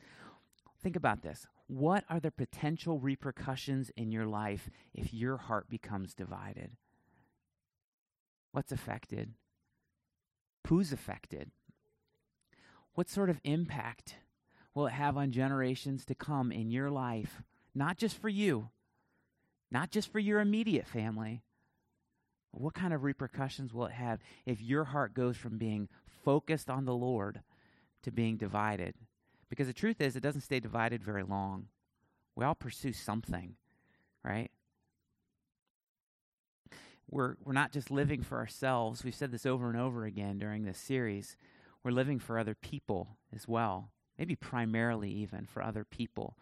Think 0.81 0.95
about 0.95 1.21
this. 1.21 1.45
What 1.67 2.03
are 2.09 2.19
the 2.19 2.31
potential 2.31 2.99
repercussions 2.99 3.91
in 3.95 4.11
your 4.11 4.25
life 4.25 4.69
if 4.93 5.13
your 5.13 5.37
heart 5.37 5.69
becomes 5.69 6.13
divided? 6.13 6.71
What's 8.51 8.71
affected? 8.71 9.33
Who's 10.67 10.91
affected? 10.91 11.51
What 12.93 13.09
sort 13.09 13.29
of 13.29 13.39
impact 13.43 14.15
will 14.73 14.87
it 14.87 14.93
have 14.93 15.17
on 15.17 15.31
generations 15.31 16.05
to 16.05 16.15
come 16.15 16.51
in 16.51 16.71
your 16.71 16.89
life? 16.89 17.41
Not 17.73 17.97
just 17.97 18.17
for 18.19 18.29
you, 18.29 18.69
not 19.71 19.91
just 19.91 20.11
for 20.11 20.19
your 20.19 20.39
immediate 20.39 20.87
family. 20.87 21.41
What 22.51 22.73
kind 22.73 22.93
of 22.93 23.03
repercussions 23.03 23.73
will 23.73 23.85
it 23.85 23.93
have 23.93 24.19
if 24.45 24.61
your 24.61 24.83
heart 24.83 25.13
goes 25.13 25.37
from 25.37 25.57
being 25.57 25.87
focused 26.25 26.69
on 26.69 26.83
the 26.83 26.93
Lord 26.93 27.41
to 28.03 28.11
being 28.11 28.35
divided? 28.35 28.95
Because 29.49 29.67
the 29.67 29.73
truth 29.73 30.01
is, 30.01 30.15
it 30.15 30.23
doesn't 30.23 30.41
stay 30.41 30.59
divided 30.59 31.01
very 31.01 31.23
long. 31.23 31.67
We 32.35 32.43
all 32.43 32.55
pursue 32.55 32.91
something, 32.91 33.55
right? 34.23 34.51
We're, 37.09 37.35
we're 37.43 37.53
not 37.53 37.71
just 37.71 37.91
living 37.91 38.21
for 38.21 38.37
ourselves. 38.37 39.03
We've 39.03 39.15
said 39.15 39.31
this 39.31 39.45
over 39.45 39.69
and 39.69 39.79
over 39.79 40.05
again 40.05 40.37
during 40.37 40.63
this 40.63 40.77
series 40.77 41.37
we're 41.83 41.91
living 41.91 42.19
for 42.19 42.37
other 42.37 42.55
people 42.55 43.17
as 43.35 43.47
well, 43.47 43.89
maybe 44.17 44.35
primarily 44.35 45.09
even 45.09 45.45
for 45.45 45.63
other 45.63 45.83
people. 45.83 46.37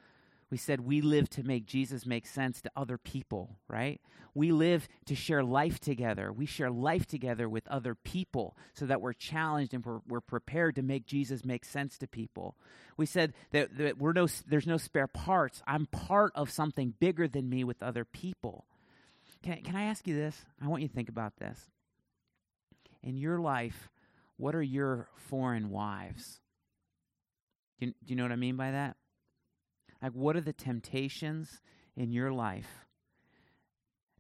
We 0.52 0.58
said 0.58 0.82
we 0.82 1.02
live 1.02 1.30
to 1.32 1.44
make 1.44 1.68
Jesus 1.68 2.08
make 2.08 2.26
sense 2.26 2.60
to 2.62 2.72
other 2.76 2.98
people, 2.98 3.58
right? 3.68 4.02
We 4.34 4.52
live 4.52 4.88
to 5.06 5.16
share 5.16 5.44
life 5.44 5.80
together. 5.80 6.34
We 6.34 6.48
share 6.48 6.72
life 6.72 7.06
together 7.06 7.48
with 7.48 7.68
other 7.68 7.94
people 7.94 8.58
so 8.74 8.88
that 8.88 9.00
we're 9.00 9.14
challenged 9.14 9.76
and 9.76 9.86
we're, 9.86 10.00
we're 10.08 10.22
prepared 10.22 10.76
to 10.76 10.82
make 10.82 11.06
Jesus 11.06 11.46
make 11.46 11.66
sense 11.66 12.00
to 12.00 12.08
people. 12.08 12.56
We 12.98 13.06
said 13.06 13.34
that, 13.52 13.78
that 13.78 14.00
we're 14.00 14.14
no, 14.14 14.28
there's 14.48 14.66
no 14.66 14.78
spare 14.78 15.08
parts. 15.08 15.62
I'm 15.68 15.86
part 15.86 16.32
of 16.34 16.50
something 16.50 16.96
bigger 17.00 17.28
than 17.28 17.48
me 17.48 17.64
with 17.64 17.84
other 17.84 18.04
people. 18.04 18.66
Can, 19.44 19.62
can 19.62 19.76
I 19.76 19.84
ask 19.84 20.08
you 20.08 20.16
this? 20.16 20.46
I 20.62 20.68
want 20.68 20.82
you 20.82 20.88
to 20.88 20.94
think 20.94 21.10
about 21.10 21.38
this. 21.38 21.60
In 23.04 23.18
your 23.18 23.40
life, 23.40 23.90
what 24.40 24.56
are 24.56 24.64
your 24.64 25.10
foreign 25.28 25.70
wives? 25.70 26.40
Do 27.78 27.88
you, 27.88 27.92
do 27.92 28.12
you 28.12 28.16
know 28.16 28.24
what 28.24 28.32
I 28.32 28.38
mean 28.38 28.56
by 28.56 28.72
that? 28.72 28.96
Like, 30.02 30.14
what 30.14 30.38
are 30.38 30.42
the 30.42 30.54
temptations 30.54 31.62
in 31.98 32.14
your 32.14 32.32
life 32.32 32.86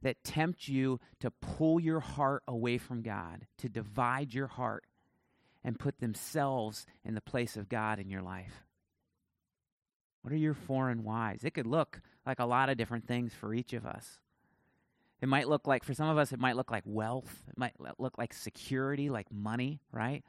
that 0.01 0.21
tempt 0.25 0.67
you 0.67 0.99
to 1.21 1.31
pull 1.31 1.79
your 1.79 2.01
heart 2.01 2.43
away 2.49 2.77
from 2.77 3.01
God, 3.01 3.47
to 3.59 3.69
divide 3.69 4.33
your 4.33 4.47
heart, 4.47 4.83
and 5.63 5.79
put 5.79 5.99
themselves 5.99 6.85
in 7.05 7.15
the 7.15 7.21
place 7.21 7.55
of 7.55 7.69
God 7.69 7.97
in 7.97 8.09
your 8.09 8.21
life? 8.21 8.65
What 10.21 10.33
are 10.33 10.37
your 10.37 10.53
foreign 10.53 11.05
wives? 11.05 11.45
It 11.45 11.53
could 11.53 11.65
look 11.67 12.01
like 12.25 12.39
a 12.39 12.45
lot 12.45 12.69
of 12.69 12.75
different 12.77 13.07
things 13.07 13.33
for 13.33 13.53
each 13.53 13.71
of 13.71 13.85
us. 13.85 14.19
It 15.21 15.27
might 15.27 15.49
look 15.49 15.67
like, 15.67 15.83
for 15.83 15.93
some 15.93 16.07
of 16.07 16.17
us, 16.17 16.31
it 16.31 16.39
might 16.39 16.55
look 16.55 16.71
like 16.71 16.83
wealth. 16.85 17.43
It 17.49 17.57
might 17.57 17.73
look 17.97 18.17
like 18.17 18.33
security, 18.33 19.09
like 19.09 19.31
money, 19.31 19.81
right? 19.91 20.23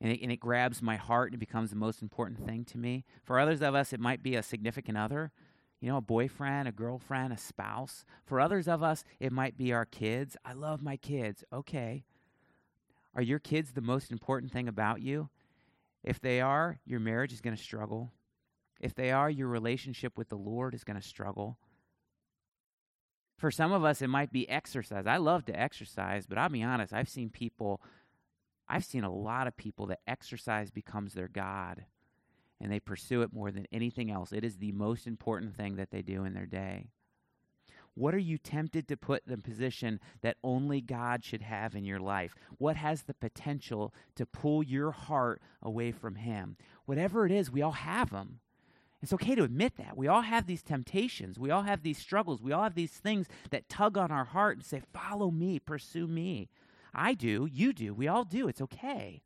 And 0.00 0.12
it, 0.12 0.20
and 0.22 0.32
it 0.32 0.40
grabs 0.40 0.82
my 0.82 0.96
heart 0.96 1.28
and 1.28 1.34
it 1.34 1.46
becomes 1.46 1.70
the 1.70 1.76
most 1.76 2.02
important 2.02 2.46
thing 2.46 2.64
to 2.66 2.78
me. 2.78 3.04
For 3.24 3.38
others 3.38 3.62
of 3.62 3.74
us, 3.74 3.92
it 3.92 4.00
might 4.00 4.22
be 4.22 4.34
a 4.34 4.42
significant 4.42 4.96
other, 4.96 5.30
you 5.80 5.88
know, 5.88 5.98
a 5.98 6.02
boyfriend, 6.02 6.68
a 6.68 6.72
girlfriend, 6.72 7.32
a 7.32 7.38
spouse. 7.38 8.04
For 8.24 8.40
others 8.40 8.68
of 8.68 8.82
us, 8.82 9.04
it 9.20 9.32
might 9.32 9.56
be 9.56 9.72
our 9.72 9.84
kids. 9.84 10.36
I 10.44 10.52
love 10.52 10.82
my 10.82 10.96
kids. 10.96 11.44
Okay. 11.52 12.04
Are 13.14 13.22
your 13.22 13.38
kids 13.38 13.72
the 13.72 13.80
most 13.80 14.10
important 14.10 14.52
thing 14.52 14.68
about 14.68 15.00
you? 15.02 15.30
If 16.02 16.20
they 16.20 16.40
are, 16.40 16.78
your 16.84 17.00
marriage 17.00 17.32
is 17.32 17.40
going 17.40 17.56
to 17.56 17.62
struggle. 17.62 18.12
If 18.80 18.94
they 18.94 19.10
are, 19.10 19.30
your 19.30 19.48
relationship 19.48 20.16
with 20.16 20.28
the 20.28 20.36
Lord 20.36 20.74
is 20.74 20.84
going 20.84 21.00
to 21.00 21.06
struggle. 21.06 21.58
For 23.36 23.50
some 23.50 23.72
of 23.72 23.84
us, 23.84 24.00
it 24.00 24.08
might 24.08 24.32
be 24.32 24.48
exercise. 24.48 25.06
I 25.06 25.18
love 25.18 25.44
to 25.46 25.58
exercise, 25.58 26.26
but 26.26 26.38
I'll 26.38 26.48
be 26.48 26.62
honest, 26.62 26.92
I've 26.92 27.08
seen 27.08 27.28
people, 27.28 27.80
I've 28.68 28.84
seen 28.84 29.04
a 29.04 29.12
lot 29.12 29.46
of 29.46 29.56
people 29.56 29.86
that 29.86 30.00
exercise 30.06 30.70
becomes 30.70 31.14
their 31.14 31.28
God 31.28 31.84
and 32.60 32.72
they 32.72 32.80
pursue 32.80 33.22
it 33.22 33.32
more 33.32 33.50
than 33.50 33.66
anything 33.70 34.10
else. 34.10 34.32
It 34.32 34.44
is 34.44 34.56
the 34.56 34.72
most 34.72 35.06
important 35.06 35.54
thing 35.54 35.76
that 35.76 35.90
they 35.90 36.02
do 36.02 36.24
in 36.24 36.32
their 36.32 36.46
day. 36.46 36.86
What 37.94 38.14
are 38.14 38.18
you 38.18 38.36
tempted 38.36 38.88
to 38.88 38.96
put 38.96 39.26
in 39.26 39.32
the 39.32 39.42
position 39.42 40.00
that 40.20 40.36
only 40.44 40.82
God 40.82 41.24
should 41.24 41.40
have 41.42 41.74
in 41.74 41.84
your 41.84 41.98
life? 41.98 42.34
What 42.58 42.76
has 42.76 43.02
the 43.02 43.14
potential 43.14 43.94
to 44.16 44.26
pull 44.26 44.62
your 44.62 44.90
heart 44.90 45.40
away 45.62 45.92
from 45.92 46.16
Him? 46.16 46.56
Whatever 46.84 47.24
it 47.24 47.32
is, 47.32 47.50
we 47.50 47.62
all 47.62 47.72
have 47.72 48.10
them. 48.10 48.40
It's 49.02 49.12
okay 49.12 49.34
to 49.34 49.44
admit 49.44 49.76
that. 49.76 49.96
We 49.96 50.08
all 50.08 50.22
have 50.22 50.46
these 50.46 50.62
temptations. 50.62 51.38
We 51.38 51.50
all 51.50 51.62
have 51.62 51.82
these 51.82 51.98
struggles. 51.98 52.42
We 52.42 52.52
all 52.52 52.62
have 52.62 52.74
these 52.74 52.92
things 52.92 53.26
that 53.50 53.68
tug 53.68 53.98
on 53.98 54.10
our 54.10 54.24
heart 54.24 54.56
and 54.56 54.64
say, 54.64 54.82
Follow 54.92 55.30
me, 55.30 55.58
pursue 55.58 56.06
me. 56.06 56.48
I 56.94 57.14
do. 57.14 57.46
You 57.50 57.72
do. 57.72 57.92
We 57.92 58.08
all 58.08 58.24
do. 58.24 58.48
It's 58.48 58.62
okay. 58.62 59.22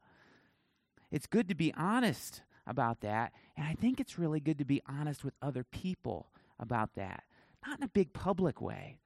It's 1.10 1.26
good 1.26 1.48
to 1.48 1.54
be 1.54 1.72
honest 1.76 2.42
about 2.66 3.00
that. 3.00 3.32
And 3.56 3.66
I 3.66 3.74
think 3.74 4.00
it's 4.00 4.18
really 4.18 4.40
good 4.40 4.58
to 4.58 4.64
be 4.64 4.82
honest 4.86 5.24
with 5.24 5.34
other 5.40 5.64
people 5.64 6.30
about 6.58 6.94
that. 6.94 7.22
Not 7.66 7.78
in 7.78 7.84
a 7.84 7.88
big 7.88 8.12
public 8.12 8.60
way, 8.60 8.98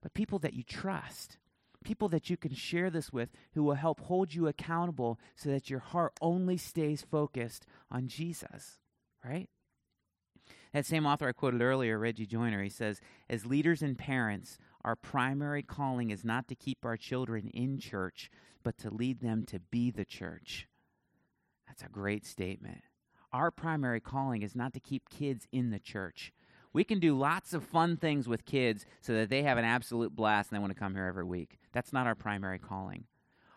but 0.00 0.14
people 0.14 0.38
that 0.40 0.54
you 0.54 0.62
trust. 0.62 1.38
People 1.84 2.08
that 2.10 2.30
you 2.30 2.36
can 2.36 2.54
share 2.54 2.88
this 2.88 3.12
with 3.12 3.28
who 3.54 3.62
will 3.62 3.74
help 3.74 4.00
hold 4.00 4.32
you 4.32 4.46
accountable 4.46 5.18
so 5.34 5.50
that 5.50 5.68
your 5.68 5.80
heart 5.80 6.12
only 6.22 6.56
stays 6.56 7.02
focused 7.02 7.66
on 7.90 8.08
Jesus, 8.08 8.78
right? 9.24 9.48
That 10.74 10.84
same 10.84 11.06
author 11.06 11.28
I 11.28 11.32
quoted 11.32 11.62
earlier, 11.62 12.00
Reggie 12.00 12.26
Joiner, 12.26 12.60
he 12.60 12.68
says, 12.68 13.00
As 13.30 13.46
leaders 13.46 13.80
and 13.80 13.96
parents, 13.96 14.58
our 14.84 14.96
primary 14.96 15.62
calling 15.62 16.10
is 16.10 16.24
not 16.24 16.48
to 16.48 16.56
keep 16.56 16.84
our 16.84 16.96
children 16.96 17.48
in 17.54 17.78
church, 17.78 18.28
but 18.64 18.76
to 18.78 18.92
lead 18.92 19.20
them 19.20 19.44
to 19.46 19.60
be 19.60 19.92
the 19.92 20.04
church. 20.04 20.66
That's 21.68 21.84
a 21.84 21.88
great 21.88 22.26
statement. 22.26 22.80
Our 23.32 23.52
primary 23.52 24.00
calling 24.00 24.42
is 24.42 24.56
not 24.56 24.72
to 24.74 24.80
keep 24.80 25.08
kids 25.08 25.46
in 25.52 25.70
the 25.70 25.78
church. 25.78 26.32
We 26.72 26.82
can 26.82 26.98
do 26.98 27.16
lots 27.16 27.54
of 27.54 27.62
fun 27.62 27.96
things 27.96 28.26
with 28.26 28.44
kids 28.44 28.84
so 29.00 29.12
that 29.14 29.30
they 29.30 29.44
have 29.44 29.58
an 29.58 29.64
absolute 29.64 30.16
blast 30.16 30.50
and 30.50 30.56
they 30.56 30.60
want 30.60 30.72
to 30.72 30.78
come 30.78 30.96
here 30.96 31.06
every 31.06 31.24
week. 31.24 31.60
That's 31.72 31.92
not 31.92 32.08
our 32.08 32.16
primary 32.16 32.58
calling. 32.58 33.04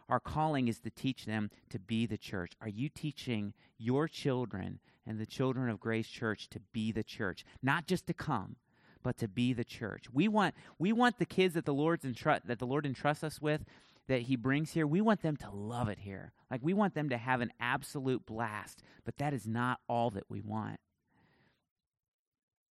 Our 0.07 0.19
calling 0.19 0.67
is 0.67 0.79
to 0.81 0.91
teach 0.91 1.25
them 1.25 1.49
to 1.71 1.79
be 1.79 2.05
the 2.05 2.17
church. 2.17 2.53
Are 2.61 2.69
you 2.69 2.89
teaching 2.89 3.53
your 3.79 4.07
children 4.07 4.79
and 5.07 5.19
the 5.19 5.25
children 5.25 5.69
of 5.69 5.79
Grace 5.79 6.07
Church 6.07 6.49
to 6.49 6.59
be 6.73 6.91
the 6.91 7.03
church? 7.03 7.45
Not 7.61 7.87
just 7.87 8.07
to 8.07 8.13
come, 8.13 8.57
but 9.03 9.17
to 9.17 9.27
be 9.27 9.53
the 9.53 9.63
church. 9.63 10.05
We 10.11 10.27
want 10.27 10.55
we 10.77 10.91
want 10.91 11.17
the 11.17 11.25
kids 11.25 11.53
that 11.53 11.65
the 11.65 11.73
Lord's 11.73 12.05
entru- 12.05 12.43
that 12.45 12.59
the 12.59 12.67
Lord 12.67 12.85
entrusts 12.85 13.23
us 13.23 13.41
with 13.41 13.63
that 14.07 14.23
he 14.23 14.35
brings 14.35 14.71
here. 14.71 14.87
We 14.87 15.01
want 15.01 15.21
them 15.21 15.37
to 15.37 15.49
love 15.49 15.89
it 15.89 15.99
here. 15.99 16.31
Like 16.49 16.61
we 16.63 16.73
want 16.73 16.93
them 16.93 17.09
to 17.09 17.17
have 17.17 17.41
an 17.41 17.51
absolute 17.59 18.25
blast, 18.25 18.83
but 19.05 19.17
that 19.17 19.33
is 19.33 19.47
not 19.47 19.79
all 19.87 20.09
that 20.11 20.29
we 20.29 20.41
want. 20.41 20.79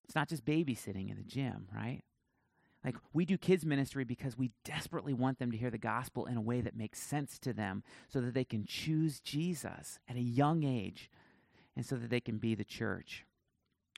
It's 0.05 0.15
not 0.15 0.29
just 0.29 0.45
babysitting 0.45 1.09
in 1.09 1.17
the 1.17 1.23
gym, 1.23 1.67
right? 1.73 2.01
Like, 2.83 2.97
we 3.13 3.25
do 3.25 3.37
kids' 3.37 3.65
ministry 3.65 4.03
because 4.03 4.37
we 4.37 4.51
desperately 4.65 5.13
want 5.13 5.39
them 5.39 5.51
to 5.51 5.57
hear 5.57 5.69
the 5.69 5.77
gospel 5.77 6.25
in 6.25 6.35
a 6.35 6.41
way 6.41 6.59
that 6.61 6.75
makes 6.75 6.99
sense 6.99 7.39
to 7.39 7.53
them 7.53 7.83
so 8.09 8.19
that 8.19 8.33
they 8.33 8.43
can 8.43 8.65
choose 8.65 9.21
Jesus 9.21 9.99
at 10.09 10.17
a 10.17 10.21
young 10.21 10.63
age 10.63 11.09
and 11.75 11.85
so 11.85 11.95
that 11.95 12.09
they 12.09 12.19
can 12.19 12.37
be 12.37 12.55
the 12.55 12.63
church. 12.63 13.25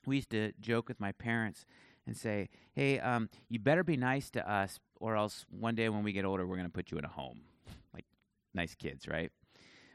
We 0.06 0.18
used 0.18 0.30
to 0.32 0.52
joke 0.60 0.88
with 0.88 1.00
my 1.00 1.12
parents 1.12 1.66
and 2.06 2.16
say, 2.16 2.50
hey, 2.74 3.00
um, 3.00 3.30
you 3.50 3.60
better 3.60 3.84
be 3.84 3.98
nice 3.98 4.30
to 4.32 4.50
us, 4.50 4.80
or 5.00 5.16
else 5.16 5.46
one 5.50 5.76
day 5.76 5.90
when 5.90 6.04
we 6.04 6.14
get 6.14 6.26
older, 6.26 6.46
we're 6.46 6.58
going 6.58 6.68
to 6.68 6.74
put 6.74 6.92
you 6.92 6.98
in 6.98 7.06
a 7.06 7.10
home. 7.10 7.42
Like, 7.94 8.06
nice 8.54 8.76
kids, 8.76 9.08
right? 9.08 9.32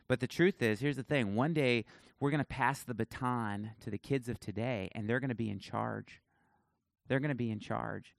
But 0.08 0.20
the 0.20 0.26
truth 0.26 0.60
is, 0.60 0.80
here's 0.80 0.96
the 0.96 1.04
thing 1.04 1.36
one 1.36 1.54
day 1.54 1.84
we're 2.18 2.30
going 2.30 2.38
to 2.38 2.44
pass 2.44 2.82
the 2.82 2.94
baton 2.94 3.70
to 3.80 3.90
the 3.90 3.98
kids 3.98 4.28
of 4.28 4.38
today, 4.40 4.90
and 4.92 5.08
they're 5.08 5.20
going 5.20 5.30
to 5.30 5.34
be 5.34 5.48
in 5.48 5.58
charge. 5.58 6.20
They're 7.08 7.20
going 7.20 7.30
to 7.30 7.34
be 7.34 7.50
in 7.50 7.60
charge 7.60 8.14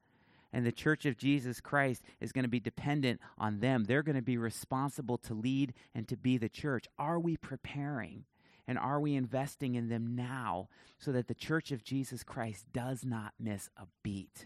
and 0.53 0.66
the 0.66 0.72
church 0.72 1.05
of 1.05 1.18
Jesus 1.18 1.62
Christ 1.62 2.03
is 2.20 2.32
going 2.32 2.43
to 2.43 2.49
be 2.49 2.59
dependent 2.59 3.22
on 3.38 3.59
them. 3.59 3.86
They're 3.86 4.03
going 4.03 4.16
to 4.16 4.22
be 4.22 4.38
responsible 4.38 5.18
to 5.20 5.34
lead 5.34 5.74
and 5.95 6.07
to 6.07 6.18
be 6.18 6.38
the 6.38 6.49
church. 6.49 6.88
Are 6.97 7.20
we 7.20 7.38
preparing? 7.38 8.26
And 8.68 8.78
are 8.78 8.99
we 8.99 9.16
investing 9.16 9.76
in 9.76 9.89
them 9.89 10.16
now 10.16 10.70
so 10.97 11.12
that 11.12 11.28
the 11.28 11.34
church 11.34 11.72
of 11.72 11.84
Jesus 11.84 12.24
Christ 12.24 12.66
does 12.72 13.03
not 13.03 13.34
miss 13.39 13.70
a 13.76 13.88
beat? 14.03 14.45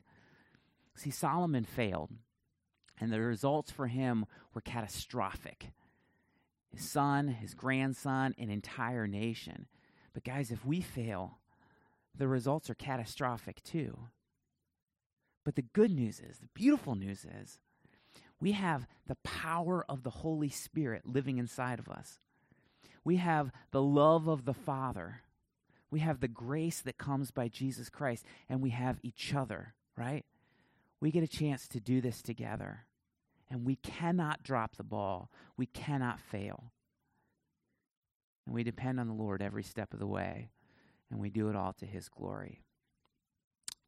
See, 0.95 1.11
Solomon 1.11 1.65
failed, 1.65 2.11
and 2.99 3.11
the 3.11 3.19
results 3.19 3.71
for 3.71 3.87
him 3.87 4.25
were 4.53 4.61
catastrophic. 4.61 5.71
His 6.71 6.89
son, 6.89 7.27
his 7.27 7.53
grandson, 7.53 8.33
an 8.37 8.49
entire 8.49 9.07
nation. 9.07 9.67
But, 10.13 10.23
guys, 10.23 10.51
if 10.51 10.65
we 10.65 10.81
fail, 10.81 11.39
the 12.17 12.27
results 12.27 12.69
are 12.69 12.75
catastrophic 12.75 13.61
too. 13.63 13.97
But 15.43 15.55
the 15.55 15.61
good 15.61 15.91
news 15.91 16.19
is, 16.19 16.39
the 16.39 16.47
beautiful 16.53 16.95
news 16.95 17.25
is, 17.25 17.59
we 18.39 18.53
have 18.53 18.87
the 19.07 19.17
power 19.23 19.85
of 19.87 20.03
the 20.03 20.09
Holy 20.09 20.49
Spirit 20.49 21.03
living 21.05 21.37
inside 21.37 21.79
of 21.79 21.89
us. 21.89 22.19
We 23.05 23.17
have 23.17 23.51
the 23.71 23.81
love 23.81 24.27
of 24.27 24.43
the 24.43 24.53
Father. 24.53 25.21
We 25.91 25.99
have 26.01 26.19
the 26.19 26.27
grace 26.27 26.81
that 26.81 26.97
comes 26.97 27.31
by 27.31 27.47
Jesus 27.47 27.89
Christ, 27.89 28.25
and 28.49 28.61
we 28.61 28.71
have 28.71 28.99
each 29.03 29.33
other, 29.33 29.75
right? 29.95 30.25
We 30.99 31.11
get 31.11 31.23
a 31.23 31.27
chance 31.27 31.67
to 31.69 31.79
do 31.79 32.01
this 32.01 32.21
together. 32.21 32.85
And 33.49 33.63
we 33.63 33.75
cannot 33.75 34.41
drop 34.41 34.75
the 34.75 34.83
ball. 34.83 35.29
We 35.55 35.67
cannot 35.67 36.19
fail. 36.19 36.71
And 38.45 38.55
we 38.55 38.63
depend 38.63 38.99
on 38.99 39.07
the 39.07 39.13
Lord 39.13 39.41
every 39.41 39.63
step 39.63 39.93
of 39.93 39.99
the 39.99 40.07
way. 40.07 40.49
And 41.11 41.19
we 41.19 41.29
do 41.29 41.49
it 41.49 41.55
all 41.55 41.73
to 41.73 41.85
His 41.85 42.09
glory. 42.09 42.61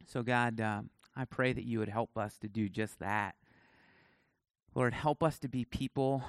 So, 0.06 0.22
God, 0.22 0.62
um, 0.62 0.92
I 1.16 1.26
pray 1.26 1.54
that 1.54 1.66
you 1.66 1.80
would 1.80 1.90
help 1.90 2.18
us 2.18 2.38
to 2.38 2.48
do 2.48 2.70
just 2.70 3.00
that. 3.00 3.36
Lord, 4.76 4.94
help 4.94 5.24
us 5.24 5.40
to 5.40 5.48
be 5.48 5.66
people 5.66 6.24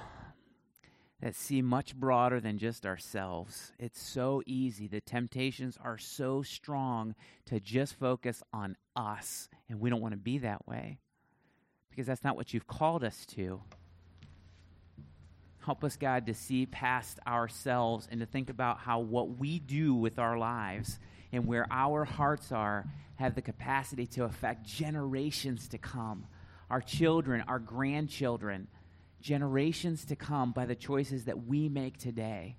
that 1.21 1.35
see 1.35 1.61
much 1.61 1.95
broader 1.95 2.39
than 2.39 2.57
just 2.57 2.85
ourselves. 2.85 3.73
It's 3.77 4.01
so 4.01 4.41
easy. 4.45 4.87
The 4.87 5.01
temptations 5.01 5.77
are 5.83 5.97
so 5.97 6.41
strong 6.41 7.15
to 7.45 7.59
just 7.59 7.95
focus 7.95 8.41
on 8.53 8.77
us, 8.95 9.49
and 9.67 9.79
we 9.79 9.89
don't 9.89 10.01
want 10.01 10.13
to 10.13 10.19
be 10.19 10.37
that 10.39 10.67
way 10.67 10.99
because 11.89 12.07
that's 12.07 12.23
not 12.23 12.37
what 12.37 12.53
you've 12.53 12.67
called 12.67 13.03
us 13.03 13.25
to. 13.25 13.61
Help 15.65 15.83
us, 15.83 15.97
God, 15.97 16.25
to 16.27 16.33
see 16.33 16.65
past 16.65 17.19
ourselves 17.27 18.07
and 18.09 18.21
to 18.21 18.25
think 18.25 18.49
about 18.49 18.79
how 18.79 18.99
what 18.99 19.37
we 19.37 19.59
do 19.59 19.93
with 19.93 20.17
our 20.17 20.37
lives 20.37 20.99
and 21.33 21.45
where 21.45 21.67
our 21.69 22.05
hearts 22.05 22.51
are 22.53 22.85
have 23.15 23.35
the 23.35 23.41
capacity 23.41 24.05
to 24.07 24.23
affect 24.23 24.65
generations 24.65 25.67
to 25.67 25.77
come 25.77 26.25
our 26.69 26.81
children, 26.81 27.43
our 27.47 27.59
grandchildren, 27.59 28.67
generations 29.21 30.05
to 30.05 30.15
come 30.15 30.51
by 30.51 30.65
the 30.65 30.75
choices 30.75 31.25
that 31.25 31.45
we 31.45 31.69
make 31.69 31.97
today. 31.97 32.57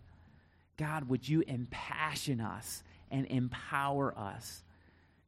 God, 0.76 1.08
would 1.08 1.28
you 1.28 1.42
impassion 1.46 2.40
us 2.40 2.82
and 3.10 3.26
empower 3.26 4.16
us 4.16 4.62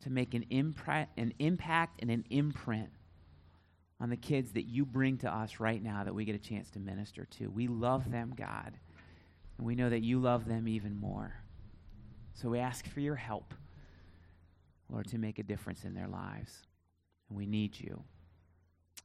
to 0.03 0.11
make 0.11 0.35
an, 0.35 0.45
impre- 0.51 1.09
an 1.17 1.33
impact 1.39 2.01
and 2.01 2.11
an 2.11 2.25
imprint 2.31 2.91
on 4.01 4.11
the 4.11 4.17
kids 4.17 4.53
that 4.53 4.65
you 4.65 4.85
bring 4.85 5.19
to 5.19 5.33
us 5.33 5.61
right 5.61 5.83
now 5.83 6.05
that 6.05 6.15
we 6.15 6.25
get 6.25 6.35
a 6.35 6.39
chance 6.39 6.71
to 6.71 6.79
minister 6.79 7.27
to? 7.39 7.49
We 7.49 7.67
love 7.67 8.11
them, 8.11 8.35
God, 8.37 8.73
and 9.59 9.67
we 9.67 9.75
know 9.75 9.91
that 9.91 10.03
you 10.03 10.21
love 10.21 10.47
them 10.47 10.67
even 10.69 10.97
more. 10.97 11.35
So 12.35 12.49
we 12.49 12.59
ask 12.59 12.89
for 12.89 13.01
your 13.01 13.17
help, 13.17 13.55
Lord, 14.89 15.07
to 15.09 15.19
make 15.19 15.39
a 15.39 15.43
difference 15.43 15.85
in 15.85 15.95
their 15.95 16.09
lives. 16.09 16.67
And 17.29 17.39
we 17.39 17.47
need 17.47 17.79
you. 17.79 18.03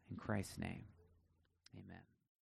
In 0.09 0.15
Christ's 0.15 0.57
name, 0.57 0.83
amen. 1.75 2.06